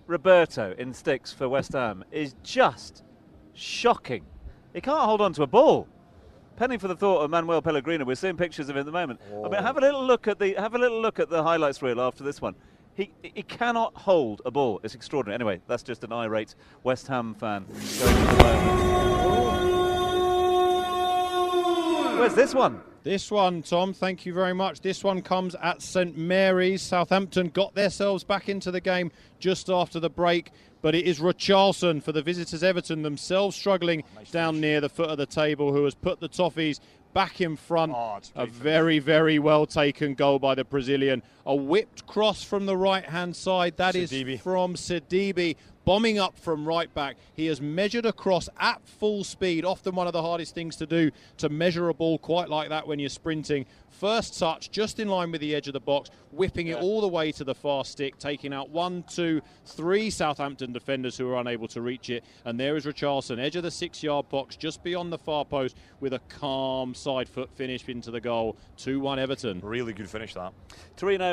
Roberto 0.07 0.73
in 0.77 0.93
sticks 0.93 1.31
for 1.31 1.47
West 1.47 1.73
Ham 1.73 2.03
is 2.11 2.35
just 2.43 3.03
shocking. 3.53 4.25
He 4.73 4.81
can't 4.81 5.01
hold 5.01 5.21
on 5.21 5.33
to 5.33 5.43
a 5.43 5.47
ball. 5.47 5.87
Penny 6.55 6.77
for 6.77 6.87
the 6.87 6.95
thought 6.95 7.21
of 7.21 7.31
Manuel 7.31 7.61
Pellegrini. 7.61 8.03
We're 8.03 8.15
seeing 8.15 8.37
pictures 8.37 8.69
of 8.69 8.75
him 8.75 8.81
at 8.81 8.85
the 8.85 8.91
moment. 8.91 9.19
Oh. 9.33 9.45
I 9.45 9.49
mean, 9.49 9.63
have 9.63 9.77
a 9.77 9.81
little 9.81 10.05
look 10.05 10.27
at 10.27 10.39
the 10.39 10.53
have 10.53 10.75
a 10.75 10.77
little 10.77 11.01
look 11.01 11.19
at 11.19 11.29
the 11.29 11.41
highlights 11.41 11.81
reel 11.81 11.99
after 11.99 12.23
this 12.23 12.41
one. 12.41 12.55
He, 12.95 13.11
he 13.21 13.43
cannot 13.43 13.95
hold 13.95 14.41
a 14.45 14.51
ball. 14.51 14.79
It's 14.83 14.93
extraordinary. 14.93 15.35
Anyway, 15.35 15.61
that's 15.67 15.83
just 15.83 16.03
an 16.03 16.11
irate 16.11 16.55
West 16.83 17.07
Ham 17.07 17.33
fan 17.33 17.65
Where's 22.19 22.35
this 22.35 22.53
one? 22.53 22.81
This 23.03 23.29
one, 23.29 23.63
Tom, 23.63 23.93
thank 23.93 24.25
you 24.25 24.33
very 24.33 24.53
much. 24.53 24.79
This 24.79 25.03
one 25.03 25.21
comes 25.21 25.55
at 25.55 25.81
St 25.81 26.17
Mary's. 26.17 26.81
Southampton 26.81 27.49
got 27.49 27.75
themselves 27.75 28.23
back 28.23 28.47
into 28.47 28.71
the 28.71 28.79
game 28.79 29.11
just 29.39 29.69
after 29.69 29.99
the 29.99 30.09
break, 30.09 30.51
but 30.81 30.95
it 30.95 31.05
is 31.05 31.19
Richarlison 31.19 32.01
for 32.01 32.13
the 32.13 32.21
visitors. 32.21 32.63
Everton 32.63 33.01
themselves 33.01 33.57
struggling 33.57 34.03
nice 34.15 34.31
down 34.31 34.53
finish. 34.53 34.61
near 34.61 34.79
the 34.81 34.87
foot 34.87 35.09
of 35.09 35.17
the 35.17 35.25
table, 35.25 35.73
who 35.73 35.83
has 35.83 35.95
put 35.95 36.21
the 36.21 36.29
Toffees 36.29 36.79
back 37.13 37.41
in 37.41 37.57
front. 37.57 37.93
Oh, 37.93 38.19
a 38.35 38.45
very, 38.45 38.99
very 38.99 39.39
well 39.39 39.65
taken 39.65 40.13
goal 40.13 40.39
by 40.39 40.55
the 40.55 40.63
Brazilian. 40.63 41.23
A 41.45 41.55
whipped 41.55 42.07
cross 42.07 42.43
from 42.43 42.65
the 42.65 42.77
right 42.77 43.05
hand 43.05 43.35
side. 43.35 43.77
That 43.77 43.95
Sidibe. 43.95 44.35
is 44.35 44.41
from 44.41 44.75
Sidibe 44.75 45.55
bombing 45.85 46.17
up 46.17 46.37
from 46.37 46.65
right 46.67 46.93
back. 46.93 47.17
He 47.33 47.47
has 47.47 47.61
measured 47.61 48.05
across 48.05 48.49
at 48.59 48.85
full 48.87 49.23
speed, 49.23 49.65
often 49.65 49.95
one 49.95 50.07
of 50.07 50.13
the 50.13 50.21
hardest 50.21 50.55
things 50.55 50.75
to 50.77 50.85
do 50.85 51.11
to 51.37 51.49
measure 51.49 51.89
a 51.89 51.93
ball 51.93 52.17
quite 52.17 52.49
like 52.49 52.69
that 52.69 52.87
when 52.87 52.99
you're 52.99 53.09
sprinting. 53.09 53.65
First 53.89 54.39
touch, 54.39 54.71
just 54.71 54.99
in 54.99 55.07
line 55.07 55.31
with 55.31 55.41
the 55.41 55.53
edge 55.53 55.67
of 55.67 55.73
the 55.73 55.79
box, 55.79 56.09
whipping 56.31 56.67
it 56.67 56.77
all 56.77 56.99
the 56.99 57.07
way 57.07 57.31
to 57.33 57.43
the 57.43 57.53
far 57.53 57.85
stick, 57.85 58.17
taking 58.17 58.53
out 58.53 58.69
one, 58.69 59.03
two, 59.03 59.41
three 59.65 60.09
Southampton 60.09 60.73
defenders 60.73 61.15
who 61.15 61.29
are 61.29 61.39
unable 61.39 61.67
to 61.69 61.81
reach 61.81 62.09
it. 62.09 62.23
And 62.45 62.59
there 62.59 62.75
is 62.75 62.85
Richarlison, 62.85 63.39
edge 63.39 63.55
of 63.55 63.63
the 63.63 63.71
six 63.71 64.01
yard 64.01 64.29
box, 64.29 64.55
just 64.55 64.83
beyond 64.83 65.13
the 65.13 65.17
far 65.19 65.45
post, 65.45 65.77
with 65.99 66.13
a 66.13 66.19
calm 66.27 66.95
side 66.95 67.29
foot 67.29 67.51
finish 67.55 67.87
into 67.87 68.09
the 68.09 68.21
goal. 68.21 68.57
2 68.77 68.99
1 68.99 69.19
Everton. 69.19 69.59
Really 69.61 69.93
good 69.93 70.09
finish, 70.09 70.33
that. 70.33 70.53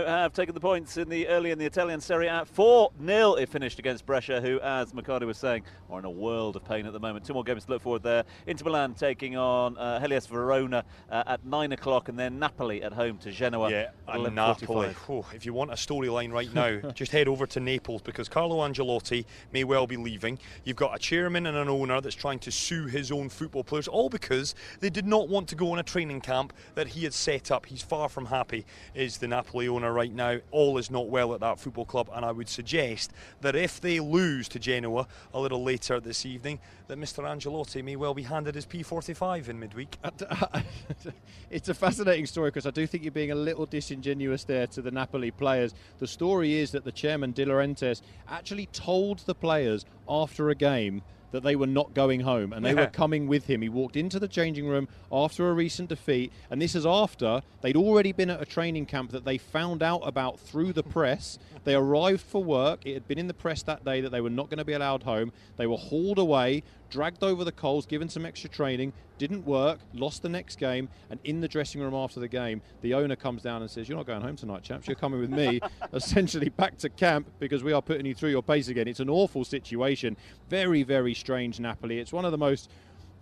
Torino 0.00 0.20
have 0.20 0.32
taken 0.32 0.54
the 0.54 0.60
points 0.60 0.96
in 0.96 1.08
the 1.08 1.28
early 1.28 1.50
in 1.50 1.58
the 1.58 1.64
Italian 1.64 2.00
Serie 2.00 2.28
A. 2.28 2.44
4 2.44 2.92
0 3.04 3.34
it 3.34 3.48
finished 3.48 3.78
against 3.78 4.06
Brescia, 4.06 4.40
who, 4.40 4.60
as 4.60 4.94
Mercado 4.94 5.26
was 5.26 5.38
saying, 5.38 5.62
are 5.90 5.98
in 5.98 6.04
a 6.04 6.10
world 6.10 6.56
of 6.56 6.64
pain 6.64 6.86
at 6.86 6.92
the 6.92 7.00
moment. 7.00 7.24
Two 7.24 7.34
more 7.34 7.44
games 7.44 7.64
to 7.64 7.72
look 7.72 7.82
forward 7.82 8.02
there. 8.02 8.24
Inter 8.46 8.64
Milan 8.64 8.94
taking 8.94 9.36
on 9.36 9.76
uh, 9.76 10.00
Hellas 10.00 10.26
Verona 10.26 10.84
uh, 11.10 11.22
at 11.26 11.44
9 11.44 11.72
o'clock, 11.72 12.08
and 12.08 12.18
then 12.18 12.38
Napoli 12.38 12.82
at 12.82 12.92
home 12.92 13.18
to 13.18 13.30
Genoa. 13.30 13.70
Yeah, 13.70 13.90
and 14.08 14.34
Napoli. 14.34 14.94
Oh, 15.08 15.26
if 15.34 15.44
you 15.44 15.52
want 15.52 15.70
a 15.70 15.74
storyline 15.74 16.32
right 16.32 16.52
now, 16.52 16.90
just 16.94 17.12
head 17.12 17.28
over 17.28 17.46
to 17.48 17.60
Naples 17.60 18.02
because 18.02 18.28
Carlo 18.28 18.58
Ancelotti 18.58 19.24
may 19.52 19.64
well 19.64 19.86
be 19.86 19.96
leaving. 19.96 20.38
You've 20.64 20.76
got 20.76 20.94
a 20.94 20.98
chairman 20.98 21.46
and 21.46 21.56
an 21.56 21.68
owner 21.68 22.00
that's 22.00 22.14
trying 22.14 22.38
to 22.40 22.50
sue 22.50 22.86
his 22.86 23.10
own 23.10 23.28
football 23.28 23.64
players, 23.64 23.88
all 23.88 24.08
because 24.08 24.54
they 24.80 24.90
did 24.90 25.06
not 25.06 25.28
want 25.28 25.48
to 25.48 25.54
go 25.54 25.72
on 25.72 25.78
a 25.78 25.82
training 25.82 26.20
camp 26.20 26.52
that 26.74 26.88
he 26.88 27.04
had 27.04 27.14
set 27.14 27.50
up. 27.50 27.66
He's 27.66 27.82
far 27.82 28.08
from 28.08 28.26
happy, 28.26 28.64
is 28.94 29.18
the 29.18 29.28
Napoli 29.28 29.68
owner 29.68 29.89
right 29.92 30.12
now. 30.12 30.38
All 30.50 30.78
is 30.78 30.90
not 30.90 31.08
well 31.08 31.34
at 31.34 31.40
that 31.40 31.58
football 31.58 31.84
club, 31.84 32.08
and 32.12 32.24
I 32.24 32.32
would 32.32 32.48
suggest 32.48 33.12
that 33.40 33.56
if 33.56 33.80
they 33.80 34.00
lose 34.00 34.48
to 34.48 34.58
Genoa 34.58 35.06
a 35.34 35.40
little 35.40 35.62
later 35.62 36.00
this 36.00 36.24
evening, 36.24 36.60
that 36.88 36.98
Mr. 36.98 37.24
Ancelotti 37.24 37.82
may 37.82 37.96
well 37.96 38.14
be 38.14 38.22
handed 38.22 38.54
his 38.54 38.66
P45 38.66 39.48
in 39.48 39.60
midweek. 39.60 39.96
it's 41.50 41.68
a 41.68 41.74
fascinating 41.74 42.26
story 42.26 42.50
because 42.50 42.66
I 42.66 42.70
do 42.70 42.86
think 42.86 43.04
you're 43.04 43.12
being 43.12 43.30
a 43.30 43.36
little 43.36 43.66
disingenuous 43.66 44.44
there 44.44 44.66
to 44.68 44.82
the 44.82 44.90
Napoli 44.90 45.30
players. 45.30 45.74
The 45.98 46.06
story 46.06 46.58
is 46.58 46.72
that 46.72 46.84
the 46.84 46.92
chairman, 46.92 47.32
De 47.32 47.44
Laurentiis, 47.44 48.02
actually 48.28 48.66
told 48.66 49.20
the 49.20 49.34
players 49.34 49.84
after 50.08 50.50
a 50.50 50.54
game 50.54 51.02
that 51.32 51.42
they 51.42 51.56
were 51.56 51.66
not 51.66 51.94
going 51.94 52.20
home 52.20 52.52
and 52.52 52.64
they 52.64 52.74
were 52.74 52.86
coming 52.86 53.26
with 53.26 53.46
him. 53.46 53.62
He 53.62 53.68
walked 53.68 53.96
into 53.96 54.18
the 54.18 54.28
changing 54.28 54.66
room 54.66 54.88
after 55.12 55.48
a 55.48 55.52
recent 55.52 55.88
defeat, 55.88 56.32
and 56.50 56.60
this 56.60 56.74
is 56.74 56.86
after 56.86 57.42
they'd 57.62 57.76
already 57.76 58.12
been 58.12 58.30
at 58.30 58.40
a 58.40 58.44
training 58.44 58.86
camp 58.86 59.10
that 59.12 59.24
they 59.24 59.38
found 59.38 59.82
out 59.82 60.00
about 60.04 60.38
through 60.40 60.72
the 60.72 60.82
press. 60.82 61.38
they 61.64 61.74
arrived 61.74 62.22
for 62.22 62.42
work. 62.42 62.86
It 62.86 62.94
had 62.94 63.08
been 63.08 63.18
in 63.18 63.26
the 63.26 63.34
press 63.34 63.62
that 63.64 63.84
day 63.84 64.00
that 64.00 64.10
they 64.10 64.20
were 64.20 64.30
not 64.30 64.48
going 64.48 64.58
to 64.58 64.64
be 64.64 64.72
allowed 64.72 65.02
home. 65.02 65.32
They 65.56 65.66
were 65.66 65.76
hauled 65.76 66.18
away, 66.18 66.62
dragged 66.90 67.22
over 67.22 67.44
the 67.44 67.52
coals, 67.52 67.86
given 67.86 68.08
some 68.08 68.26
extra 68.26 68.50
training, 68.50 68.92
didn't 69.18 69.46
work, 69.46 69.78
lost 69.92 70.22
the 70.22 70.28
next 70.28 70.56
game, 70.58 70.88
and 71.10 71.20
in 71.24 71.40
the 71.40 71.48
dressing 71.48 71.80
room 71.80 71.94
after 71.94 72.20
the 72.20 72.28
game, 72.28 72.62
the 72.80 72.94
owner 72.94 73.16
comes 73.16 73.42
down 73.42 73.62
and 73.62 73.70
says, 73.70 73.88
You're 73.88 73.98
not 73.98 74.06
going 74.06 74.22
home 74.22 74.36
tonight, 74.36 74.62
chaps. 74.62 74.86
You're 74.86 74.96
coming 74.96 75.20
with 75.20 75.30
me, 75.30 75.60
essentially 75.92 76.48
back 76.48 76.76
to 76.78 76.88
camp 76.88 77.28
because 77.38 77.62
we 77.62 77.72
are 77.72 77.82
putting 77.82 78.06
you 78.06 78.14
through 78.14 78.30
your 78.30 78.42
pace 78.42 78.68
again. 78.68 78.88
It's 78.88 79.00
an 79.00 79.10
awful 79.10 79.44
situation. 79.44 80.16
Very, 80.48 80.82
very 80.82 81.14
strange, 81.14 81.60
Napoli. 81.60 81.98
It's 81.98 82.12
one 82.12 82.24
of 82.24 82.32
the 82.32 82.38
most 82.38 82.70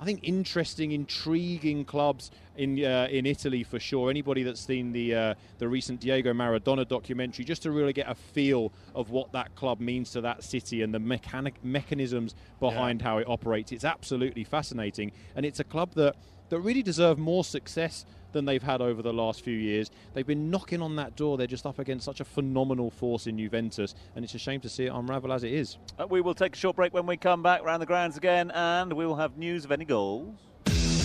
I 0.00 0.04
think 0.04 0.20
interesting, 0.22 0.92
intriguing 0.92 1.84
clubs 1.84 2.30
in 2.56 2.84
uh, 2.84 3.08
in 3.10 3.26
Italy 3.26 3.64
for 3.64 3.80
sure. 3.80 4.10
Anybody 4.10 4.44
that's 4.44 4.60
seen 4.60 4.92
the 4.92 5.14
uh, 5.14 5.34
the 5.58 5.68
recent 5.68 6.00
Diego 6.00 6.32
Maradona 6.32 6.86
documentary, 6.86 7.44
just 7.44 7.62
to 7.62 7.70
really 7.70 7.92
get 7.92 8.08
a 8.08 8.14
feel 8.14 8.72
of 8.94 9.10
what 9.10 9.32
that 9.32 9.54
club 9.56 9.80
means 9.80 10.10
to 10.12 10.20
that 10.20 10.44
city 10.44 10.82
and 10.82 10.94
the 10.94 11.00
mechanic 11.00 11.54
mechanisms 11.64 12.34
behind 12.60 13.00
yeah. 13.00 13.08
how 13.08 13.18
it 13.18 13.28
operates, 13.28 13.72
it's 13.72 13.84
absolutely 13.84 14.44
fascinating. 14.44 15.10
And 15.34 15.44
it's 15.44 15.60
a 15.60 15.64
club 15.64 15.94
that 15.94 16.14
that 16.48 16.60
really 16.60 16.82
deserve 16.82 17.18
more 17.18 17.44
success 17.44 18.06
than 18.32 18.44
they've 18.44 18.62
had 18.62 18.80
over 18.80 19.02
the 19.02 19.12
last 19.12 19.42
few 19.42 19.56
years. 19.56 19.90
They've 20.14 20.26
been 20.26 20.50
knocking 20.50 20.82
on 20.82 20.96
that 20.96 21.16
door. 21.16 21.36
They're 21.36 21.46
just 21.46 21.66
up 21.66 21.78
against 21.78 22.04
such 22.04 22.20
a 22.20 22.24
phenomenal 22.24 22.90
force 22.90 23.26
in 23.26 23.38
Juventus, 23.38 23.94
and 24.14 24.24
it's 24.24 24.34
a 24.34 24.38
shame 24.38 24.60
to 24.60 24.68
see 24.68 24.86
it 24.86 24.92
unravel 24.92 25.32
as 25.32 25.44
it 25.44 25.52
is. 25.52 25.78
Uh, 25.98 26.06
we 26.06 26.20
will 26.20 26.34
take 26.34 26.54
a 26.54 26.58
short 26.58 26.76
break 26.76 26.92
when 26.92 27.06
we 27.06 27.16
come 27.16 27.42
back 27.42 27.62
around 27.62 27.80
the 27.80 27.86
grounds 27.86 28.16
again, 28.16 28.50
and 28.52 28.92
we 28.92 29.06
will 29.06 29.16
have 29.16 29.36
news 29.36 29.64
of 29.64 29.72
any 29.72 29.84
goals. 29.84 30.36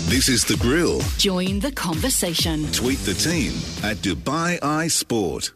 This 0.07 0.29
is 0.29 0.43
The 0.45 0.57
Grill. 0.57 0.99
Join 1.17 1.59
the 1.59 1.71
conversation. 1.71 2.71
Tweet 2.71 2.99
the 2.99 3.13
team 3.13 3.53
at 3.83 3.97
Dubai 3.97 4.59
Eye 4.61 4.87
Sport. 4.87 5.53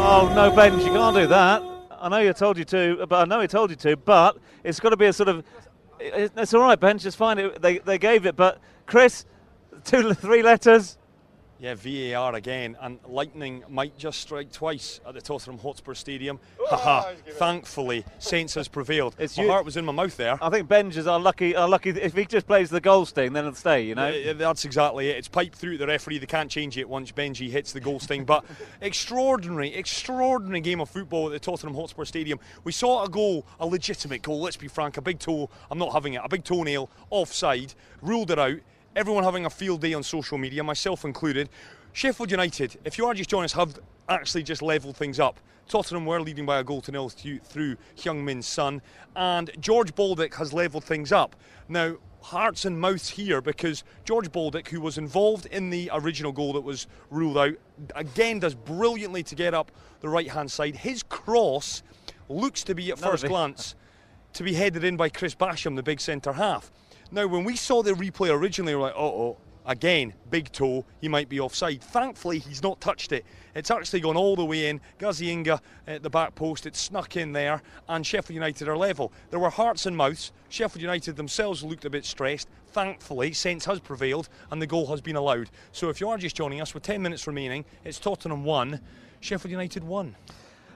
Oh, 0.00 0.30
no, 0.34 0.54
Ben, 0.54 0.78
you 0.78 0.86
can't 0.86 1.16
do 1.16 1.26
that. 1.26 1.62
I 2.00 2.08
know 2.08 2.18
you 2.18 2.32
told 2.32 2.58
you 2.58 2.64
to, 2.66 3.06
but 3.08 3.22
I 3.22 3.24
know 3.24 3.40
he 3.40 3.48
told 3.48 3.70
you 3.70 3.76
to, 3.76 3.96
but 3.96 4.38
it's 4.62 4.78
got 4.78 4.90
to 4.90 4.96
be 4.96 5.06
a 5.06 5.12
sort 5.12 5.28
of. 5.28 5.42
It's 5.98 6.54
all 6.54 6.60
right, 6.60 6.78
Ben, 6.78 6.98
just 6.98 7.16
fine. 7.16 7.38
It, 7.38 7.60
they, 7.60 7.78
they 7.78 7.98
gave 7.98 8.24
it, 8.24 8.36
but 8.36 8.60
Chris, 8.86 9.24
two, 9.84 10.14
three 10.14 10.42
letters. 10.42 10.98
Yeah, 11.60 11.74
VAR 11.74 12.36
again, 12.36 12.76
and 12.80 13.00
lightning 13.08 13.64
might 13.68 13.98
just 13.98 14.20
strike 14.20 14.52
twice 14.52 15.00
at 15.04 15.14
the 15.14 15.20
Tottenham 15.20 15.58
Hotspur 15.58 15.94
Stadium. 15.94 16.38
Haha! 16.68 17.14
Thankfully, 17.32 18.04
Saints 18.20 18.54
has 18.54 18.68
prevailed. 18.68 19.16
It's 19.18 19.36
my 19.36 19.42
you, 19.42 19.50
heart 19.50 19.64
was 19.64 19.76
in 19.76 19.84
my 19.84 19.90
mouth 19.90 20.16
there. 20.16 20.38
I 20.40 20.50
think 20.50 20.68
Benj 20.68 20.96
is 20.96 21.08
our 21.08 21.18
lucky, 21.18 21.56
our 21.56 21.68
lucky. 21.68 21.90
If 21.90 22.14
he 22.14 22.26
just 22.26 22.46
plays 22.46 22.70
the 22.70 22.80
goal 22.80 23.06
sting, 23.06 23.32
then 23.32 23.44
it'll 23.44 23.56
stay. 23.56 23.82
You 23.82 23.96
know. 23.96 24.06
Yeah, 24.06 24.34
that's 24.34 24.64
exactly 24.64 25.10
it. 25.10 25.16
It's 25.16 25.26
piped 25.26 25.56
through 25.56 25.78
the 25.78 25.88
referee. 25.88 26.18
They 26.18 26.26
can't 26.26 26.48
change 26.48 26.78
it 26.78 26.88
once 26.88 27.10
Benji 27.10 27.50
hits 27.50 27.72
the 27.72 27.80
goal 27.80 27.98
sting. 27.98 28.24
But 28.24 28.44
extraordinary, 28.80 29.74
extraordinary 29.74 30.60
game 30.60 30.80
of 30.80 30.88
football 30.88 31.26
at 31.26 31.32
the 31.32 31.40
Tottenham 31.40 31.74
Hotspur 31.74 32.04
Stadium. 32.04 32.38
We 32.62 32.70
saw 32.70 33.04
a 33.04 33.08
goal, 33.08 33.44
a 33.58 33.66
legitimate 33.66 34.22
goal. 34.22 34.42
Let's 34.42 34.56
be 34.56 34.68
frank, 34.68 34.96
a 34.96 35.02
big 35.02 35.18
toe. 35.18 35.50
I'm 35.72 35.78
not 35.78 35.92
having 35.92 36.14
it. 36.14 36.20
A 36.22 36.28
big 36.28 36.44
toenail 36.44 36.88
offside. 37.10 37.74
Ruled 38.00 38.30
it 38.30 38.38
out 38.38 38.60
everyone 38.98 39.22
having 39.22 39.46
a 39.46 39.50
field 39.50 39.80
day 39.80 39.94
on 39.94 40.02
social 40.02 40.36
media, 40.36 40.64
myself 40.64 41.04
included. 41.04 41.48
Sheffield 41.92 42.32
United, 42.32 42.80
if 42.84 42.98
you 42.98 43.06
are 43.06 43.14
just 43.14 43.30
joining 43.30 43.44
us, 43.44 43.52
have 43.52 43.78
actually 44.08 44.42
just 44.42 44.60
levelled 44.60 44.96
things 44.96 45.20
up. 45.20 45.38
Tottenham 45.68 46.04
were 46.04 46.20
leading 46.20 46.44
by 46.44 46.58
a 46.58 46.64
goal 46.64 46.80
to 46.80 46.90
nil 46.90 47.08
through 47.08 47.76
Heung-min 47.96 48.42
Son, 48.42 48.82
and 49.14 49.52
George 49.60 49.94
Baldock 49.94 50.34
has 50.34 50.52
levelled 50.52 50.82
things 50.82 51.12
up. 51.12 51.36
Now, 51.68 51.94
hearts 52.22 52.64
and 52.64 52.80
mouths 52.80 53.08
here 53.08 53.40
because 53.40 53.84
George 54.04 54.32
Baldock, 54.32 54.66
who 54.66 54.80
was 54.80 54.98
involved 54.98 55.46
in 55.46 55.70
the 55.70 55.88
original 55.92 56.32
goal 56.32 56.52
that 56.54 56.62
was 56.62 56.88
ruled 57.08 57.38
out, 57.38 57.54
again 57.94 58.40
does 58.40 58.56
brilliantly 58.56 59.22
to 59.22 59.36
get 59.36 59.54
up 59.54 59.70
the 60.00 60.08
right 60.08 60.28
hand 60.28 60.50
side. 60.50 60.74
His 60.74 61.04
cross 61.04 61.84
looks 62.28 62.64
to 62.64 62.74
be, 62.74 62.90
at 62.90 62.98
first 62.98 63.24
glance, 63.26 63.76
to 64.32 64.42
be 64.42 64.54
headed 64.54 64.82
in 64.82 64.96
by 64.96 65.08
Chris 65.08 65.36
Basham, 65.36 65.76
the 65.76 65.84
big 65.84 66.00
centre 66.00 66.32
half. 66.32 66.72
Now, 67.10 67.26
when 67.26 67.44
we 67.44 67.56
saw 67.56 67.82
the 67.82 67.92
replay 67.92 68.30
originally, 68.30 68.74
we 68.74 68.80
are 68.80 68.84
like, 68.84 68.94
oh, 68.96 69.06
oh, 69.06 69.36
Again, 69.68 70.14
big 70.30 70.50
toe, 70.50 70.86
he 70.98 71.08
might 71.08 71.28
be 71.28 71.40
offside. 71.40 71.82
Thankfully, 71.82 72.38
he's 72.38 72.62
not 72.62 72.80
touched 72.80 73.12
it. 73.12 73.26
It's 73.54 73.70
actually 73.70 74.00
gone 74.00 74.16
all 74.16 74.34
the 74.34 74.44
way 74.46 74.70
in. 74.70 74.80
Gazzaniga 74.98 75.60
at 75.86 76.02
the 76.02 76.08
back 76.08 76.34
post, 76.34 76.64
it 76.64 76.74
snuck 76.74 77.18
in 77.18 77.32
there, 77.32 77.60
and 77.86 78.06
Sheffield 78.06 78.34
United 78.34 78.66
are 78.66 78.78
level. 78.78 79.12
There 79.28 79.38
were 79.38 79.50
hearts 79.50 79.84
and 79.84 79.94
mouths. 79.94 80.32
Sheffield 80.48 80.80
United 80.80 81.16
themselves 81.16 81.62
looked 81.62 81.84
a 81.84 81.90
bit 81.90 82.06
stressed. 82.06 82.48
Thankfully, 82.68 83.34
sense 83.34 83.66
has 83.66 83.78
prevailed, 83.78 84.30
and 84.50 84.62
the 84.62 84.66
goal 84.66 84.86
has 84.86 85.02
been 85.02 85.16
allowed. 85.16 85.50
So 85.72 85.90
if 85.90 86.00
you 86.00 86.08
are 86.08 86.16
just 86.16 86.34
joining 86.34 86.62
us 86.62 86.72
with 86.72 86.82
10 86.82 87.02
minutes 87.02 87.26
remaining, 87.26 87.66
it's 87.84 88.00
Tottenham 88.00 88.44
1, 88.44 88.80
Sheffield 89.20 89.50
United 89.50 89.84
1. 89.84 90.16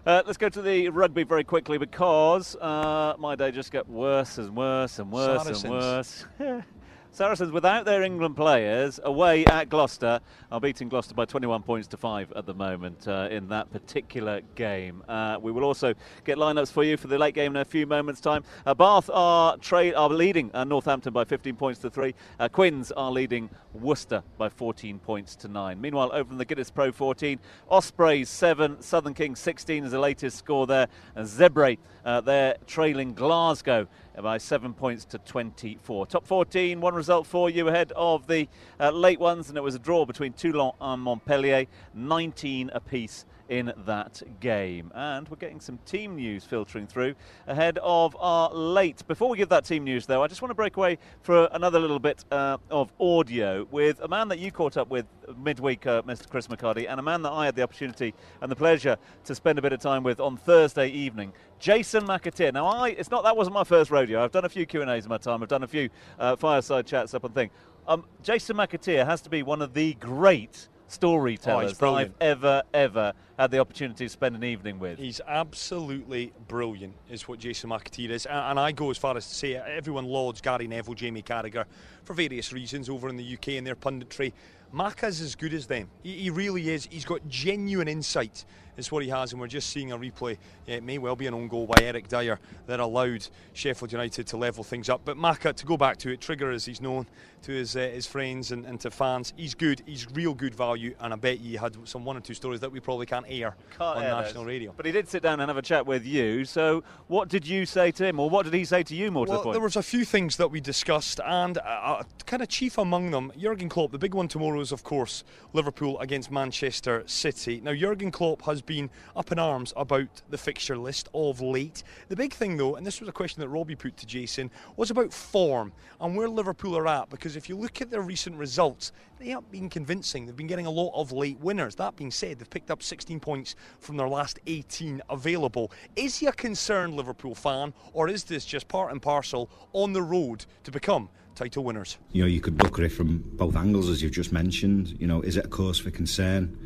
Uh, 0.04 0.20
let's 0.26 0.36
go 0.36 0.48
to 0.48 0.60
the 0.60 0.88
rugby 0.88 1.22
very 1.22 1.44
quickly 1.44 1.78
because 1.78 2.56
uh, 2.56 3.14
my 3.18 3.36
day 3.36 3.52
just 3.52 3.70
got 3.70 3.88
worse 3.88 4.36
and 4.36 4.56
worse 4.56 4.98
and 4.98 5.12
worse 5.12 5.42
Saracens. 5.44 5.64
and 5.64 5.72
worse. 5.72 6.24
Saracens, 7.14 7.52
without 7.52 7.84
their 7.84 8.02
England 8.02 8.36
players, 8.36 8.98
away 9.04 9.44
at 9.44 9.68
Gloucester, 9.68 10.18
are 10.50 10.60
beating 10.60 10.88
Gloucester 10.88 11.12
by 11.14 11.26
21 11.26 11.62
points 11.62 11.86
to 11.88 11.98
5 11.98 12.32
at 12.32 12.46
the 12.46 12.54
moment 12.54 13.06
uh, 13.06 13.28
in 13.30 13.48
that 13.48 13.70
particular 13.70 14.40
game. 14.54 15.04
Uh, 15.06 15.36
we 15.38 15.52
will 15.52 15.62
also 15.62 15.92
get 16.24 16.38
lineups 16.38 16.72
for 16.72 16.82
you 16.82 16.96
for 16.96 17.08
the 17.08 17.18
late 17.18 17.34
game 17.34 17.54
in 17.54 17.60
a 17.60 17.66
few 17.66 17.86
moments' 17.86 18.22
time. 18.22 18.42
Uh, 18.64 18.72
Bath 18.72 19.10
are, 19.12 19.58
are 19.94 20.08
leading 20.08 20.50
uh, 20.54 20.64
Northampton 20.64 21.12
by 21.12 21.22
15 21.22 21.54
points 21.54 21.80
to 21.80 21.90
3. 21.90 22.14
Uh, 22.40 22.48
Quins 22.48 22.90
are 22.92 23.12
leading 23.12 23.50
Worcester 23.74 24.22
by 24.38 24.48
14 24.48 24.98
points 24.98 25.36
to 25.36 25.48
9. 25.48 25.78
Meanwhile, 25.78 26.12
over 26.14 26.32
in 26.32 26.38
the 26.38 26.46
Guinness 26.46 26.70
Pro 26.70 26.92
14, 26.92 27.38
Ospreys 27.68 28.30
7, 28.30 28.80
Southern 28.80 29.12
Kings 29.12 29.38
16 29.38 29.84
is 29.84 29.90
the 29.90 30.00
latest 30.00 30.38
score 30.38 30.66
there. 30.66 30.88
And 31.14 31.26
Zebre, 31.26 31.76
uh, 32.06 32.22
they're 32.22 32.56
trailing 32.66 33.12
Glasgow 33.12 33.86
by 34.20 34.38
seven 34.38 34.74
points 34.74 35.04
to 35.06 35.18
24. 35.18 36.06
Top 36.06 36.26
14, 36.26 36.80
one 36.80 36.94
result 36.94 37.26
for 37.26 37.48
you 37.48 37.68
ahead 37.68 37.92
of 37.96 38.26
the 38.26 38.48
uh, 38.78 38.90
late 38.90 39.18
ones, 39.20 39.48
and 39.48 39.56
it 39.56 39.62
was 39.62 39.74
a 39.74 39.78
draw 39.78 40.04
between 40.04 40.32
Toulon 40.32 40.72
and 40.80 41.02
Montpellier, 41.02 41.66
19 41.94 42.70
apiece 42.74 43.24
in 43.52 43.70
that 43.84 44.22
game. 44.40 44.90
And 44.94 45.28
we're 45.28 45.36
getting 45.36 45.60
some 45.60 45.78
team 45.84 46.16
news 46.16 46.42
filtering 46.42 46.86
through 46.86 47.14
ahead 47.46 47.78
of 47.82 48.16
our 48.18 48.50
late. 48.50 49.06
Before 49.06 49.28
we 49.28 49.36
give 49.36 49.50
that 49.50 49.66
team 49.66 49.84
news, 49.84 50.06
though, 50.06 50.22
I 50.22 50.26
just 50.26 50.40
want 50.40 50.50
to 50.50 50.54
break 50.54 50.78
away 50.78 50.96
for 51.20 51.50
another 51.52 51.78
little 51.78 51.98
bit 51.98 52.24
uh, 52.32 52.56
of 52.70 52.90
audio 52.98 53.68
with 53.70 54.00
a 54.00 54.08
man 54.08 54.28
that 54.28 54.38
you 54.38 54.50
caught 54.50 54.78
up 54.78 54.88
with 54.88 55.04
midweek, 55.36 55.86
uh, 55.86 56.00
Mr. 56.02 56.30
Chris 56.30 56.46
McHardy, 56.46 56.86
and 56.88 56.98
a 56.98 57.02
man 57.02 57.20
that 57.22 57.30
I 57.30 57.44
had 57.44 57.54
the 57.54 57.62
opportunity 57.62 58.14
and 58.40 58.50
the 58.50 58.56
pleasure 58.56 58.96
to 59.24 59.34
spend 59.34 59.58
a 59.58 59.62
bit 59.62 59.74
of 59.74 59.80
time 59.80 60.02
with 60.02 60.18
on 60.18 60.38
Thursday 60.38 60.88
evening. 60.88 61.34
Jason 61.58 62.04
McAteer. 62.04 62.54
Now, 62.54 62.66
I 62.66 62.88
it's 62.88 63.10
not 63.10 63.22
that 63.24 63.36
wasn't 63.36 63.52
my 63.52 63.64
first 63.64 63.90
rodeo. 63.90 64.24
I've 64.24 64.32
done 64.32 64.46
a 64.46 64.48
few 64.48 64.64
Q 64.64 64.80
and 64.80 64.90
A's 64.90 65.04
in 65.04 65.10
my 65.10 65.18
time. 65.18 65.42
I've 65.42 65.48
done 65.50 65.62
a 65.62 65.68
few 65.68 65.90
uh, 66.18 66.36
fireside 66.36 66.86
chats 66.86 67.12
up 67.12 67.24
and 67.24 67.34
thing. 67.34 67.50
Um, 67.86 68.06
Jason 68.22 68.56
McAteer 68.56 69.04
has 69.04 69.20
to 69.22 69.30
be 69.30 69.42
one 69.42 69.60
of 69.60 69.74
the 69.74 69.92
great 69.94 70.68
storytellers 70.92 71.72
oh, 71.80 71.86
that 71.86 71.92
I've 71.92 72.14
ever, 72.20 72.62
ever 72.72 73.12
had 73.42 73.50
the 73.50 73.58
opportunity 73.58 74.04
to 74.04 74.08
spend 74.08 74.36
an 74.36 74.44
evening 74.44 74.78
with. 74.78 75.00
He's 75.00 75.20
absolutely 75.26 76.32
brilliant, 76.46 76.94
is 77.10 77.26
what 77.26 77.40
Jason 77.40 77.70
McAteer 77.70 78.10
is. 78.10 78.24
And 78.26 78.58
I 78.58 78.70
go 78.70 78.88
as 78.88 78.98
far 78.98 79.16
as 79.16 79.26
to 79.26 79.34
say 79.34 79.56
everyone 79.56 80.04
lauds 80.04 80.40
Gary 80.40 80.68
Neville, 80.68 80.94
Jamie 80.94 81.22
Carragher 81.22 81.64
for 82.04 82.14
various 82.14 82.52
reasons 82.52 82.88
over 82.88 83.08
in 83.08 83.16
the 83.16 83.34
UK 83.34 83.48
and 83.48 83.66
their 83.66 83.74
punditry. 83.74 84.32
Macca's 84.74 85.20
as 85.20 85.34
good 85.34 85.52
as 85.52 85.66
them. 85.66 85.88
He, 86.02 86.14
he, 86.14 86.30
really 86.30 86.70
is. 86.70 86.88
He's 86.90 87.04
got 87.04 87.26
genuine 87.28 87.88
insight, 87.88 88.46
is 88.78 88.90
what 88.90 89.02
he 89.02 89.10
has, 89.10 89.32
and 89.32 89.40
we're 89.40 89.46
just 89.46 89.68
seeing 89.68 89.92
a 89.92 89.98
replay. 89.98 90.38
It 90.66 90.82
may 90.82 90.96
well 90.96 91.14
be 91.14 91.26
an 91.26 91.34
own 91.34 91.48
goal 91.48 91.66
by 91.66 91.82
Eric 91.82 92.08
Dier 92.08 92.40
that 92.66 92.80
allowed 92.80 93.28
Sheffield 93.52 93.92
United 93.92 94.26
to 94.28 94.38
level 94.38 94.64
things 94.64 94.88
up. 94.88 95.02
But 95.04 95.18
Macca, 95.18 95.54
to 95.54 95.66
go 95.66 95.76
back 95.76 95.98
to 95.98 96.10
it, 96.10 96.22
Trigger 96.22 96.50
as 96.50 96.64
he's 96.64 96.80
known 96.80 97.06
to 97.42 97.52
his 97.52 97.76
uh, 97.76 97.80
his 97.80 98.06
friends 98.06 98.50
and, 98.50 98.64
and, 98.64 98.80
to 98.80 98.90
fans, 98.90 99.34
he's 99.36 99.54
good. 99.54 99.82
He's 99.84 100.10
real 100.12 100.32
good 100.32 100.54
value, 100.54 100.94
and 101.00 101.12
I 101.12 101.16
bet 101.16 101.40
you 101.40 101.58
had 101.58 101.76
some 101.86 102.06
one 102.06 102.16
or 102.16 102.20
two 102.20 102.34
stories 102.34 102.60
that 102.60 102.72
we 102.72 102.80
probably 102.80 103.04
can't 103.04 103.26
air 103.40 103.56
can't 103.70 103.98
on 103.98 104.02
national 104.02 104.44
those. 104.44 104.48
radio. 104.48 104.74
But 104.76 104.86
he 104.86 104.92
did 104.92 105.08
sit 105.08 105.22
down 105.22 105.40
and 105.40 105.48
have 105.48 105.56
a 105.56 105.62
chat 105.62 105.86
with 105.86 106.04
you. 106.04 106.44
So 106.44 106.84
what 107.08 107.28
did 107.28 107.46
you 107.46 107.66
say 107.66 107.90
to 107.92 108.06
him, 108.06 108.20
or 108.20 108.28
what 108.28 108.44
did 108.44 108.54
he 108.54 108.64
say 108.64 108.82
to 108.84 108.94
you? 108.94 109.10
More 109.10 109.26
well, 109.26 109.38
to 109.38 109.38
the 109.38 109.42
point. 109.44 109.54
There 109.54 109.62
was 109.62 109.76
a 109.76 109.82
few 109.82 110.04
things 110.04 110.36
that 110.36 110.50
we 110.50 110.60
discussed, 110.60 111.20
and 111.24 111.58
uh, 111.58 111.60
uh 111.60 112.02
kind 112.26 112.42
of 112.42 112.48
chief 112.48 112.78
among 112.78 113.10
them, 113.10 113.32
Jurgen 113.38 113.68
Klopp. 113.68 113.92
The 113.92 113.98
big 113.98 114.14
one 114.14 114.28
tomorrow 114.28 114.60
is, 114.60 114.72
of 114.72 114.84
course, 114.84 115.24
Liverpool 115.52 115.98
against 116.00 116.30
Manchester 116.30 117.02
City. 117.06 117.60
Now, 117.62 117.74
Jurgen 117.74 118.10
Klopp 118.10 118.42
has 118.42 118.62
been 118.62 118.90
up 119.16 119.32
in 119.32 119.38
arms 119.38 119.72
about 119.76 120.22
the 120.30 120.38
fixture 120.38 120.76
list 120.76 121.08
of 121.14 121.40
late. 121.40 121.82
The 122.08 122.16
big 122.16 122.32
thing, 122.32 122.56
though, 122.56 122.76
and 122.76 122.86
this 122.86 123.00
was 123.00 123.08
a 123.08 123.12
question 123.12 123.40
that 123.40 123.48
Robbie 123.48 123.74
put 123.74 123.96
to 123.98 124.06
Jason, 124.06 124.50
was 124.76 124.90
about 124.90 125.12
form 125.12 125.72
and 126.00 126.16
where 126.16 126.28
Liverpool 126.28 126.76
are 126.76 126.88
at. 126.88 127.10
Because 127.10 127.36
if 127.36 127.48
you 127.48 127.56
look 127.56 127.80
at 127.80 127.90
their 127.90 128.02
recent 128.02 128.36
results, 128.36 128.92
they 129.22 129.30
haven't 129.30 129.52
been 129.52 129.70
convincing. 129.70 130.26
They've 130.26 130.36
been 130.36 130.48
getting 130.48 130.66
a 130.66 130.70
lot 130.70 130.92
of 130.94 131.12
late 131.12 131.38
winners. 131.38 131.76
That 131.76 131.94
being 131.94 132.10
said, 132.10 132.38
they've 132.38 132.50
picked 132.50 132.70
up 132.70 132.82
16 132.82 133.20
points 133.20 133.54
from 133.78 133.96
their 133.96 134.08
last 134.08 134.40
18 134.46 135.00
available. 135.08 135.70
Is 135.94 136.18
he 136.18 136.26
a 136.26 136.32
concerned 136.32 136.94
Liverpool 136.94 137.34
fan, 137.34 137.72
or 137.92 138.08
is 138.08 138.24
this 138.24 138.44
just 138.44 138.66
part 138.66 138.90
and 138.90 139.00
parcel 139.00 139.48
on 139.72 139.92
the 139.92 140.02
road 140.02 140.44
to 140.64 140.72
become 140.72 141.08
title 141.36 141.62
winners? 141.62 141.98
You 142.10 142.22
know, 142.22 142.28
you 142.28 142.40
could 142.40 142.60
look 142.62 142.78
at 142.80 142.84
it 142.84 142.88
from 142.90 143.22
both 143.34 143.54
angles, 143.54 143.88
as 143.88 144.02
you've 144.02 144.12
just 144.12 144.32
mentioned. 144.32 145.00
You 145.00 145.06
know, 145.06 145.22
is 145.22 145.36
it 145.36 145.46
a 145.46 145.48
cause 145.48 145.78
for 145.78 145.90
concern? 145.90 146.58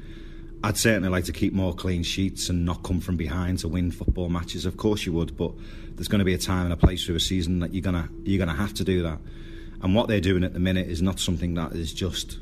I'd 0.65 0.79
certainly 0.79 1.11
like 1.11 1.25
to 1.25 1.33
keep 1.33 1.53
more 1.53 1.75
clean 1.75 2.03
sheets 2.03 2.49
and 2.49 2.65
not 2.65 2.83
come 2.83 3.01
from 3.01 3.17
behind 3.19 3.59
to 3.61 3.69
win 3.69 3.91
football 3.91 4.31
matches. 4.31 4.65
Of 4.65 4.79
course 4.79 5.05
you 5.05 5.13
would, 5.13 5.37
but 5.37 5.53
there's 5.91 6.09
going 6.09 6.21
to 6.21 6.25
be 6.25 6.33
a 6.35 6.39
time 6.39 6.65
and 6.65 6.73
a 6.73 6.77
place 6.77 7.05
through 7.05 7.17
a 7.17 7.21
season 7.21 7.61
that 7.61 7.75
you're 7.75 7.83
gonna 7.83 8.09
you're 8.25 8.39
gonna 8.39 8.57
have 8.57 8.73
to 8.75 8.85
do 8.85 9.03
that. 9.03 9.19
And 9.83 9.95
what 9.95 10.09
they're 10.09 10.23
doing 10.23 10.43
at 10.43 10.55
the 10.55 10.59
minute 10.59 10.89
is 10.89 11.03
not 11.03 11.21
something 11.21 11.55
that 11.55 11.73
is 11.73 11.93
just 11.93 12.39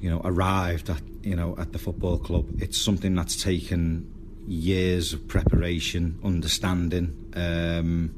you 0.00 0.10
know 0.10 0.20
arrived 0.24 0.90
at 0.90 1.02
you 1.22 1.34
know 1.34 1.54
at 1.58 1.72
the 1.72 1.78
football 1.78 2.18
club. 2.18 2.46
It's 2.60 2.80
something 2.80 3.14
that's 3.14 3.42
taken 3.42 4.14
years 4.46 5.12
of 5.12 5.28
preparation, 5.28 6.18
understanding, 6.24 7.32
um, 7.34 8.14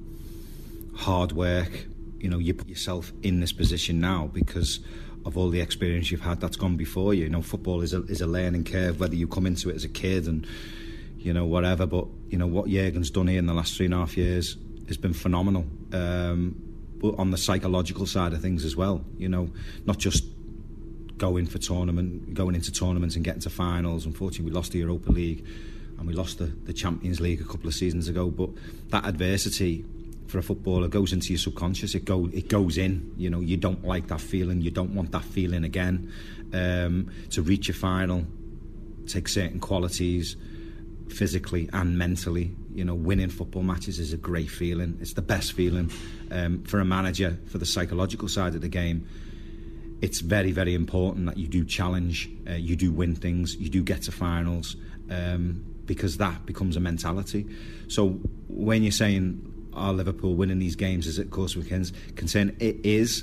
hard 0.97 1.33
work. 1.33 1.87
You 2.19 2.29
know, 2.29 2.39
you 2.39 2.55
put 2.55 2.69
yourself 2.69 3.13
in 3.23 3.41
this 3.41 3.53
position 3.53 4.01
now 4.01 4.31
because 4.33 4.81
of 5.25 5.37
all 5.37 5.49
the 5.51 5.61
experience 5.61 6.11
you've 6.11 6.21
had 6.21 6.41
that's 6.41 6.57
gone 6.57 6.77
before 6.77 7.15
you. 7.15 7.25
You 7.25 7.31
know, 7.31 7.43
football 7.43 7.83
is 7.83 7.95
a 7.95 8.03
is 8.05 8.21
a 8.21 8.27
learning 8.27 8.65
curve, 8.65 9.01
whether 9.01 9.15
you 9.15 9.27
come 9.27 9.47
into 9.47 9.71
it 9.71 9.77
as 9.77 9.85
a 9.85 9.89
kid 9.89 10.27
and 10.27 10.47
you 11.19 11.33
know 11.33 11.47
whatever. 11.47 11.87
But 11.87 12.07
you 12.29 12.39
know 12.39 12.47
what 12.47 12.67
Jurgen's 12.67 13.11
done 13.11 13.27
here 13.27 13.39
in 13.39 13.47
the 13.47 13.55
last 13.55 13.77
three 13.77 13.87
and 13.87 13.95
a 13.95 13.99
half 13.99 14.17
years 14.17 14.57
has 14.89 14.97
been 14.97 15.15
phenomenal. 15.15 15.67
Um, 15.93 16.57
but 16.99 17.15
on 17.19 17.31
the 17.31 17.39
psychological 17.39 18.05
side 18.05 18.35
of 18.35 18.43
things 18.43 18.65
as 18.65 18.77
well, 18.77 19.03
you 19.17 19.29
know, 19.29 19.51
not 19.87 19.97
just 19.97 20.25
going 21.21 21.47
for 21.47 21.59
tournament, 21.59 22.35
going 22.35 22.57
into 22.57 22.73
tournaments 22.73 23.15
and 23.15 23.25
getting 23.25 23.43
to 23.43 23.51
finals. 23.51 24.07
Unfortunately, 24.07 24.47
we 24.47 24.51
lost 24.51 24.73
the 24.73 24.79
Europa 24.79 25.13
League 25.13 25.47
and 25.99 26.09
we 26.09 26.15
lost 26.15 26.39
the, 26.39 26.47
the 26.47 26.73
Champions 26.73 27.21
League 27.21 27.41
a 27.41 27.45
couple 27.45 27.69
of 27.69 27.75
seasons 27.75 28.09
ago. 28.09 28.31
But 28.31 28.51
that 28.89 29.05
adversity 29.05 29.85
for 30.27 30.39
a 30.39 30.43
footballer 30.43 30.89
goes 30.89 31.13
into 31.13 31.29
your 31.29 31.39
subconscious. 31.39 31.95
It 31.95 32.07
go 32.07 32.29
it 32.33 32.49
goes 32.49 32.79
in. 32.79 33.13
You 33.19 33.31
know, 33.31 33.41
you 33.41 33.59
don't 33.59 33.85
like 33.85 34.09
that 34.09 34.21
feeling. 34.21 34.63
You 34.63 34.71
don't 34.71 34.95
want 34.95 35.13
that 35.13 35.25
feeling 35.25 35.63
again. 35.63 36.11
Um, 36.53 37.13
to 37.31 37.43
reach 37.43 37.69
a 37.69 37.75
final, 37.75 38.25
take 39.07 39.29
certain 39.29 39.61
qualities, 39.61 40.37
physically 41.11 41.69
and 41.73 41.99
mentally. 41.99 42.57
You 42.75 42.85
know, 42.85 42.95
winning 42.95 43.29
football 43.29 43.63
matches 43.63 43.99
is 43.99 44.15
a 44.15 44.17
great 44.17 44.49
feeling. 44.49 44.97
It's 45.03 45.13
the 45.13 45.23
best 45.23 45.53
feeling 45.53 45.91
um, 46.31 46.63
for 46.65 46.81
a 46.81 46.85
manager 46.85 47.39
for 47.47 47.59
the 47.59 47.67
psychological 47.67 48.27
side 48.27 48.55
of 48.55 48.63
the 48.63 48.69
game. 48.69 49.07
It's 50.01 50.21
very, 50.21 50.53
very 50.53 50.75
important 50.75 51.27
that 51.27 51.37
you 51.37 51.47
do 51.47 51.65
challenge, 51.65 52.31
uh, 52.49 52.55
you 52.55 52.77
do 52.77 52.91
win 52.93 53.15
things, 53.15 53.57
you 53.57 53.69
do 53.69 53.83
get 53.83 54.03
to 54.03 54.13
finals, 54.13 54.77
um, 55.11 55.65
because 55.85 56.17
that 56.19 56.47
becomes 56.47 56.77
a 56.77 56.81
mentality. 56.81 57.47
So 57.89 58.11
when 58.49 58.83
you're 58.83 58.93
saying 58.93 59.47
are 59.75 59.93
Liverpool 59.93 60.35
winning 60.35 60.59
these 60.59 60.77
games 60.77 61.07
is 61.07 61.19
it 61.19 61.31
course 61.31 61.57
weekends 61.57 61.93
concerned? 62.17 62.57
It 62.61 62.85
is, 62.85 63.23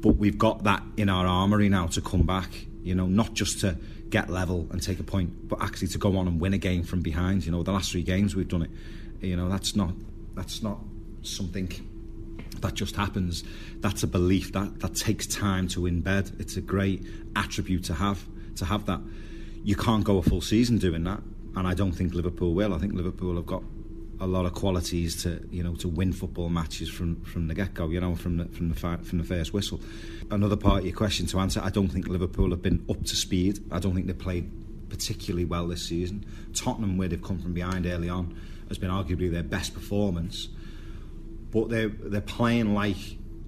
but 0.00 0.16
we've 0.16 0.38
got 0.38 0.64
that 0.64 0.82
in 0.96 1.08
our 1.08 1.26
armoury 1.26 1.68
now 1.68 1.86
to 1.88 2.00
come 2.00 2.22
back. 2.22 2.50
You 2.82 2.94
know, 2.94 3.06
not 3.06 3.34
just 3.34 3.60
to 3.60 3.76
get 4.08 4.30
level 4.30 4.66
and 4.70 4.82
take 4.82 4.98
a 4.98 5.02
point, 5.02 5.48
but 5.48 5.60
actually 5.60 5.88
to 5.88 5.98
go 5.98 6.16
on 6.16 6.26
and 6.26 6.40
win 6.40 6.54
a 6.54 6.58
game 6.58 6.82
from 6.82 7.00
behind. 7.00 7.44
You 7.44 7.52
know, 7.52 7.62
the 7.62 7.72
last 7.72 7.92
three 7.92 8.02
games 8.02 8.34
we've 8.34 8.48
done 8.48 8.62
it. 8.62 8.70
You 9.20 9.36
know, 9.36 9.48
that's 9.48 9.76
not 9.76 9.92
that's 10.34 10.62
not 10.62 10.78
something 11.22 11.68
that 12.62 12.74
just 12.74 12.96
happens. 12.96 13.44
That's 13.76 14.02
a 14.02 14.06
belief 14.06 14.52
that 14.52 14.80
that 14.80 14.94
takes 14.94 15.26
time 15.26 15.68
to 15.68 15.80
embed. 15.80 16.38
It's 16.40 16.56
a 16.56 16.60
great 16.60 17.04
attribute 17.36 17.84
to 17.84 17.94
have 17.94 18.24
to 18.56 18.64
have 18.64 18.86
that. 18.86 19.00
You 19.64 19.76
can't 19.76 20.04
go 20.04 20.18
a 20.18 20.22
full 20.22 20.40
season 20.40 20.78
doing 20.78 21.04
that, 21.04 21.20
and 21.56 21.66
I 21.66 21.74
don't 21.74 21.92
think 21.92 22.14
Liverpool 22.14 22.54
will. 22.54 22.74
I 22.74 22.78
think 22.78 22.94
Liverpool 22.94 23.36
have 23.36 23.46
got 23.46 23.62
a 24.20 24.26
lot 24.26 24.46
of 24.46 24.52
qualities 24.52 25.22
to 25.22 25.46
you 25.50 25.62
know 25.62 25.74
to 25.76 25.88
win 25.88 26.12
football 26.12 26.48
matches 26.48 26.88
from 26.88 27.22
from 27.22 27.48
the 27.48 27.54
get 27.54 27.74
go. 27.74 27.88
You 27.88 28.00
know 28.00 28.14
from 28.14 28.38
the 28.38 28.44
from 28.46 28.68
the 28.68 28.74
from 28.74 29.18
the 29.18 29.24
first 29.24 29.52
whistle. 29.52 29.80
Another 30.30 30.56
part 30.56 30.80
of 30.80 30.84
your 30.86 30.94
question 30.94 31.26
to 31.26 31.38
answer, 31.38 31.60
I 31.62 31.70
don't 31.70 31.88
think 31.88 32.06
Liverpool 32.08 32.50
have 32.50 32.62
been 32.62 32.84
up 32.90 33.02
to 33.04 33.16
speed. 33.16 33.60
I 33.72 33.78
don't 33.78 33.94
think 33.94 34.06
they 34.06 34.12
played 34.12 34.50
particularly 34.88 35.44
well 35.44 35.66
this 35.68 35.86
season. 35.86 36.26
Tottenham, 36.54 36.96
where 36.96 37.08
they've 37.08 37.22
come 37.22 37.38
from 37.38 37.54
behind 37.54 37.86
early 37.86 38.08
on, 38.08 38.38
has 38.68 38.78
been 38.78 38.90
arguably 38.90 39.30
their 39.30 39.42
best 39.42 39.74
performance. 39.74 40.48
But 41.50 41.68
they're 41.68 41.88
they're 41.88 42.20
playing 42.20 42.74
like 42.74 42.96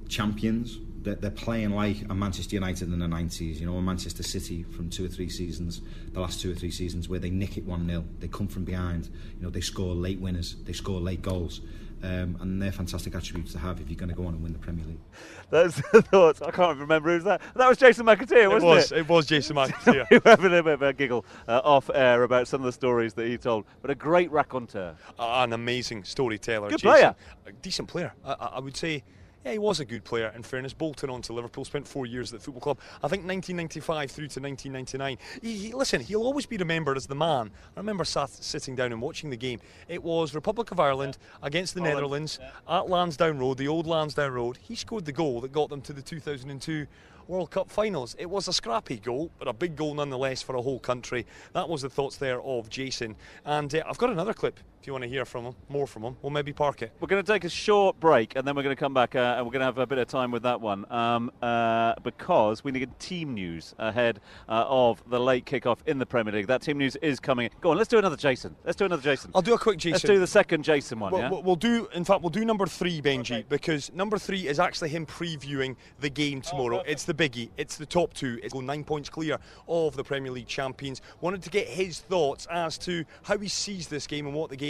champions. 0.08 0.78
they're, 1.02 1.14
they're 1.14 1.30
playing 1.30 1.70
like 1.70 2.02
a 2.10 2.14
Manchester 2.14 2.54
United 2.54 2.92
in 2.92 2.98
the 2.98 3.06
90s, 3.06 3.58
you 3.58 3.66
know, 3.66 3.76
a 3.76 3.82
Manchester 3.82 4.22
City 4.22 4.64
from 4.64 4.90
two 4.90 5.04
or 5.04 5.08
three 5.08 5.28
seasons, 5.28 5.80
the 6.12 6.20
last 6.20 6.40
two 6.40 6.52
or 6.52 6.54
three 6.54 6.70
seasons, 6.70 7.08
where 7.08 7.18
they 7.18 7.30
nick 7.30 7.56
it 7.56 7.64
1 7.64 7.86
0, 7.88 8.04
they 8.18 8.28
come 8.28 8.48
from 8.48 8.64
behind, 8.64 9.08
you 9.36 9.42
know, 9.42 9.50
they 9.50 9.60
score 9.60 9.94
late 9.94 10.20
winners, 10.20 10.56
they 10.64 10.72
score 10.72 11.00
late 11.00 11.22
goals. 11.22 11.60
Um, 12.02 12.38
and 12.40 12.62
they're 12.62 12.72
fantastic 12.72 13.14
attributes 13.14 13.52
to 13.52 13.58
have 13.58 13.80
if 13.80 13.90
you're 13.90 13.98
going 13.98 14.08
to 14.08 14.14
go 14.14 14.26
on 14.26 14.34
and 14.34 14.42
win 14.42 14.52
the 14.52 14.58
Premier 14.58 14.86
League. 14.86 15.00
Those 15.50 15.74
thoughts. 16.10 16.40
I 16.40 16.50
can't 16.50 16.78
remember 16.78 17.12
who's 17.12 17.24
that. 17.24 17.42
That 17.54 17.68
was 17.68 17.76
Jason 17.76 18.06
McAteer, 18.06 18.50
wasn't 18.50 18.72
it? 18.72 18.74
Was, 18.74 18.92
it? 18.92 18.98
it 18.98 19.08
was 19.08 19.26
Jason 19.26 19.56
McAteer. 19.56 20.08
we 20.10 20.18
were 20.18 20.30
having 20.30 20.46
a 20.46 20.48
little 20.48 20.64
bit 20.64 20.74
of 20.74 20.82
a 20.82 20.92
giggle 20.92 21.26
uh, 21.46 21.60
off 21.62 21.90
air 21.92 22.22
about 22.22 22.48
some 22.48 22.62
of 22.62 22.64
the 22.64 22.72
stories 22.72 23.14
that 23.14 23.26
he 23.26 23.36
told, 23.36 23.66
but 23.82 23.90
a 23.90 23.94
great 23.94 24.30
raconteur. 24.30 24.96
Uh, 25.18 25.42
an 25.44 25.52
amazing 25.52 26.04
storyteller. 26.04 26.70
Good 26.70 26.78
Jason. 26.78 26.90
player. 26.90 27.14
A 27.46 27.52
decent 27.52 27.88
player. 27.88 28.12
I, 28.24 28.32
I 28.32 28.60
would 28.60 28.76
say 28.76 29.04
yeah, 29.44 29.52
he 29.52 29.58
was 29.58 29.80
a 29.80 29.84
good 29.84 30.04
player. 30.04 30.32
In 30.34 30.42
fairness, 30.42 30.74
Bolton 30.74 31.08
on 31.08 31.22
to 31.22 31.32
Liverpool, 31.32 31.64
spent 31.64 31.88
four 31.88 32.04
years 32.04 32.32
at 32.32 32.40
the 32.40 32.44
football 32.44 32.60
club. 32.60 32.78
I 33.02 33.08
think 33.08 33.24
1995 33.24 34.10
through 34.10 34.28
to 34.28 34.40
1999. 34.40 35.18
He, 35.42 35.68
he, 35.68 35.72
listen, 35.72 36.00
he'll 36.02 36.22
always 36.22 36.46
be 36.46 36.58
remembered 36.58 36.96
as 36.96 37.06
the 37.06 37.14
man. 37.14 37.50
I 37.76 37.80
remember 37.80 38.04
sat, 38.04 38.30
sitting 38.30 38.74
down 38.74 38.92
and 38.92 39.00
watching 39.00 39.30
the 39.30 39.36
game. 39.36 39.60
It 39.88 40.02
was 40.02 40.34
Republic 40.34 40.70
of 40.72 40.80
Ireland 40.80 41.16
against 41.42 41.74
the 41.74 41.80
Netherlands 41.80 42.38
yeah. 42.40 42.78
at 42.78 42.90
Lansdowne 42.90 43.38
Road, 43.38 43.56
the 43.56 43.68
old 43.68 43.86
Lansdowne 43.86 44.32
Road. 44.32 44.58
He 44.60 44.74
scored 44.74 45.06
the 45.06 45.12
goal 45.12 45.40
that 45.40 45.52
got 45.52 45.70
them 45.70 45.80
to 45.82 45.92
the 45.92 46.02
2002 46.02 46.86
World 47.30 47.50
Cup 47.52 47.70
finals. 47.70 48.16
It 48.18 48.28
was 48.28 48.48
a 48.48 48.52
scrappy 48.52 48.98
goal, 48.98 49.30
but 49.38 49.46
a 49.46 49.52
big 49.52 49.76
goal 49.76 49.94
nonetheless 49.94 50.42
for 50.42 50.56
a 50.56 50.62
whole 50.62 50.80
country. 50.80 51.26
That 51.52 51.68
was 51.68 51.82
the 51.82 51.88
thoughts 51.88 52.16
there 52.16 52.42
of 52.42 52.68
Jason. 52.68 53.14
And 53.44 53.72
uh, 53.72 53.84
I've 53.86 53.98
got 53.98 54.10
another 54.10 54.34
clip 54.34 54.58
if 54.80 54.86
you 54.86 54.94
want 54.94 55.02
to 55.02 55.10
hear 55.10 55.26
from 55.26 55.44
him, 55.44 55.54
more 55.68 55.86
from 55.86 56.04
him. 56.04 56.16
We'll 56.22 56.30
maybe 56.30 56.54
park 56.54 56.80
it. 56.80 56.92
We're 57.00 57.08
going 57.08 57.22
to 57.22 57.32
take 57.32 57.44
a 57.44 57.50
short 57.50 58.00
break 58.00 58.34
and 58.34 58.46
then 58.46 58.56
we're 58.56 58.62
going 58.62 58.74
to 58.74 58.80
come 58.80 58.94
back 58.94 59.14
uh, 59.14 59.34
and 59.36 59.44
we're 59.44 59.52
going 59.52 59.60
to 59.60 59.66
have 59.66 59.76
a 59.76 59.86
bit 59.86 59.98
of 59.98 60.08
time 60.08 60.30
with 60.30 60.42
that 60.44 60.58
one 60.58 60.90
um, 60.90 61.30
uh, 61.42 61.94
because 62.02 62.64
we 62.64 62.72
need 62.72 62.88
team 62.98 63.34
news 63.34 63.74
ahead 63.78 64.20
uh, 64.48 64.64
of 64.66 65.02
the 65.10 65.20
late 65.20 65.44
kickoff 65.44 65.78
in 65.84 65.98
the 65.98 66.06
Premier 66.06 66.32
League. 66.32 66.46
That 66.46 66.62
team 66.62 66.78
news 66.78 66.96
is 66.96 67.20
coming. 67.20 67.50
Go 67.60 67.72
on, 67.72 67.76
let's 67.76 67.90
do 67.90 67.98
another 67.98 68.16
Jason. 68.16 68.56
Let's 68.64 68.76
do 68.76 68.86
another 68.86 69.02
Jason. 69.02 69.30
I'll 69.34 69.42
do 69.42 69.52
a 69.52 69.58
quick 69.58 69.78
Jason. 69.78 69.92
Let's 69.92 70.04
do 70.04 70.18
the 70.18 70.26
second 70.26 70.62
Jason 70.62 70.98
one. 70.98 71.12
We'll, 71.12 71.20
yeah? 71.20 71.28
we'll 71.28 71.56
do, 71.56 71.86
in 71.92 72.04
fact, 72.04 72.22
we'll 72.22 72.30
do 72.30 72.46
number 72.46 72.66
three, 72.66 73.02
Benji, 73.02 73.40
okay. 73.40 73.46
because 73.50 73.92
number 73.92 74.16
three 74.16 74.48
is 74.48 74.58
actually 74.58 74.88
him 74.88 75.04
previewing 75.04 75.76
the 76.00 76.08
game 76.08 76.40
tomorrow. 76.40 76.78
Oh, 76.78 76.84
it's 76.86 77.04
the 77.04 77.14
biggie. 77.14 77.50
It's 77.58 77.76
the 77.76 77.86
top 77.86 78.14
two. 78.14 78.40
It's 78.42 78.54
go 78.54 78.62
nine 78.62 78.84
points 78.84 79.10
clear 79.10 79.36
of 79.68 79.94
the 79.94 80.04
Premier 80.04 80.32
League 80.32 80.46
champions. 80.46 81.02
Wanted 81.20 81.42
to 81.42 81.50
get 81.50 81.66
his 81.66 82.00
thoughts 82.00 82.46
as 82.50 82.78
to 82.78 83.04
how 83.24 83.36
he 83.36 83.48
sees 83.48 83.88
this 83.88 84.06
game 84.06 84.24
and 84.26 84.34
what 84.34 84.48
the 84.48 84.56
game 84.56 84.69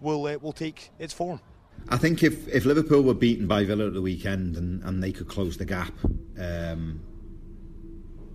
will 0.00 0.26
uh, 0.26 0.38
will 0.40 0.52
take 0.52 0.90
its 0.98 1.12
form. 1.12 1.40
I 1.88 1.96
think 1.96 2.22
if, 2.22 2.48
if 2.48 2.64
Liverpool 2.64 3.02
were 3.02 3.14
beaten 3.14 3.46
by 3.46 3.64
Villa 3.64 3.86
at 3.86 3.94
the 3.94 4.02
weekend 4.02 4.56
and, 4.56 4.82
and 4.82 5.02
they 5.02 5.12
could 5.12 5.28
close 5.28 5.56
the 5.56 5.64
gap, 5.64 5.92
um, 6.38 7.00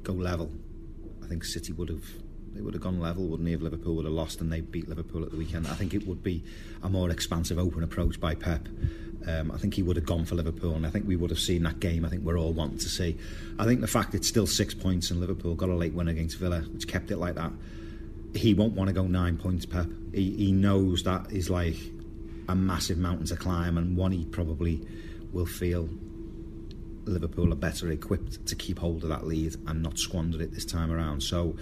go 0.01 0.14
level, 0.14 0.49
I 1.24 1.28
think 1.28 1.43
City 1.43 1.74
would 1.74 1.89
have 1.89 2.05
they 2.53 2.61
would 2.61 2.76
have 2.76 2.84
gone 2.84 2.99
level, 2.99 3.26
wouldn't 3.26 3.47
they? 3.47 3.53
If 3.53 3.61
Liverpool 3.61 3.95
would 3.95 4.05
have 4.05 4.14
lost 4.14 4.39
and 4.39 4.51
they 4.51 4.61
beat 4.61 4.88
Liverpool 4.88 5.24
at 5.24 5.32
the 5.32 5.38
weekend, 5.38 5.68
I 5.68 5.74
think 5.74 5.95
it 5.95 6.05
would 6.07 6.22
be 6.22 6.43
a 6.84 6.89
more 6.89 7.09
expansive, 7.09 7.57
open 7.57 7.82
approach 7.84 8.20
by 8.20 8.36
Pep. 8.36 8.68
Um, 9.26 9.51
I 9.51 9.57
think 9.57 9.74
he 9.74 9.82
would 9.82 9.95
have 9.95 10.05
gone 10.05 10.26
for 10.26 10.36
Liverpool, 10.36 10.76
and 10.76 10.86
I 10.86 10.91
think 10.91 11.07
we 11.07 11.16
would 11.16 11.32
have 11.32 11.39
seen 11.39 11.64
that 11.64 11.80
game. 11.80 12.05
I 12.05 12.09
think 12.09 12.24
we're 12.24 12.38
all 12.38 12.53
wanting 12.53 12.78
to 12.78 12.89
see. 12.89 13.18
I 13.57 13.66
think 13.66 13.82
the 13.82 13.88
fact 13.88 14.14
it's 14.14 14.28
still 14.28 14.45
six 14.45 14.76
points 14.76 15.09
and 15.09 15.20
Liverpool 15.20 15.55
got 15.55 15.70
a 15.70 15.76
late 15.76 15.93
win 15.93 16.09
against 16.09 16.38
Villa, 16.38 16.59
which 16.59 16.88
kept 16.88 17.09
it 17.09 17.18
like 17.18 17.36
that 17.36 17.51
he 18.36 18.53
won't 18.53 18.73
want 18.73 18.88
to 18.88 18.93
go 18.93 19.03
nine 19.03 19.38
points, 19.38 19.65
Pep. 19.65 19.88
He, 20.13 20.31
he 20.31 20.51
knows 20.51 21.03
that 21.03 21.31
is 21.31 21.49
like 21.49 21.77
a 22.49 22.55
massive 22.55 22.97
mountain 22.97 23.25
to 23.27 23.36
climb, 23.36 23.77
and 23.77 23.95
one 23.95 24.11
he 24.11 24.25
probably 24.25 24.86
will 25.31 25.45
feel 25.45 25.89
Liverpool 27.05 27.51
are 27.51 27.57
better 27.57 27.91
equipped 27.91 28.45
to 28.47 28.55
keep 28.55 28.79
hold 28.79 29.03
of 29.03 29.09
that 29.09 29.25
lead 29.25 29.55
and 29.67 29.84
not 29.84 29.99
squander 29.99 30.41
it 30.41 30.53
this 30.53 30.65
time 30.65 30.91
around. 30.91 31.21
So 31.21 31.55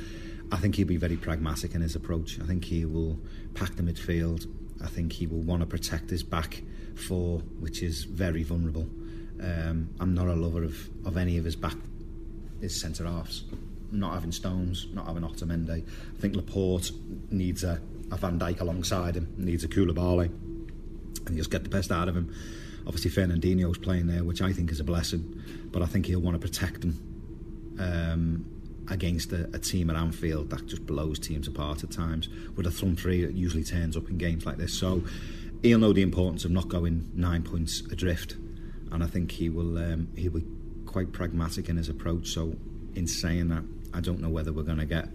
I 0.52 0.58
think 0.58 0.76
he'll 0.76 0.88
be 0.88 0.98
very 0.98 1.18
pragmatic 1.18 1.74
in 1.74 1.82
his 1.82 1.96
approach. 1.96 2.40
I 2.40 2.46
think 2.46 2.66
he 2.66 2.86
will 2.86 3.20
pack 3.54 3.76
the 3.76 3.84
midfield. 3.84 4.48
I 4.84 4.88
think 4.88 5.14
he 5.14 5.28
will 5.28 5.42
want 5.42 5.62
to 5.62 5.66
protect 5.66 6.10
his 6.10 6.24
back 6.24 6.62
four, 6.96 7.40
which 7.60 7.82
is 7.82 8.04
very 8.04 8.44
vulnerable. 8.44 8.88
Um, 9.42 9.90
I'm 10.00 10.14
not 10.14 10.28
a 10.28 10.36
lover 10.36 10.64
of, 10.64 10.78
of 11.06 11.18
any 11.18 11.38
of 11.38 11.46
his 11.46 11.56
back, 11.56 11.78
his 12.60 12.80
centre 12.80 13.06
halves 13.06 13.44
not 13.92 14.14
having 14.14 14.32
Stones, 14.32 14.88
not 14.94 15.08
having 15.08 15.24
Otamendi. 15.24 15.84
I 15.84 16.20
think 16.20 16.36
Laporte 16.36 16.92
needs 17.30 17.64
a, 17.64 17.82
a 18.12 18.18
Van 18.18 18.40
Dijk 18.40 18.62
alongside 18.62 19.16
him, 19.16 19.34
needs 19.38 19.64
a 19.64 19.68
Koulibaly, 19.68 20.28
and 21.28 21.38
just 21.38 21.52
get 21.52 21.64
the 21.64 21.70
best 21.70 21.92
out 21.92 22.08
of 22.08 22.16
him. 22.16 22.34
Obviously, 22.88 23.12
Fernandinho's 23.12 23.78
playing 23.78 24.08
there, 24.08 24.24
which 24.24 24.42
I 24.42 24.54
think 24.54 24.72
is 24.72 24.80
a 24.80 24.84
blessing, 24.84 25.42
but 25.72 25.82
I 25.82 25.86
think 25.86 26.08
he'll 26.08 26.22
want 26.22 26.40
to 26.40 26.48
protect 26.48 26.84
him 26.84 27.78
um, 27.80 28.46
against 28.90 29.32
a, 29.32 29.50
a, 29.54 29.60
team 29.60 29.90
at 29.90 29.96
Anfield 29.96 30.50
that 30.50 30.66
just 30.66 30.86
blows 30.86 31.20
teams 31.20 31.48
apart 31.48 31.84
at 31.84 31.92
times. 31.92 32.28
With 32.56 32.66
a 32.66 32.72
thumb 32.72 32.96
three, 32.96 33.24
it 33.24 33.34
usually 33.34 33.64
turns 33.64 33.96
up 33.96 34.10
in 34.10 34.18
games 34.18 34.46
like 34.46 34.58
this. 34.58 34.74
So 34.74 35.04
he'll 35.62 35.80
know 35.80 35.94
the 35.94 36.02
importance 36.02 36.44
of 36.44 36.52
not 36.52 36.68
going 36.68 37.10
nine 37.14 37.44
points 37.44 37.82
adrift, 37.92 38.36
and 38.92 39.04
I 39.04 39.08
think 39.08 39.32
he 39.32 39.50
will 39.50 39.78
um, 39.78 40.08
he'll 40.16 40.32
be 40.32 40.46
quite 40.86 41.12
pragmatic 41.12 41.70
in 41.70 41.78
his 41.78 41.90
approach. 41.90 42.28
So, 42.30 42.56
in 42.96 43.08
saying 43.08 43.50
that, 43.50 43.64
I 43.94 44.02
don't 44.02 44.20
know 44.20 44.30
whether 44.30 44.52
we're 44.54 44.64
going 44.64 44.78
to 44.78 44.86
get 44.86 45.08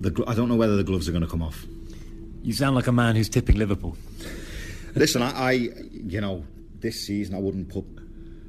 the. 0.00 0.24
I 0.26 0.34
don't 0.34 0.48
know 0.48 0.56
whether 0.56 0.76
the 0.76 0.84
gloves 0.84 1.08
are 1.08 1.12
going 1.12 1.24
to 1.24 1.30
come 1.30 1.42
off. 1.42 1.64
You 2.42 2.52
sound 2.52 2.74
like 2.74 2.86
a 2.86 2.92
man 2.92 3.16
who's 3.16 3.28
tipping 3.28 3.56
Liverpool. 3.56 3.96
Listen, 4.94 5.22
I, 5.22 5.30
I, 5.30 5.50
you 5.52 6.20
know, 6.20 6.44
this 6.80 7.06
season 7.06 7.34
I 7.34 7.38
wouldn't 7.38 7.68
put 7.68 7.84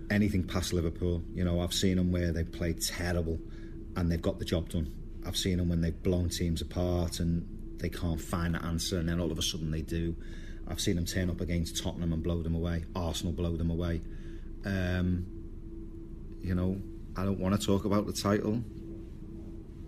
anything 0.10 0.44
past 0.44 0.74
Liverpool. 0.74 1.22
You 1.34 1.44
know, 1.44 1.62
I've 1.62 1.74
seen 1.74 1.98
them 1.98 2.12
where 2.12 2.32
they 2.32 2.44
played 2.44 2.82
terrible 2.82 3.40
and 3.96 4.12
they've 4.12 4.22
got 4.22 4.40
the 4.40 4.46
job 4.46 4.70
done. 4.70 4.92
I've 5.26 5.38
seen 5.38 5.58
them 5.58 5.70
when 5.70 5.82
they've 5.82 6.04
blown 6.04 6.30
teams 6.30 6.62
apart 6.62 7.20
and 7.20 7.46
they 7.80 7.90
can't 7.90 8.22
find 8.22 8.56
an 8.56 8.64
answer, 8.64 9.00
and 9.00 9.10
then 9.10 9.20
all 9.20 9.32
of 9.32 9.38
a 9.38 9.42
sudden 9.42 9.72
they 9.72 9.82
do. 9.82 10.16
I've 10.68 10.80
seen 10.80 10.96
them 10.96 11.06
turn 11.06 11.30
up 11.30 11.42
against 11.42 11.84
Tottenham 11.84 12.14
and 12.14 12.24
blow 12.24 12.42
them 12.42 12.56
away. 12.56 12.86
Arsenal 12.96 13.34
blow 13.34 13.58
them 13.58 13.70
away. 13.70 14.02
Um, 14.64 15.26
you 16.42 16.56
know, 16.56 16.80
I 17.18 17.24
don't 17.26 17.40
want 17.40 17.60
to 17.60 17.66
talk 17.66 17.86
about 17.86 18.06
the 18.06 18.14
title 18.14 18.64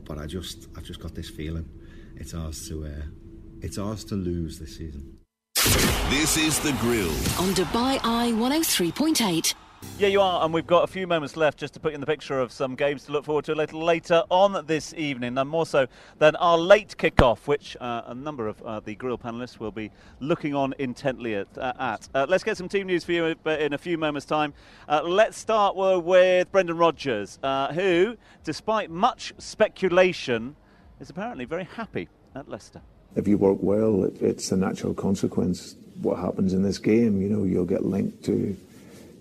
but 0.06 0.18
I 0.18 0.26
just 0.26 0.68
I've 0.76 0.84
just 0.84 1.00
got 1.00 1.16
this 1.16 1.30
feeling 1.30 1.68
it's 2.16 2.34
ours 2.34 2.68
to 2.68 2.86
uh, 2.86 2.90
it's 3.62 3.78
ours 3.78 4.04
to 4.06 4.16
lose 4.16 4.60
this 4.60 4.78
season. 4.78 5.18
This 6.10 6.38
is 6.38 6.60
the 6.60 6.74
grill 6.82 7.10
on 7.40 7.54
Dubai 7.56 8.00
Eye 8.04 8.32
103.8. 8.34 9.54
Yeah, 10.00 10.08
you 10.08 10.22
are, 10.22 10.44
and 10.44 10.54
we've 10.54 10.68
got 10.68 10.84
a 10.84 10.88
few 10.88 11.06
moments 11.06 11.38
left 11.38 11.60
just 11.60 11.76
to 11.76 11.80
put 11.80 11.94
in 11.94 12.02
the 12.02 12.08
picture 12.08 12.40
of 12.40 12.52
some 12.52 12.76
games 12.76 13.06
to 13.06 13.12
look 13.12 13.24
forward 13.24 13.46
to 13.46 13.54
a 13.54 13.56
little 13.56 13.82
later 13.82 14.24
on 14.30 14.66
this 14.66 14.94
evening, 14.96 15.38
and 15.38 15.48
more 15.48 15.68
so 15.68 15.86
than 16.18 16.36
our 16.38 16.58
late 16.58 16.98
kick-off, 16.98 17.48
which 17.48 17.78
uh, 17.80 18.02
a 18.08 18.14
number 18.14 18.48
of 18.48 18.62
uh, 18.64 18.80
the 18.80 18.96
grill 18.96 19.18
panelists 19.20 19.60
will 19.60 19.72
be 19.72 19.92
looking 20.20 20.56
on 20.56 20.74
intently 20.80 21.36
at. 21.36 21.48
Uh, 21.58 21.74
at. 21.80 22.10
Uh, 22.14 22.26
let's 22.28 22.44
get 22.44 22.58
some 22.58 22.68
team 22.68 22.88
news 22.88 23.04
for 23.04 23.12
you 23.12 23.36
in 23.46 23.74
a 23.74 23.78
few 23.78 23.98
moments' 23.98 24.26
time. 24.26 24.54
Uh, 24.90 25.02
let's 25.04 25.38
start 25.38 25.76
with 25.76 26.52
Brendan 26.52 26.78
Rodgers, 26.78 27.38
uh, 27.44 27.72
who, 27.72 28.18
despite 28.44 28.90
much 28.90 29.32
speculation, 29.38 30.56
is 31.00 31.12
apparently 31.12 31.46
very 31.46 31.66
happy 31.66 32.10
at 32.36 32.50
Leicester. 32.50 32.82
If 33.16 33.28
you 33.28 33.38
work 33.38 33.60
well, 33.62 34.06
it, 34.06 34.22
it's 34.22 34.52
a 34.52 34.58
natural 34.58 34.96
consequence. 34.96 35.76
What 36.02 36.18
happens 36.18 36.54
in 36.54 36.64
this 36.64 36.80
game, 36.80 37.22
you 37.22 37.30
know, 37.30 37.44
you'll 37.44 37.64
get 37.64 37.86
linked 37.86 38.26
to 38.26 38.58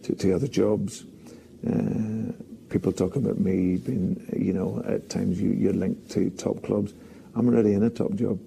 to, 0.02 0.14
to 0.14 0.32
other 0.34 0.48
jobs. 0.48 1.04
Uh, 1.66 2.32
people 2.68 2.92
talk 2.92 3.16
about 3.16 3.38
me 3.38 3.76
being, 3.76 4.24
you 4.36 4.52
know, 4.52 4.82
at 4.86 5.08
times 5.08 5.40
you, 5.40 5.50
you're 5.50 5.72
linked 5.72 6.10
to 6.10 6.30
top 6.30 6.62
clubs. 6.62 6.94
I'm 7.34 7.48
already 7.48 7.74
in 7.74 7.82
a 7.82 7.90
top 7.90 8.14
job. 8.14 8.38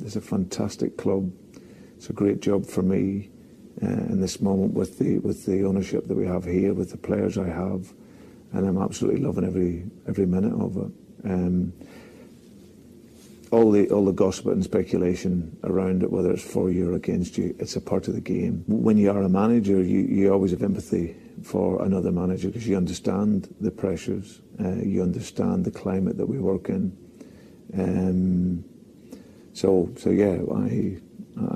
It's 0.00 0.16
a 0.16 0.20
fantastic 0.20 0.96
club. 0.96 1.32
It's 1.96 2.08
a 2.08 2.12
great 2.12 2.40
job 2.40 2.64
for 2.64 2.82
me 2.82 3.30
uh, 3.82 3.86
in 3.86 4.20
this 4.20 4.40
moment 4.40 4.74
with 4.74 4.98
the 4.98 5.18
with 5.18 5.44
the 5.46 5.64
ownership 5.64 6.06
that 6.08 6.16
we 6.16 6.26
have 6.26 6.44
here, 6.44 6.72
with 6.74 6.90
the 6.90 6.96
players 6.96 7.36
I 7.36 7.48
have, 7.48 7.92
and 8.52 8.66
I'm 8.66 8.78
absolutely 8.78 9.20
loving 9.20 9.44
every 9.44 9.84
every 10.06 10.26
minute 10.26 10.52
of 10.52 10.76
it. 10.76 10.92
Um, 11.24 11.72
all 13.50 13.70
the 13.70 13.88
all 13.90 14.04
the 14.04 14.12
gossip 14.12 14.46
and 14.46 14.62
speculation 14.62 15.56
around 15.64 16.02
it, 16.02 16.10
whether 16.10 16.30
it's 16.30 16.42
for 16.42 16.70
you 16.70 16.90
or 16.90 16.94
against 16.94 17.38
you, 17.38 17.54
it's 17.58 17.76
a 17.76 17.80
part 17.80 18.08
of 18.08 18.14
the 18.14 18.20
game. 18.20 18.64
When 18.66 18.96
you 18.96 19.10
are 19.10 19.22
a 19.22 19.28
manager, 19.28 19.82
you, 19.82 20.00
you 20.00 20.32
always 20.32 20.50
have 20.50 20.62
empathy 20.62 21.16
for 21.42 21.82
another 21.82 22.10
manager 22.10 22.48
because 22.48 22.66
you 22.66 22.76
understand 22.76 23.54
the 23.60 23.70
pressures, 23.70 24.40
uh, 24.60 24.74
you 24.76 25.02
understand 25.02 25.64
the 25.64 25.70
climate 25.70 26.16
that 26.16 26.26
we 26.26 26.38
work 26.38 26.68
in. 26.68 26.96
Um, 27.74 28.64
so 29.52 29.90
so 29.96 30.10
yeah, 30.10 30.38
I, 30.54 30.98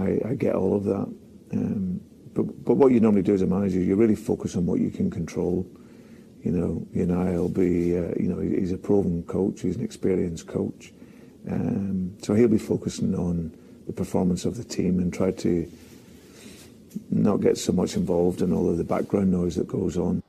I, 0.02 0.30
I 0.30 0.34
get 0.34 0.54
all 0.54 0.76
of 0.76 0.84
that. 0.84 1.14
Um, 1.52 2.00
but 2.34 2.64
but 2.64 2.74
what 2.74 2.92
you 2.92 3.00
normally 3.00 3.22
do 3.22 3.34
as 3.34 3.42
a 3.42 3.46
manager, 3.46 3.80
you 3.80 3.96
really 3.96 4.16
focus 4.16 4.56
on 4.56 4.66
what 4.66 4.80
you 4.80 4.90
can 4.90 5.10
control. 5.10 5.66
You 6.42 6.50
know, 6.50 6.86
you 6.92 7.06
know, 7.06 7.20
I'll 7.20 7.48
be, 7.48 7.96
uh, 7.96 8.14
you 8.18 8.28
know, 8.28 8.40
he's 8.40 8.72
a 8.72 8.76
proven 8.78 9.22
coach, 9.24 9.60
he's 9.60 9.76
an 9.76 9.84
experienced 9.84 10.48
coach. 10.48 10.92
Um, 11.50 12.16
so 12.22 12.34
he'll 12.34 12.48
be 12.48 12.58
focusing 12.58 13.14
on 13.14 13.56
the 13.86 13.92
performance 13.92 14.44
of 14.44 14.56
the 14.56 14.64
team 14.64 14.98
and 14.98 15.12
try 15.12 15.32
to 15.32 15.70
not 17.10 17.40
get 17.40 17.58
so 17.58 17.72
much 17.72 17.96
involved 17.96 18.42
in 18.42 18.52
all 18.52 18.68
of 18.68 18.76
the 18.76 18.84
background 18.84 19.32
noise 19.32 19.56
that 19.56 19.66
goes 19.66 19.96
on. 19.96 20.22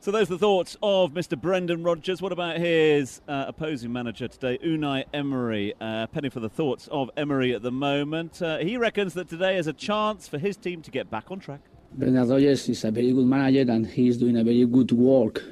So 0.00 0.10
those 0.10 0.28
are 0.30 0.34
the 0.34 0.38
thoughts 0.38 0.76
of 0.82 1.12
Mr. 1.14 1.40
Brendan 1.40 1.82
Rodgers. 1.82 2.20
What 2.20 2.30
about 2.30 2.58
his 2.58 3.22
uh, 3.26 3.46
opposing 3.48 3.90
manager 3.90 4.28
today, 4.28 4.58
Unai 4.58 5.04
Emery? 5.14 5.72
Uh, 5.80 6.06
penny 6.08 6.28
for 6.28 6.40
the 6.40 6.50
thoughts 6.50 6.88
of 6.88 7.10
Emery 7.16 7.54
at 7.54 7.62
the 7.62 7.72
moment. 7.72 8.42
Uh, 8.42 8.58
he 8.58 8.76
reckons 8.76 9.14
that 9.14 9.30
today 9.30 9.56
is 9.56 9.66
a 9.66 9.72
chance 9.72 10.28
for 10.28 10.36
his 10.36 10.58
team 10.58 10.82
to 10.82 10.90
get 10.90 11.10
back 11.10 11.30
on 11.30 11.40
track. 11.40 11.60
Brendan 11.94 12.28
Rodgers 12.28 12.68
is 12.68 12.84
a 12.84 12.90
very 12.90 13.12
good 13.12 13.24
manager 13.24 13.72
and 13.72 13.86
he 13.86 14.08
is 14.08 14.18
doing 14.18 14.36
a 14.36 14.44
very 14.44 14.66
good 14.66 14.92
work. 14.92 15.42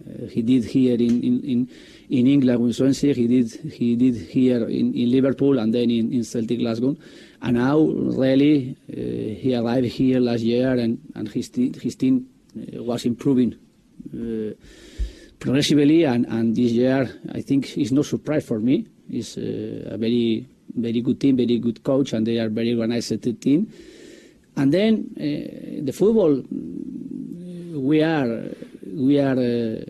Uh, 0.00 0.26
he 0.26 0.42
did 0.42 0.64
here 0.64 0.94
in, 0.94 1.22
in, 1.22 1.68
in, 2.08 2.26
England 2.26 2.62
with 2.62 2.76
Swansea, 2.76 3.14
he 3.14 3.26
did, 3.26 3.72
he 3.72 3.96
did 3.96 4.16
here 4.16 4.64
in, 4.68 4.94
in 4.94 5.10
Liverpool 5.10 5.58
and 5.58 5.74
then 5.74 5.90
in, 5.90 6.12
in 6.12 6.24
Celtic 6.24 6.58
Glasgow. 6.58 6.96
And 7.42 7.56
now, 7.56 7.80
really, 7.80 8.76
uh, 8.90 8.94
he 8.94 9.54
arrived 9.54 9.86
here 9.86 10.20
last 10.20 10.40
year 10.40 10.72
and, 10.72 11.00
and 11.14 11.28
his, 11.28 11.50
his 11.54 11.96
team 11.96 12.28
uh, 12.56 12.82
was 12.82 13.04
improving 13.04 13.54
uh, 14.14 14.54
progressively, 15.38 16.04
and, 16.04 16.26
and 16.26 16.54
this 16.54 16.72
year 16.72 17.10
I 17.32 17.40
think 17.40 17.76
it's 17.76 17.92
no 17.92 18.02
surprise 18.02 18.44
for 18.44 18.60
me. 18.60 18.86
It's 19.08 19.36
uh, 19.36 19.90
a 19.94 19.98
very 19.98 20.46
very 20.74 21.00
good 21.00 21.20
team, 21.20 21.36
very 21.36 21.58
good 21.58 21.82
coach, 21.82 22.12
and 22.12 22.26
they 22.26 22.38
are 22.38 22.48
very 22.48 22.72
organized 22.72 23.40
team. 23.40 23.72
And 24.56 24.72
then 24.72 25.10
uh, 25.16 25.84
the 25.84 25.92
football, 25.92 26.42
we 27.78 28.02
are 28.02 28.44
we 28.92 29.18
are 29.18 29.38
uh, 29.38 29.84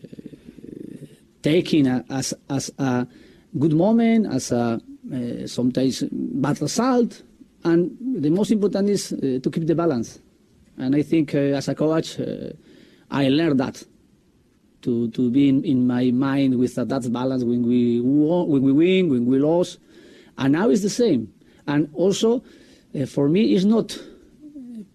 taking 1.42 1.86
a, 1.86 2.05
as 2.11 2.34
as 2.48 2.70
a 2.78 3.07
good 3.59 3.74
moment, 3.74 4.26
as 4.32 4.53
a 4.53 4.80
uh, 5.12 5.46
sometimes 5.46 6.05
bad 6.11 6.61
result, 6.61 7.22
and 7.64 7.96
the 8.01 8.30
most 8.30 8.51
important 8.51 8.88
is 8.90 9.12
uh, 9.12 9.38
to 9.42 9.51
keep 9.51 9.66
the 9.66 9.74
balance. 9.74 10.20
And 10.78 10.96
I 10.96 11.03
think 11.03 11.34
as 11.34 11.68
a 11.68 11.74
coach, 11.74 12.18
I 13.11 13.28
learned 13.28 13.61
that 13.61 13.84
to, 14.82 15.09
to 15.11 15.30
be 15.30 15.48
in, 15.48 15.64
in 15.64 15.86
my 15.86 16.11
mind 16.11 16.59
with 16.59 16.74
that, 16.76 17.12
balance 17.12 17.44
when 17.44 17.66
we, 17.66 18.01
when 18.01 18.62
we 18.62 18.72
win, 18.72 19.09
when 19.11 19.26
we 19.26 19.38
lose. 19.38 19.78
And 20.38 20.53
now 20.53 20.70
it's 20.70 20.82
the 20.82 20.90
same. 20.90 21.32
And 21.66 21.90
also, 21.94 22.42
uh, 22.98 23.07
for 23.07 23.28
me, 23.28 23.55
it's 23.55 23.64
not 23.64 23.98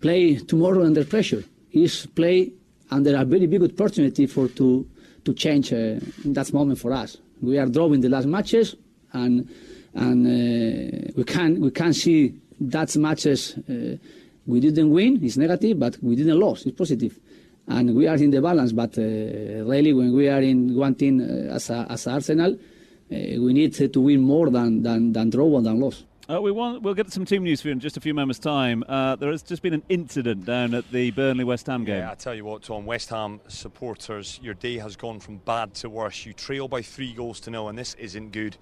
play 0.01 0.35
tomorrow 0.35 0.83
under 0.83 1.05
pressure. 1.05 1.43
It's 1.71 2.05
play 2.05 2.53
under 2.91 3.17
are 3.17 3.25
very 3.25 3.47
big 3.47 3.63
opportunity 3.63 4.27
for 4.27 4.47
to, 4.49 4.87
to 5.23 5.33
change 5.33 5.73
uh, 5.73 5.99
that 6.25 6.51
moment 6.53 6.79
for 6.79 6.93
us. 6.93 7.17
We 7.41 7.57
are 7.57 7.67
drawing 7.67 8.01
the 8.01 8.09
last 8.09 8.27
matches, 8.27 8.75
and, 9.13 9.47
and 9.93 10.25
uh, 10.25 11.11
we, 11.15 11.23
can, 11.23 11.59
we 11.61 11.71
can 11.71 11.93
see 11.93 12.33
that 12.61 12.95
matches 12.95 13.57
uh, 13.69 13.97
we 14.47 14.59
didn't 14.59 14.91
win, 14.91 15.23
it's 15.23 15.37
negative, 15.37 15.79
but 15.79 15.97
we 16.01 16.15
didn't 16.15 16.39
lose, 16.39 16.65
it's 16.65 16.77
positive. 16.77 17.11
positive 17.13 17.21
and 17.67 17.95
we 17.95 18.07
are 18.07 18.15
in 18.15 18.31
the 18.31 18.41
balance. 18.41 18.71
But 18.71 18.97
uh, 18.97 19.01
really, 19.01 19.93
when 19.93 20.13
we 20.13 20.29
are 20.29 20.41
in 20.41 20.75
one 20.75 20.95
team 20.95 21.19
uh, 21.19 21.55
as, 21.55 21.69
a, 21.69 21.85
as 21.89 22.07
Arsenal, 22.07 22.53
uh, 22.53 22.57
we 23.09 23.53
need 23.53 23.73
to 23.73 24.01
win 24.01 24.21
more 24.21 24.49
than, 24.49 24.83
than, 24.83 25.13
than 25.13 25.29
draw 25.29 25.57
and 25.57 25.65
than 25.65 25.79
lose. 25.79 26.03
Uh, 26.27 26.41
we 26.41 26.49
want, 26.49 26.81
we'll 26.81 26.95
get 26.95 27.11
some 27.11 27.23
team 27.23 27.43
news 27.43 27.61
for 27.61 27.67
you 27.67 27.71
in 27.71 27.79
just 27.79 27.97
a 27.97 28.01
few 28.01 28.13
moments' 28.13 28.39
time. 28.39 28.83
Uh, 28.87 29.15
there 29.15 29.29
has 29.29 29.43
just 29.43 29.61
been 29.61 29.75
an 29.75 29.83
incident 29.89 30.43
down 30.43 30.73
at 30.73 30.89
the 30.91 31.11
Burnley 31.11 31.43
West 31.43 31.67
Ham 31.67 31.85
game. 31.85 31.99
Yeah, 31.99 32.11
I 32.11 32.15
tell 32.15 32.33
you 32.33 32.43
what, 32.43 32.63
Tom, 32.63 32.87
West 32.87 33.11
Ham 33.11 33.39
supporters, 33.47 34.39
your 34.41 34.55
day 34.55 34.79
has 34.79 34.95
gone 34.95 35.19
from 35.19 35.37
bad 35.37 35.75
to 35.75 35.89
worse. 35.89 36.25
You 36.25 36.33
trail 36.33 36.67
by 36.67 36.81
three 36.81 37.13
goals 37.13 37.39
to 37.41 37.51
nil, 37.51 37.69
and 37.69 37.77
this 37.77 37.93
isn't 37.99 38.31
good 38.31 38.57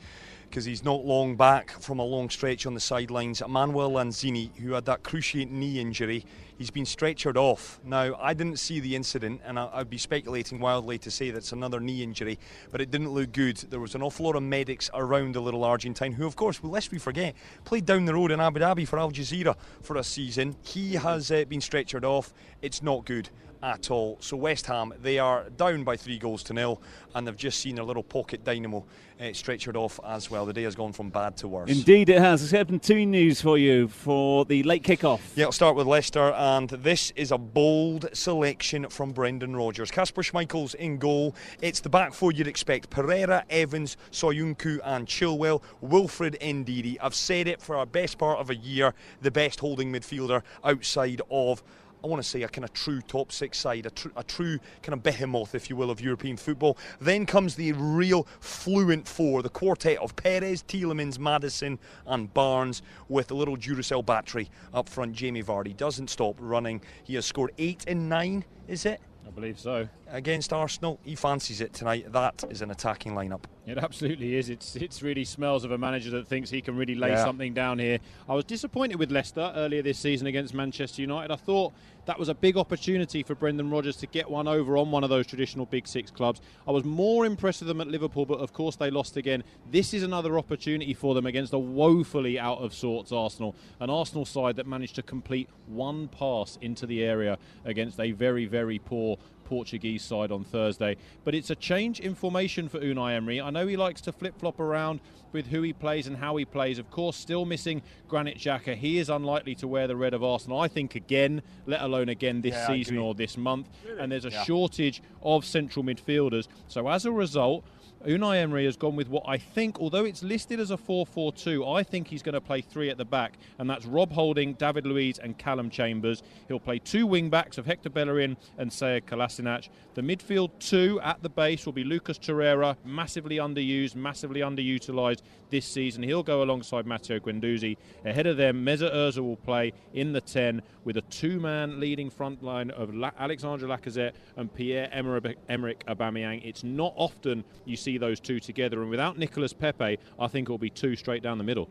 because 0.54 0.66
he's 0.66 0.86
not 0.86 1.04
long 1.04 1.36
back 1.36 1.72
from 1.82 1.98
a 1.98 2.04
long 2.04 2.30
stretch 2.30 2.68
on 2.68 2.76
the 2.76 2.80
sidelines. 2.80 3.42
Manuel 3.50 3.90
Lanzini, 3.90 4.56
who 4.58 4.74
had 4.74 4.86
that 4.86 5.02
cruciate 5.02 5.50
knee 5.50 5.80
injury, 5.80 6.24
he's 6.60 6.70
been 6.70 6.84
stretchered 6.84 7.38
off. 7.38 7.80
Now, 7.84 8.16
I 8.22 8.36
didn't 8.36 8.58
see 8.58 8.80
the 8.80 8.96
incident, 8.96 9.42
and 9.46 9.58
I'd 9.58 9.90
be 9.90 9.98
speculating 9.98 10.60
wildly 10.60 11.00
to 11.00 11.10
say 11.10 11.32
that's 11.32 11.54
another 11.54 11.80
knee 11.80 12.04
injury, 12.04 12.38
but 12.72 12.82
it 12.82 12.92
didn't 12.92 13.10
look 13.10 13.32
good. 13.32 13.58
There 13.58 13.80
was 13.80 13.96
an 13.96 14.04
awful 14.04 14.28
lot 14.28 14.36
of 14.36 14.44
medics 14.44 14.92
around 14.94 15.34
the 15.34 15.42
little 15.42 15.64
Argentine, 15.64 16.12
who, 16.12 16.28
of 16.28 16.36
course, 16.36 16.64
lest 16.64 16.92
we 16.92 17.00
forget, 17.00 17.34
played 17.66 17.88
down 17.88 18.06
the 18.06 18.14
road 18.14 18.30
in 18.30 18.40
Abu 18.40 18.60
Dhabi 18.60 18.88
for 18.88 19.00
Al 19.00 19.12
Jazira 19.12 19.56
for 19.82 19.98
a 19.98 20.04
season. 20.04 20.56
He 20.62 20.94
has 20.94 21.32
uh, 21.32 21.46
been 21.46 21.62
stretchered 21.62 22.04
off. 22.04 22.32
It's 22.62 22.84
not 22.84 23.06
good 23.06 23.32
at 23.64 23.90
all. 23.90 24.18
So 24.20 24.38
West 24.38 24.68
Ham, 24.68 24.94
they 25.02 25.18
are 25.18 25.50
down 25.50 25.84
by 25.84 25.98
three 25.98 26.20
goals 26.20 26.44
to 26.44 26.54
nil, 26.54 26.82
and 27.16 27.26
they've 27.26 27.36
just 27.36 27.60
seen 27.60 27.76
their 27.76 27.86
little 27.86 28.04
pocket 28.04 28.44
dynamo 28.44 28.86
uh, 29.20 29.24
stretchered 29.26 29.76
off 29.76 30.00
as 30.06 30.30
well. 30.30 30.46
The 30.46 30.54
day 30.54 30.64
has 30.64 30.76
gone 30.76 30.92
from 30.92 31.10
bad 31.10 31.38
to 31.38 31.48
worse. 31.48 31.70
Indeed, 31.70 32.10
it 32.10 32.20
has. 32.20 32.42
Let's 32.54 32.70
get 32.70 32.84
team 32.84 33.12
news 33.12 33.42
for 33.42 33.58
you 33.58 33.88
for 33.88 34.44
the 34.44 34.64
late 34.64 34.84
kick-off. 34.84 35.32
Yeah, 35.36 35.46
I'll 35.46 35.52
start 35.52 35.76
with 35.76 35.88
Leicester, 35.88 36.34
and 36.34 36.70
this 36.70 37.12
is 37.16 37.32
a 37.32 37.38
bold 37.38 38.10
selection 38.14 38.90
from 38.90 39.12
Brendan 39.12 39.56
Rodgers. 39.56 39.92
Kasper 39.92 40.24
Schmeichel's 40.24 40.74
in 40.74 40.98
goal. 40.98 41.36
It's 41.62 41.80
the 41.80 41.90
back 41.90 42.14
four 42.14 42.34
you'd 42.34 42.48
expect: 42.48 42.90
Pereira, 42.90 43.46
Evans, 43.50 43.96
Soyuncu, 44.12 44.80
and 44.84 45.08
Chilwell. 45.08 45.62
Wilfred 45.80 46.38
Ndidi. 46.42 46.98
I've 47.02 47.16
said 47.16 47.48
it 47.48 47.62
for 47.62 47.78
our 47.78 47.86
best 47.86 48.18
part 48.18 48.40
of 48.40 48.50
a 48.50 48.56
year. 48.56 48.94
The 49.22 49.32
best 49.32 49.62
holding 49.62 49.92
midfielder 49.94 50.42
outside 50.64 51.22
of 51.30 51.64
I 52.04 52.08
want 52.08 52.22
to 52.22 52.28
say 52.28 52.42
a 52.44 52.50
kind 52.50 52.66
of 52.66 52.74
true 52.74 53.02
top 53.02 53.32
six 53.32 53.58
side, 53.58 53.86
a, 53.86 53.90
tr- 53.90 54.10
a 54.18 54.24
true 54.24 54.60
kind 54.82 54.94
of 54.94 55.04
behemoth, 55.04 55.56
if 55.56 55.70
you 55.70 55.76
will, 55.76 55.90
of 55.90 56.02
European 56.02 56.36
football. 56.36 56.78
Then 57.00 57.26
comes 57.26 57.56
the 57.56 57.72
real 57.72 58.28
fluent 58.42 59.08
four, 59.08 59.42
the 59.42 59.50
quartet 59.50 60.00
of 60.00 60.16
Perez, 60.16 60.64
Tielemans, 60.64 61.18
Maddison, 61.18 61.80
and 62.06 62.34
Barnes, 62.34 62.82
with 63.08 63.32
a 63.32 63.34
little 63.34 63.56
Duracell 63.56 64.06
battery 64.06 64.50
up 64.74 64.90
front. 64.90 65.14
Jamie 65.14 65.44
Vardy 65.44 65.76
doesn't 65.76 66.10
stop 66.10 66.36
running. 66.40 66.82
He 67.04 67.16
has 67.16 67.26
scored 67.26 67.52
eight 67.58 67.86
in 67.88 68.10
nine, 68.10 68.44
is 68.68 68.86
it? 68.86 69.00
I 69.26 69.30
believe 69.30 69.58
so. 69.58 69.88
Against 70.10 70.52
Arsenal, 70.52 71.00
he 71.04 71.16
fancies 71.16 71.62
it 71.62 71.74
tonight. 71.74 72.12
That 72.12 72.44
is 72.50 72.62
an 72.62 72.72
attacking 72.72 73.14
lineup. 73.14 73.44
It 73.66 73.78
absolutely 73.78 74.36
is. 74.36 74.50
It's 74.50 74.76
it's 74.76 75.02
really 75.02 75.24
smells 75.24 75.64
of 75.64 75.72
a 75.72 75.78
manager 75.78 76.10
that 76.12 76.28
thinks 76.28 76.50
he 76.50 76.62
can 76.62 76.76
really 76.76 76.96
lay 76.96 77.12
yeah. 77.12 77.24
something 77.24 77.54
down 77.54 77.80
here. 77.80 78.00
I 78.28 78.34
was 78.34 78.44
disappointed 78.44 79.00
with 79.00 79.12
Leicester 79.12 79.54
earlier 79.56 79.82
this 79.82 79.98
season 79.98 80.28
against 80.28 80.54
Manchester 80.54 81.02
United. 81.02 81.32
I 81.32 81.38
thought 81.38 81.74
that 82.06 82.20
was 82.20 82.30
a 82.30 82.34
big 82.34 82.58
opportunity 82.58 83.24
for 83.24 83.36
Brendan 83.36 83.70
Rodgers 83.70 83.96
to 83.98 84.08
get 84.08 84.30
one 84.30 84.48
over 84.48 84.78
on 84.78 84.92
one 84.92 85.04
of 85.04 85.10
those 85.10 85.26
traditional 85.26 85.66
Big 85.66 85.88
Six 85.88 86.12
clubs. 86.12 86.42
I 86.68 86.72
was 86.72 86.84
more 86.84 87.26
impressed 87.26 87.62
with 87.62 87.68
them 87.68 87.82
at 87.82 87.88
Liverpool, 87.88 88.26
but 88.26 88.40
of 88.40 88.54
course 88.54 88.76
they 88.76 88.92
lost 88.92 89.18
again. 89.18 89.44
This 89.72 89.94
is 89.94 90.04
another 90.04 90.38
opportunity 90.38 90.94
for 90.94 91.14
them 91.14 91.26
against 91.26 91.54
a 91.54 91.60
woefully 91.60 92.38
out 92.40 92.60
of 92.60 92.74
sorts 92.74 93.12
Arsenal, 93.12 93.56
an 93.80 93.90
Arsenal 93.90 94.26
side 94.26 94.56
that 94.58 94.68
managed 94.68 94.96
to 94.96 95.04
complete 95.04 95.50
one 95.68 96.08
pass 96.08 96.58
into 96.62 96.86
the 96.86 97.04
area 97.04 97.38
against 97.66 98.00
a 98.00 98.12
very 98.12 98.46
very 98.46 98.80
poor 98.80 99.18
Portuguese 99.44 100.04
side 100.04 100.32
on 100.32 100.44
Thursday. 100.44 100.98
But 101.24 101.36
it's 101.36 101.50
a 101.50 101.56
change 101.56 102.00
in 102.00 102.16
formation 102.16 102.70
for 102.70 102.80
Unai 102.80 103.16
Emery. 103.16 103.42
I 103.42 103.50
know 103.50 103.68
he 103.68 103.78
likes 103.78 104.02
to 104.02 104.12
flip 104.12 104.40
flop 104.40 104.60
around 104.60 105.00
with 105.32 105.48
who 105.48 105.62
he 105.62 105.74
plays 105.74 106.08
and 106.08 106.18
how 106.18 106.36
he 106.36 106.46
plays. 106.46 106.80
Of 106.80 106.90
course, 106.92 107.18
still 107.18 107.46
missing 107.46 107.82
Granit 108.08 108.38
Xhaka. 108.38 108.76
He 108.76 109.00
is 109.00 109.10
unlikely 109.10 109.56
to 109.56 109.68
wear 109.68 109.88
the 109.88 109.96
red 109.96 110.14
of 110.14 110.24
Arsenal, 110.24 110.60
I 110.60 110.68
think, 110.68 110.96
again, 110.96 111.42
let 111.66 111.82
alone 111.82 112.10
again 112.10 112.42
this 112.42 112.54
yeah, 112.54 112.68
season 112.68 112.98
or 112.98 113.16
this 113.16 113.38
month. 113.38 113.68
Really? 113.86 114.00
And 114.00 114.12
there's 114.12 114.26
a 114.26 114.30
yeah. 114.30 114.44
shortage 114.44 115.02
of 115.22 115.44
central 115.44 115.84
midfielders. 115.84 116.48
So 116.68 116.88
as 116.88 117.06
a 117.06 117.12
result, 117.12 117.66
Unai 118.06 118.42
Emery 118.42 118.66
has 118.66 118.76
gone 118.76 118.98
with 118.98 119.08
what 119.08 119.24
I 119.26 119.38
think, 119.38 119.80
although 119.80 120.04
it's 120.04 120.24
listed 120.24 120.60
as 120.60 120.72
a 120.72 120.78
4 120.78 121.06
4 121.06 121.32
2, 121.32 121.66
I 121.66 121.84
think 121.84 122.08
he's 122.08 122.22
going 122.22 122.34
to 122.34 122.42
play 122.42 122.60
three 122.60 122.90
at 122.90 122.98
the 122.98 123.06
back, 123.06 123.38
and 123.60 123.70
that's 123.70 123.86
Rob 123.86 124.12
Holding, 124.12 124.54
David 124.56 124.86
Luiz, 124.86 125.20
and 125.20 125.38
Callum 125.38 125.70
Chambers. 125.70 126.22
He'll 126.50 126.60
play 126.60 126.80
two 126.80 127.08
wing 127.08 127.30
backs 127.30 127.58
of 127.58 127.66
Hector 127.66 127.90
Bellerin 127.90 128.36
and 128.58 128.70
Sead 128.70 129.06
Kolasinac. 129.06 129.70
The 129.94 130.02
midfield 130.02 130.50
two 130.60 131.00
at 131.02 131.24
the 131.24 131.30
base 131.30 131.66
will 131.66 131.74
be 131.74 131.86
Lucas 131.86 132.20
Torreira, 132.20 132.76
massively 132.84 133.38
underused, 133.38 133.96
massively 133.96 134.42
underutilised 134.42 135.22
this 135.50 135.66
season. 135.66 136.04
He'll 136.04 136.24
go 136.24 136.44
alongside 136.44 136.86
Matteo 136.86 137.20
Guendouzi. 137.20 137.78
Ahead 138.04 138.28
of 138.28 138.38
them, 138.38 138.66
Mesut 138.66 138.94
Ozil 138.94 139.24
will 139.24 139.38
play 139.38 139.72
in 139.94 140.12
the 140.12 140.20
10 140.20 140.62
with 140.84 140.98
a 140.98 141.02
two 141.04 141.40
man 141.40 141.80
leading 141.80 142.10
front 142.10 142.44
line 142.44 142.72
of 142.72 142.94
La- 142.94 143.12
Alexandre 143.18 143.68
Lacazette 143.68 144.14
and 144.36 144.54
Pierre 144.54 144.90
Emerick 144.92 145.86
Aubameyang. 145.88 146.42
It's 146.44 146.64
not 146.64 146.94
often 146.98 147.44
you 147.66 147.78
see 147.78 147.93
see 147.94 147.98
those 147.98 148.20
two 148.20 148.40
together. 148.40 148.82
And 148.82 148.90
without 148.90 149.18
Nicolas 149.18 149.54
Pepe, 149.54 150.00
I 150.20 150.28
think 150.28 150.48
it'll 150.48 150.58
be 150.58 150.70
two 150.70 150.96
straight 150.96 151.22
down 151.22 151.38
the 151.38 151.44
middle. 151.44 151.70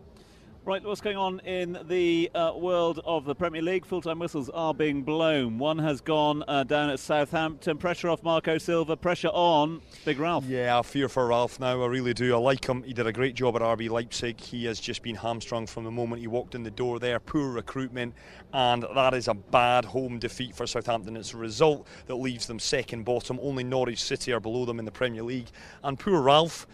Right, 0.64 0.80
what's 0.84 1.00
going 1.00 1.16
on 1.16 1.40
in 1.40 1.76
the 1.88 2.30
uh, 2.36 2.52
world 2.54 3.00
of 3.04 3.24
the 3.24 3.34
Premier 3.34 3.62
League? 3.62 3.84
Full 3.84 4.00
time 4.00 4.20
whistles 4.20 4.48
are 4.50 4.72
being 4.72 5.02
blown. 5.02 5.58
One 5.58 5.76
has 5.80 6.00
gone 6.00 6.44
uh, 6.46 6.62
down 6.62 6.88
at 6.88 7.00
Southampton. 7.00 7.78
Pressure 7.78 8.08
off 8.08 8.22
Marco 8.22 8.58
Silva, 8.58 8.96
pressure 8.96 9.30
on 9.32 9.80
Big 10.04 10.20
Ralph. 10.20 10.44
Yeah, 10.44 10.78
I 10.78 10.82
fear 10.82 11.08
for 11.08 11.26
Ralph 11.26 11.58
now. 11.58 11.82
I 11.82 11.86
really 11.86 12.14
do. 12.14 12.32
I 12.32 12.38
like 12.38 12.64
him. 12.64 12.84
He 12.84 12.92
did 12.92 13.08
a 13.08 13.12
great 13.12 13.34
job 13.34 13.56
at 13.56 13.62
RB 13.62 13.90
Leipzig. 13.90 14.40
He 14.40 14.64
has 14.66 14.78
just 14.78 15.02
been 15.02 15.16
hamstrung 15.16 15.66
from 15.66 15.82
the 15.82 15.90
moment 15.90 16.20
he 16.20 16.28
walked 16.28 16.54
in 16.54 16.62
the 16.62 16.70
door 16.70 17.00
there. 17.00 17.18
Poor 17.18 17.50
recruitment, 17.50 18.14
and 18.52 18.84
that 18.94 19.14
is 19.14 19.26
a 19.26 19.34
bad 19.34 19.84
home 19.84 20.20
defeat 20.20 20.54
for 20.54 20.68
Southampton. 20.68 21.16
It's 21.16 21.34
a 21.34 21.38
result 21.38 21.88
that 22.06 22.14
leaves 22.14 22.46
them 22.46 22.60
second 22.60 23.04
bottom. 23.04 23.40
Only 23.42 23.64
Norwich 23.64 24.00
City 24.00 24.32
are 24.32 24.38
below 24.38 24.64
them 24.64 24.78
in 24.78 24.84
the 24.84 24.92
Premier 24.92 25.24
League. 25.24 25.48
And 25.82 25.98
poor 25.98 26.22
Ralph, 26.22 26.68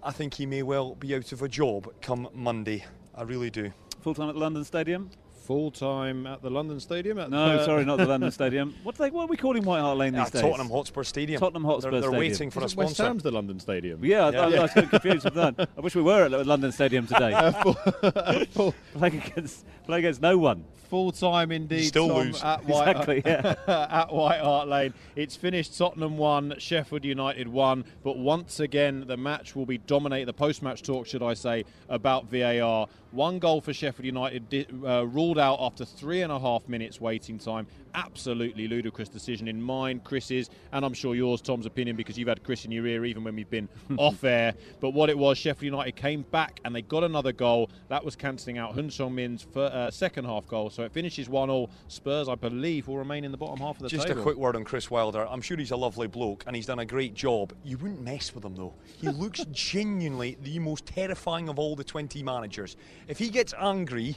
I 0.00 0.12
think 0.12 0.34
he 0.34 0.46
may 0.46 0.62
well 0.62 0.94
be 0.94 1.12
out 1.16 1.32
of 1.32 1.42
a 1.42 1.48
job 1.48 1.92
come 2.00 2.28
Monday. 2.32 2.84
I 3.14 3.22
really 3.22 3.50
do. 3.50 3.72
Full 4.00 4.14
time 4.14 4.30
at 4.30 4.36
London 4.36 4.64
Stadium? 4.64 5.10
Full 5.42 5.70
time 5.70 6.26
at 6.26 6.42
the 6.42 6.50
London 6.50 6.80
Stadium. 6.80 7.16
no, 7.16 7.24
uh, 7.26 7.64
sorry, 7.64 7.84
not 7.84 7.98
the 7.98 8.06
London 8.06 8.30
Stadium. 8.40 8.74
What, 8.82 8.96
they, 8.96 9.10
what 9.10 9.24
are 9.24 9.26
we 9.26 9.36
calling 9.36 9.64
White 9.64 9.80
Hart 9.80 9.98
Lane 9.98 10.14
these 10.14 10.30
days? 10.30 10.42
Tottenham 10.42 10.70
Hotspur 10.70 11.02
Stadium. 11.04 11.40
Tottenham 11.40 11.64
Hotspur 11.64 11.90
they're, 11.90 12.00
they're 12.00 12.10
Stadium. 12.10 12.30
waiting 12.30 12.50
for 12.50 12.60
Is 12.60 12.66
a 12.66 12.68
sponsor. 12.70 12.88
West 12.90 12.98
Ham's 12.98 13.22
the 13.22 13.30
London 13.30 13.58
Stadium. 13.60 14.04
Yeah, 14.04 14.30
yeah. 14.30 14.40
I, 14.40 14.44
I, 14.44 14.56
I 14.56 14.62
was 14.62 14.72
confused 14.72 15.24
with 15.24 15.34
that. 15.34 15.68
I 15.76 15.80
wish 15.80 15.94
we 15.94 16.02
were 16.02 16.24
at 16.24 16.30
the 16.30 16.44
London 16.44 16.72
Stadium 16.72 17.06
today. 17.06 17.32
Uh, 17.42 17.50
full, 17.50 17.74
full, 18.52 18.74
against 19.00 19.64
playing 19.86 20.04
against 20.04 20.20
no 20.20 20.38
one. 20.38 20.64
Full 20.90 21.10
time 21.10 21.50
indeed. 21.50 21.84
Still 21.86 22.08
Tom, 22.08 22.16
lose. 22.18 22.42
at 22.42 22.64
White, 22.66 22.88
Exactly, 22.88 23.22
yeah. 23.24 23.54
at 23.66 24.12
White 24.12 24.40
Hart 24.40 24.68
Lane. 24.68 24.92
It's 25.16 25.34
finished. 25.34 25.76
Tottenham 25.78 26.18
one, 26.18 26.54
Sheffield 26.58 27.04
United 27.04 27.48
one. 27.48 27.84
But 28.04 28.18
once 28.18 28.60
again, 28.60 29.06
the 29.06 29.16
match 29.16 29.56
will 29.56 29.64
be 29.64 29.78
dominated. 29.78 30.26
The 30.26 30.34
post-match 30.34 30.82
talk, 30.82 31.06
should 31.06 31.22
I 31.22 31.32
say, 31.34 31.64
about 31.88 32.26
VAR. 32.30 32.88
One 33.10 33.38
goal 33.38 33.60
for 33.62 33.72
Sheffield 33.72 34.04
United 34.04 34.66
uh, 34.84 35.06
ruled 35.06 35.31
out 35.38 35.58
after 35.60 35.84
three 35.84 36.22
and 36.22 36.32
a 36.32 36.38
half 36.38 36.68
minutes 36.68 37.00
waiting 37.00 37.38
time. 37.38 37.66
Absolutely 37.94 38.68
ludicrous 38.68 39.08
decision 39.08 39.48
in 39.48 39.60
mine, 39.60 40.00
Chris's, 40.02 40.48
and 40.72 40.84
I'm 40.84 40.94
sure 40.94 41.14
yours, 41.14 41.42
Tom's 41.42 41.66
opinion, 41.66 41.94
because 41.96 42.16
you've 42.16 42.28
had 42.28 42.42
Chris 42.42 42.64
in 42.64 42.72
your 42.72 42.86
ear 42.86 43.04
even 43.04 43.22
when 43.22 43.36
we've 43.36 43.50
been 43.50 43.68
off 43.98 44.24
air. 44.24 44.54
But 44.80 44.90
what 44.90 45.10
it 45.10 45.18
was, 45.18 45.36
Sheffield 45.36 45.72
United 45.72 45.96
came 45.96 46.22
back 46.30 46.60
and 46.64 46.74
they 46.74 46.82
got 46.82 47.04
another 47.04 47.32
goal. 47.32 47.70
That 47.88 48.04
was 48.04 48.16
cancelling 48.16 48.58
out 48.58 48.74
Hun 48.74 48.90
Song 48.90 49.14
Min's 49.14 49.42
for, 49.42 49.64
uh, 49.64 49.90
second 49.90 50.24
half 50.24 50.46
goal. 50.46 50.70
So 50.70 50.82
it 50.84 50.92
finishes 50.92 51.28
1 51.28 51.50
all. 51.50 51.70
Spurs, 51.88 52.28
I 52.28 52.34
believe, 52.34 52.88
will 52.88 52.98
remain 52.98 53.24
in 53.24 53.30
the 53.30 53.38
bottom 53.38 53.58
half 53.58 53.76
of 53.76 53.82
the 53.82 53.88
Just 53.88 54.06
table. 54.06 54.14
Just 54.14 54.20
a 54.20 54.22
quick 54.22 54.36
word 54.38 54.56
on 54.56 54.64
Chris 54.64 54.90
Wilder. 54.90 55.26
I'm 55.28 55.42
sure 55.42 55.56
he's 55.56 55.70
a 55.70 55.76
lovely 55.76 56.06
bloke 56.06 56.44
and 56.46 56.56
he's 56.56 56.66
done 56.66 56.78
a 56.78 56.86
great 56.86 57.14
job. 57.14 57.52
You 57.64 57.78
wouldn't 57.78 58.02
mess 58.02 58.34
with 58.34 58.44
him 58.44 58.54
though. 58.54 58.74
He 59.00 59.08
looks 59.22 59.44
genuinely 59.52 60.38
the 60.42 60.58
most 60.58 60.86
terrifying 60.86 61.48
of 61.48 61.58
all 61.58 61.76
the 61.76 61.84
20 61.84 62.22
managers. 62.22 62.76
If 63.08 63.18
he 63.18 63.28
gets 63.28 63.52
angry, 63.58 64.16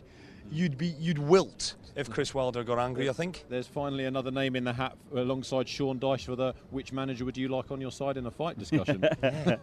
you'd 0.51 0.77
be 0.77 0.87
you'd 0.99 1.19
wilt 1.19 1.75
if 1.95 2.09
Chris 2.09 2.33
Wilder 2.33 2.63
got 2.63 2.77
angry. 2.77 3.09
I 3.09 3.13
think. 3.13 3.45
There's 3.49 3.67
finally 3.67 4.05
another 4.05 4.31
name 4.31 4.55
in 4.55 4.63
the 4.63 4.73
hat 4.73 4.97
alongside 5.13 5.67
Sean 5.67 5.99
Dyche 5.99 6.25
for 6.25 6.35
the 6.35 6.53
which 6.69 6.91
manager 6.91 7.25
would 7.25 7.37
you 7.37 7.47
like 7.47 7.71
on 7.71 7.79
your 7.81 7.91
side 7.91 8.17
in 8.17 8.25
a 8.25 8.31
fight 8.31 8.57
discussion. 8.57 9.03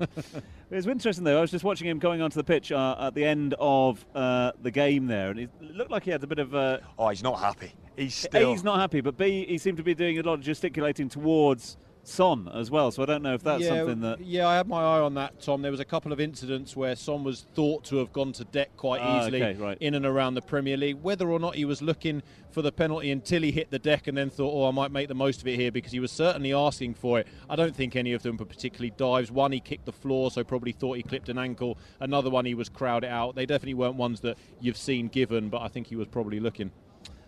It 0.72 0.76
was 0.76 0.86
interesting 0.86 1.24
though. 1.24 1.36
I 1.36 1.42
was 1.42 1.50
just 1.50 1.64
watching 1.64 1.86
him 1.86 1.98
going 1.98 2.22
onto 2.22 2.36
the 2.36 2.44
pitch 2.44 2.72
uh, 2.72 2.96
at 2.98 3.14
the 3.14 3.26
end 3.26 3.54
of 3.58 4.06
uh, 4.14 4.52
the 4.62 4.70
game 4.70 5.06
there, 5.06 5.28
and 5.30 5.38
it 5.38 5.50
looked 5.60 5.90
like 5.90 6.04
he 6.04 6.10
had 6.10 6.24
a 6.24 6.26
bit 6.26 6.38
of. 6.38 6.54
Uh, 6.54 6.78
oh, 6.98 7.10
he's 7.10 7.22
not 7.22 7.38
happy. 7.38 7.74
He's 7.94 8.14
still. 8.14 8.48
A, 8.48 8.52
he's 8.52 8.64
not 8.64 8.80
happy, 8.80 9.02
but 9.02 9.18
B, 9.18 9.44
he 9.46 9.58
seemed 9.58 9.76
to 9.76 9.82
be 9.82 9.94
doing 9.94 10.18
a 10.18 10.22
lot 10.22 10.34
of 10.34 10.40
gesticulating 10.40 11.10
towards 11.10 11.76
Son 12.04 12.50
as 12.52 12.70
well. 12.70 12.90
So 12.90 13.02
I 13.02 13.06
don't 13.06 13.22
know 13.22 13.34
if 13.34 13.42
that's 13.42 13.62
yeah, 13.62 13.68
something 13.68 14.00
that. 14.00 14.20
Yeah, 14.20 14.48
I 14.48 14.56
had 14.56 14.66
my 14.66 14.80
eye 14.80 15.00
on 15.00 15.14
that, 15.14 15.40
Tom. 15.40 15.62
There 15.62 15.70
was 15.70 15.80
a 15.80 15.84
couple 15.84 16.12
of 16.12 16.20
incidents 16.20 16.76
where 16.76 16.96
Son 16.96 17.22
was 17.22 17.46
thought 17.54 17.84
to 17.84 17.96
have 17.98 18.12
gone 18.12 18.32
to 18.32 18.44
deck 18.44 18.76
quite 18.76 19.00
Ah, 19.00 19.20
easily 19.20 19.42
okay, 19.42 19.60
right. 19.60 19.78
in 19.80 19.94
and 19.94 20.04
around 20.04 20.34
the 20.34 20.42
Premier 20.42 20.76
League. 20.76 20.98
Whether 21.00 21.30
or 21.30 21.38
not 21.38 21.54
he 21.54 21.64
was 21.64 21.80
looking 21.80 22.22
for 22.50 22.60
the 22.60 22.72
penalty 22.72 23.10
until 23.10 23.42
he 23.42 23.50
hit 23.52 23.70
the 23.70 23.78
deck 23.78 24.08
and 24.08 24.18
then 24.18 24.30
thought, 24.30 24.52
oh, 24.52 24.68
I 24.68 24.72
might 24.72 24.90
make 24.90 25.08
the 25.08 25.14
most 25.14 25.40
of 25.40 25.46
it 25.46 25.58
here 25.58 25.70
because 25.70 25.92
he 25.92 26.00
was 26.00 26.10
certainly 26.10 26.52
asking 26.52 26.94
for 26.94 27.20
it. 27.20 27.26
I 27.48 27.56
don't 27.56 27.74
think 27.74 27.94
any 27.96 28.12
of 28.12 28.22
them 28.22 28.36
were 28.36 28.44
particularly 28.44 28.92
dives. 28.96 29.30
One, 29.30 29.52
he 29.52 29.60
kicked 29.60 29.86
the 29.86 29.92
floor, 29.92 30.30
so 30.30 30.42
probably 30.44 30.72
thought 30.72 30.96
he 30.96 31.02
clipped 31.02 31.28
an 31.28 31.38
ankle. 31.38 31.78
Another 32.00 32.30
one, 32.30 32.44
he 32.44 32.54
was 32.54 32.68
crowded 32.68 33.08
out. 33.08 33.36
They 33.36 33.46
definitely 33.46 33.74
weren't 33.74 33.94
ones 33.94 34.20
that 34.20 34.36
you've 34.60 34.76
seen 34.76 35.06
given, 35.08 35.48
but 35.48 35.62
I 35.62 35.68
think 35.68 35.86
he 35.86 35.96
was 35.96 36.08
probably 36.08 36.40
looking. 36.40 36.72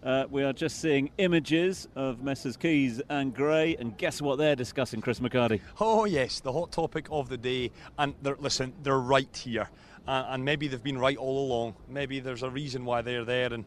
Uh, 0.04 0.26
we 0.30 0.44
are 0.44 0.52
just 0.52 0.82
seeing 0.82 1.10
images 1.16 1.88
of 1.96 2.22
Messrs. 2.22 2.58
Keys 2.58 3.00
and 3.08 3.34
Gray, 3.34 3.74
and 3.76 3.96
guess 3.96 4.20
what 4.20 4.36
they're 4.36 4.54
discussing, 4.54 5.00
Chris 5.00 5.18
McHardy? 5.18 5.62
Oh 5.80 6.04
yes, 6.04 6.40
the 6.40 6.52
hot 6.52 6.72
topic 6.72 7.06
of 7.10 7.30
the 7.30 7.38
day. 7.38 7.70
And 7.98 8.14
they're, 8.20 8.36
listen, 8.38 8.74
they're 8.82 8.98
right 8.98 9.34
here, 9.34 9.70
uh, 10.06 10.26
and 10.28 10.44
maybe 10.44 10.68
they've 10.68 10.82
been 10.82 10.98
right 10.98 11.16
all 11.16 11.46
along. 11.46 11.76
Maybe 11.88 12.20
there's 12.20 12.42
a 12.42 12.50
reason 12.50 12.84
why 12.84 13.00
they're 13.00 13.24
there, 13.24 13.50
and 13.54 13.64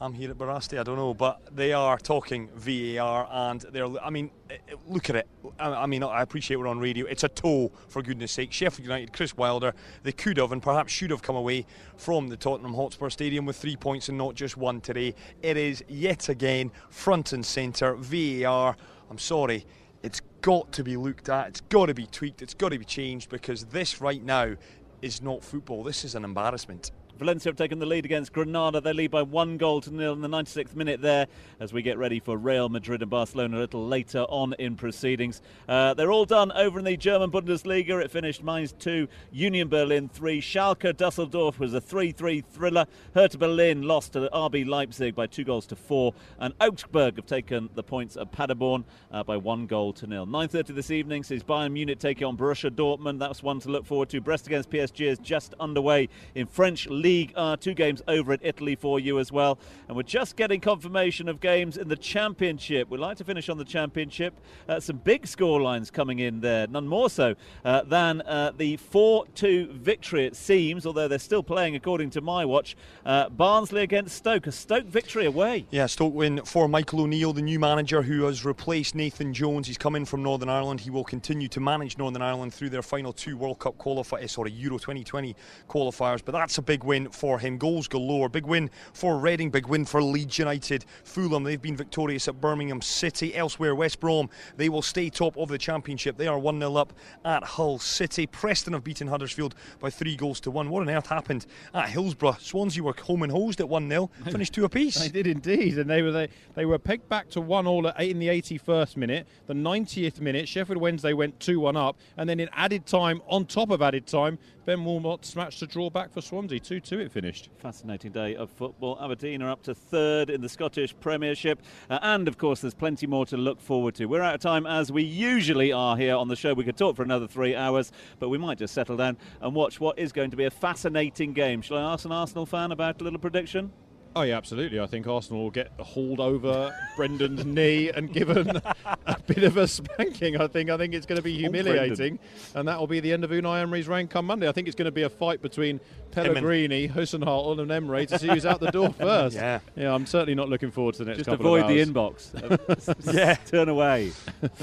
I'm 0.00 0.12
here 0.12 0.30
at 0.30 0.36
Barasti. 0.36 0.78
I 0.78 0.82
don't 0.82 0.96
know, 0.96 1.14
but 1.14 1.54
they 1.54 1.72
are 1.72 1.96
talking 1.96 2.48
VAR, 2.56 3.28
and 3.30 3.60
they're. 3.60 3.86
I 4.02 4.10
mean, 4.10 4.30
eh, 4.50 4.56
look 4.88 5.08
at 5.08 5.16
it. 5.16 5.28
I, 5.58 5.70
I 5.70 5.86
mean, 5.86 6.02
I 6.02 6.20
appreciate 6.22 6.56
we're 6.56 6.66
on 6.66 6.80
radio. 6.80 7.06
It's 7.06 7.22
a 7.22 7.28
toe, 7.28 7.70
for 7.88 8.02
goodness' 8.02 8.32
sake. 8.32 8.52
Sheffield 8.52 8.86
United, 8.86 9.12
Chris 9.12 9.36
Wilder, 9.36 9.72
they 10.02 10.12
could 10.12 10.36
have 10.38 10.50
and 10.50 10.60
perhaps 10.60 10.92
should 10.92 11.10
have 11.10 11.22
come 11.22 11.36
away 11.36 11.64
from 11.96 12.28
the 12.28 12.36
Tottenham 12.36 12.74
Hotspur 12.74 13.08
Stadium 13.08 13.46
with 13.46 13.56
three 13.56 13.76
points 13.76 14.08
and 14.08 14.18
not 14.18 14.34
just 14.34 14.56
one 14.56 14.80
today. 14.80 15.14
It 15.42 15.56
is 15.56 15.84
yet 15.88 16.28
again 16.28 16.72
front 16.90 17.32
and 17.32 17.46
centre 17.46 17.94
VAR. 17.94 18.76
I'm 19.10 19.18
sorry. 19.18 19.64
It's 20.02 20.20
got 20.40 20.72
to 20.72 20.82
be 20.82 20.96
looked 20.96 21.28
at. 21.28 21.48
It's 21.48 21.60
got 21.62 21.86
to 21.86 21.94
be 21.94 22.06
tweaked. 22.06 22.42
It's 22.42 22.54
got 22.54 22.70
to 22.70 22.78
be 22.78 22.84
changed 22.84 23.30
because 23.30 23.66
this 23.66 24.00
right 24.00 24.22
now 24.22 24.56
is 25.02 25.22
not 25.22 25.44
football. 25.44 25.84
This 25.84 26.04
is 26.04 26.14
an 26.14 26.24
embarrassment. 26.24 26.90
Valencia 27.18 27.48
have 27.50 27.56
taken 27.56 27.78
the 27.78 27.86
lead 27.86 28.04
against 28.04 28.32
Granada. 28.32 28.80
They 28.80 28.92
lead 28.92 29.12
by 29.12 29.22
one 29.22 29.56
goal 29.56 29.80
to 29.82 29.94
nil 29.94 30.14
in 30.14 30.20
the 30.20 30.28
96th 30.28 30.74
minute 30.74 31.00
there 31.00 31.28
as 31.60 31.72
we 31.72 31.80
get 31.80 31.96
ready 31.96 32.18
for 32.18 32.36
Real 32.36 32.68
Madrid 32.68 33.02
and 33.02 33.10
Barcelona 33.10 33.56
a 33.56 33.60
little 33.60 33.86
later 33.86 34.22
on 34.22 34.54
in 34.58 34.74
proceedings. 34.74 35.40
Uh, 35.68 35.94
they're 35.94 36.10
all 36.10 36.24
done 36.24 36.50
over 36.52 36.80
in 36.80 36.84
the 36.84 36.96
German 36.96 37.30
Bundesliga. 37.30 38.02
It 38.02 38.10
finished 38.10 38.42
Mainz 38.42 38.72
2, 38.72 39.06
Union 39.30 39.68
Berlin 39.68 40.08
3. 40.08 40.40
Schalke 40.40 40.96
Dusseldorf 40.96 41.60
was 41.60 41.72
a 41.72 41.80
3 41.80 42.10
3 42.10 42.40
thriller. 42.40 42.86
Hertha 43.14 43.38
Berlin 43.38 43.82
lost 43.82 44.14
to 44.14 44.28
RB 44.32 44.66
Leipzig 44.66 45.14
by 45.14 45.26
two 45.26 45.44
goals 45.44 45.66
to 45.66 45.76
four. 45.76 46.14
And 46.38 46.52
Augsburg 46.60 47.16
have 47.16 47.26
taken 47.26 47.68
the 47.74 47.82
points 47.82 48.16
at 48.16 48.32
Paderborn 48.32 48.84
uh, 49.12 49.22
by 49.22 49.36
one 49.36 49.66
goal 49.66 49.92
to 49.94 50.06
nil. 50.06 50.26
9.30 50.26 50.74
this 50.74 50.90
evening 50.90 51.22
sees 51.22 51.42
Bayern 51.44 51.72
Munich 51.72 51.98
taking 51.98 52.26
on 52.26 52.36
Borussia 52.36 52.70
Dortmund. 52.70 53.18
That's 53.20 53.42
one 53.42 53.60
to 53.60 53.68
look 53.68 53.86
forward 53.86 54.08
to. 54.10 54.20
Brest 54.20 54.46
against 54.46 54.70
PSG 54.70 55.06
is 55.06 55.18
just 55.18 55.54
underway 55.60 56.08
in 56.34 56.46
French 56.46 56.88
uh, 57.34 57.56
two 57.56 57.74
games 57.74 58.02
over 58.08 58.32
in 58.32 58.40
Italy 58.42 58.76
for 58.76 58.98
you 58.98 59.18
as 59.18 59.30
well. 59.30 59.58
And 59.88 59.96
we're 59.96 60.02
just 60.02 60.36
getting 60.36 60.60
confirmation 60.60 61.28
of 61.28 61.40
games 61.40 61.76
in 61.76 61.88
the 61.88 61.96
Championship. 61.96 62.88
We'd 62.88 63.00
like 63.00 63.18
to 63.18 63.24
finish 63.24 63.48
on 63.48 63.58
the 63.58 63.64
Championship. 63.64 64.34
Uh, 64.68 64.80
some 64.80 64.96
big 64.96 65.26
score 65.26 65.60
lines 65.60 65.90
coming 65.90 66.20
in 66.20 66.40
there, 66.40 66.66
none 66.66 66.88
more 66.88 67.10
so 67.10 67.34
uh, 67.64 67.82
than 67.82 68.22
uh, 68.22 68.52
the 68.56 68.78
4 68.78 69.26
2 69.34 69.72
victory, 69.72 70.24
it 70.24 70.34
seems, 70.34 70.86
although 70.86 71.08
they're 71.08 71.18
still 71.18 71.42
playing 71.42 71.76
according 71.76 72.10
to 72.10 72.20
my 72.20 72.44
watch. 72.44 72.76
Uh, 73.04 73.28
Barnsley 73.28 73.82
against 73.82 74.16
Stoke, 74.16 74.46
a 74.46 74.52
Stoke 74.52 74.86
victory 74.86 75.26
away. 75.26 75.66
Yeah, 75.70 75.86
Stoke 75.86 76.14
win 76.14 76.40
for 76.44 76.68
Michael 76.68 77.02
O'Neill, 77.02 77.34
the 77.34 77.42
new 77.42 77.58
manager 77.58 78.00
who 78.00 78.24
has 78.24 78.44
replaced 78.44 78.94
Nathan 78.94 79.34
Jones. 79.34 79.66
He's 79.66 79.78
come 79.78 79.94
in 79.94 80.06
from 80.06 80.22
Northern 80.22 80.48
Ireland. 80.48 80.80
He 80.80 80.90
will 80.90 81.04
continue 81.04 81.48
to 81.48 81.60
manage 81.60 81.98
Northern 81.98 82.22
Ireland 82.22 82.54
through 82.54 82.70
their 82.70 82.82
final 82.82 83.12
two 83.12 83.36
World 83.36 83.58
Cup 83.58 83.76
qualifiers, 83.76 84.30
sorry, 84.30 84.52
Euro 84.52 84.78
2020 84.78 85.36
qualifiers. 85.68 86.22
But 86.24 86.32
that's 86.32 86.56
a 86.58 86.62
big 86.62 86.82
win 86.84 86.93
for 87.10 87.38
him. 87.38 87.58
Goals 87.58 87.88
galore. 87.88 88.28
Big 88.28 88.46
win 88.46 88.70
for 88.92 89.18
Reading. 89.18 89.50
Big 89.50 89.66
win 89.66 89.84
for 89.84 90.02
Leeds 90.02 90.38
United. 90.38 90.84
Fulham, 91.04 91.42
they've 91.42 91.60
been 91.60 91.76
victorious 91.76 92.28
at 92.28 92.40
Birmingham 92.40 92.80
City. 92.80 93.34
Elsewhere, 93.34 93.74
West 93.74 94.00
Brom, 94.00 94.30
they 94.56 94.68
will 94.68 94.82
stay 94.82 95.10
top 95.10 95.36
of 95.36 95.48
the 95.48 95.58
Championship. 95.58 96.16
They 96.16 96.26
are 96.26 96.38
1 96.38 96.58
0 96.58 96.76
up 96.76 96.92
at 97.24 97.42
Hull 97.42 97.78
City. 97.78 98.26
Preston 98.26 98.72
have 98.72 98.84
beaten 98.84 99.08
Huddersfield 99.08 99.54
by 99.80 99.90
three 99.90 100.16
goals 100.16 100.40
to 100.40 100.50
one. 100.50 100.70
What 100.70 100.82
on 100.82 100.90
earth 100.90 101.06
happened 101.06 101.46
at 101.74 101.88
Hillsborough? 101.88 102.36
Swansea 102.40 102.82
were 102.82 102.94
home 102.94 103.22
and 103.22 103.32
hosed 103.32 103.60
at 103.60 103.68
1 103.68 103.88
0, 103.88 104.10
finished 104.30 104.54
two 104.54 104.64
apiece. 104.64 104.98
They 104.98 105.08
did 105.08 105.26
indeed, 105.26 105.78
and 105.78 105.88
they 105.90 106.02
were 106.02 106.12
they, 106.12 106.28
they 106.54 106.64
were 106.64 106.78
pegged 106.78 107.08
back 107.08 107.28
to 107.30 107.40
one 107.40 107.66
all 107.66 107.88
at 107.88 107.94
eight 107.98 108.10
in 108.10 108.18
the 108.18 108.28
81st 108.28 108.96
minute. 108.96 109.26
The 109.46 109.54
90th 109.54 110.20
minute, 110.20 110.48
Sheffield 110.48 110.80
Wednesday 110.80 111.12
went 111.12 111.40
two 111.40 111.60
one 111.60 111.76
up, 111.76 111.96
and 112.16 112.28
then 112.28 112.40
in 112.40 112.48
added 112.52 112.86
time, 112.86 113.22
on 113.26 113.46
top 113.46 113.70
of 113.70 113.82
added 113.82 114.06
time, 114.06 114.38
Ben 114.64 114.84
Wilmot 114.84 115.24
smashed 115.24 115.60
the 115.60 115.66
draw 115.66 115.90
back 115.90 116.12
for 116.12 116.20
Swansea. 116.20 116.60
Two 116.60 116.80
two, 116.84 117.00
it 117.00 117.10
finished. 117.10 117.48
Fascinating 117.58 118.12
day 118.12 118.36
of 118.36 118.50
football. 118.50 118.98
Aberdeen 119.00 119.42
are 119.42 119.50
up 119.50 119.62
to 119.62 119.74
third 119.74 120.28
in 120.28 120.42
the 120.42 120.48
Scottish 120.48 120.94
Premiership, 121.00 121.62
uh, 121.88 121.98
and 122.02 122.28
of 122.28 122.36
course, 122.36 122.60
there's 122.60 122.74
plenty 122.74 123.06
more 123.06 123.24
to 123.26 123.38
look 123.38 123.60
forward 123.60 123.94
to. 123.94 124.04
We're 124.04 124.22
out 124.22 124.34
of 124.34 124.40
time 124.40 124.66
as 124.66 124.92
we 124.92 125.02
usually 125.02 125.72
are 125.72 125.96
here 125.96 126.14
on 126.14 126.28
the 126.28 126.36
show. 126.36 126.52
We 126.52 126.64
could 126.64 126.76
talk 126.76 126.94
for 126.96 127.02
another 127.02 127.26
three 127.26 127.56
hours, 127.56 127.90
but 128.18 128.28
we 128.28 128.36
might 128.36 128.58
just 128.58 128.74
settle 128.74 128.98
down 128.98 129.16
and 129.40 129.54
watch 129.54 129.80
what 129.80 129.98
is 129.98 130.12
going 130.12 130.30
to 130.30 130.36
be 130.36 130.44
a 130.44 130.50
fascinating 130.50 131.32
game. 131.32 131.62
Shall 131.62 131.78
I 131.78 131.92
ask 131.94 132.04
an 132.04 132.12
Arsenal 132.12 132.44
fan 132.44 132.70
about 132.70 133.00
a 133.00 133.04
little 133.04 133.18
prediction? 133.18 133.72
Oh 134.16 134.22
yeah, 134.22 134.36
absolutely. 134.36 134.78
I 134.78 134.86
think 134.86 135.06
Arsenal 135.06 135.42
will 135.42 135.50
get 135.50 135.72
hauled 135.78 136.20
over 136.20 136.72
Brendan's 136.96 137.44
knee 137.44 137.90
and 137.90 138.12
given 138.12 138.48
a 139.06 139.16
bit 139.26 139.42
of 139.44 139.56
a 139.56 139.66
spanking. 139.66 140.40
I 140.40 140.46
think. 140.46 140.70
I 140.70 140.76
think 140.76 140.94
it's 140.94 141.06
going 141.06 141.16
to 141.16 141.22
be 141.22 141.34
humiliating, 141.36 142.18
and 142.54 142.68
that 142.68 142.78
will 142.78 142.86
be 142.86 143.00
the 143.00 143.12
end 143.12 143.24
of 143.24 143.30
Unai 143.30 143.62
Emery's 143.62 143.88
reign 143.88 144.06
come 144.08 144.26
Monday. 144.26 144.48
I 144.48 144.52
think 144.52 144.68
it's 144.68 144.76
going 144.76 144.86
to 144.86 144.92
be 144.92 145.02
a 145.02 145.08
fight 145.08 145.42
between 145.42 145.80
Pellegrini, 146.12 146.88
Hasenhüttl, 146.88 147.58
and 147.60 147.70
Emery 147.72 148.06
to 148.06 148.18
see 148.18 148.28
who's 148.28 148.46
out 148.46 148.60
the 148.60 148.70
door 148.70 148.92
first. 148.98 149.34
Yeah, 149.34 149.58
yeah. 149.74 149.92
I'm 149.92 150.06
certainly 150.06 150.34
not 150.36 150.48
looking 150.48 150.70
forward 150.70 150.94
to 150.96 151.04
the 151.04 151.10
next. 151.10 151.18
Just 151.18 151.30
couple 151.30 151.46
avoid 151.56 151.62
of 151.62 151.68
the 151.68 151.84
inbox. 151.84 153.12
yeah, 153.14 153.34
turn 153.46 153.68
away. 153.68 154.12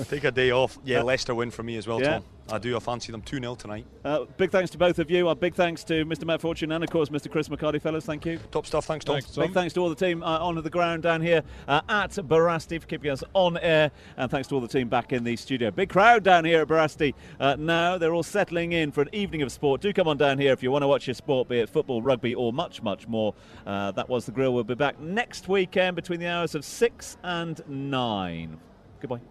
Take 0.06 0.24
a 0.24 0.32
day 0.32 0.52
off. 0.52 0.78
Yeah, 0.86 1.02
Leicester 1.02 1.36
win 1.36 1.52
for 1.52 1.64
me 1.64 1.76
as 1.76 1.88
well, 1.88 2.00
Yeah. 2.02 2.14
Tom. 2.20 2.24
I 2.52 2.58
do. 2.58 2.76
I 2.76 2.80
fancy 2.80 3.12
them 3.12 3.22
2 3.22 3.40
0 3.40 3.56
tonight. 3.56 3.86
Uh, 4.04 4.26
big 4.38 4.52
thanks 4.52 4.70
to 4.72 4.78
both 4.78 5.00
of 5.00 5.10
you. 5.10 5.28
Our 5.28 5.36
big 5.36 5.56
thanks 5.56 5.84
to 5.86 6.06
Mr. 6.06 6.26
Matt 6.26 6.42
Fortune 6.42 6.72
and, 6.72 6.84
of 6.84 6.90
course, 6.90 7.10
Mr. 7.10 7.32
Chris 7.32 7.48
McHardy, 7.50 7.82
fellas. 7.82 8.06
Thank 8.06 8.26
you. 8.26 8.40
Top 8.52 8.66
stuff. 8.66 8.86
Thanks, 8.86 9.06
Tom. 9.06 9.16
Thanks, 9.16 9.32
Tom. 9.32 9.46
Big 9.46 9.54
thanks 9.54 9.74
to 9.76 9.80
all 9.82 9.90
the 9.90 9.96
team 9.96 10.22
uh, 10.24 10.40
on 10.40 10.62
the 10.62 10.70
ground 10.70 11.04
down 11.04 11.22
here 11.22 11.44
uh, 11.68 11.82
at 11.88 12.12
Barasti 12.12 12.80
for 12.80 12.88
keeping 12.88 13.12
us 13.12 13.24
on 13.34 13.58
air. 13.58 13.92
And 14.18 14.30
thanks 14.30 14.48
to 14.50 14.56
all 14.56 14.62
the 14.62 14.68
team 14.68 14.90
back 14.90 15.14
in 15.14 15.24
the 15.24 15.36
studio. 15.36 15.72
Big 15.72 15.90
crowd 15.90 16.24
down 16.24 16.46
here 16.46 16.62
at 16.62 16.68
Barasti 16.68 17.14
uh, 17.40 17.56
now. 17.58 17.98
They're 17.98 18.14
all 18.14 18.24
settling 18.24 18.74
in 18.74 18.92
for 18.92 19.02
an 19.02 19.10
evening 19.14 19.42
of 19.42 19.52
sport. 19.52 19.82
Do 19.82 19.94
come 19.94 20.08
on 20.08 20.18
down 20.18 20.38
here 20.38 20.54
if 20.54 20.62
you 20.62 20.72
want 20.72 20.84
to 20.84 20.88
watch 20.88 21.08
your 21.08 21.14
sport, 21.14 21.48
be 21.48 21.60
it 21.60 21.70
football, 21.70 22.02
rugby, 22.02 22.36
or 22.36 22.52
much, 22.52 22.82
much 22.82 23.08
more. 23.08 23.34
Uh, 23.66 23.92
that 23.92 24.10
was 24.10 24.26
the 24.26 24.32
grill. 24.32 24.54
We'll 24.54 24.64
be 24.64 24.76
back 24.76 25.00
next 25.00 25.48
weekend 25.48 25.96
between 25.96 26.20
the 26.20 26.28
hours 26.28 26.56
of 26.56 26.66
6 26.66 27.18
and 27.24 27.62
9. 27.68 28.60
Goodbye. 29.00 29.31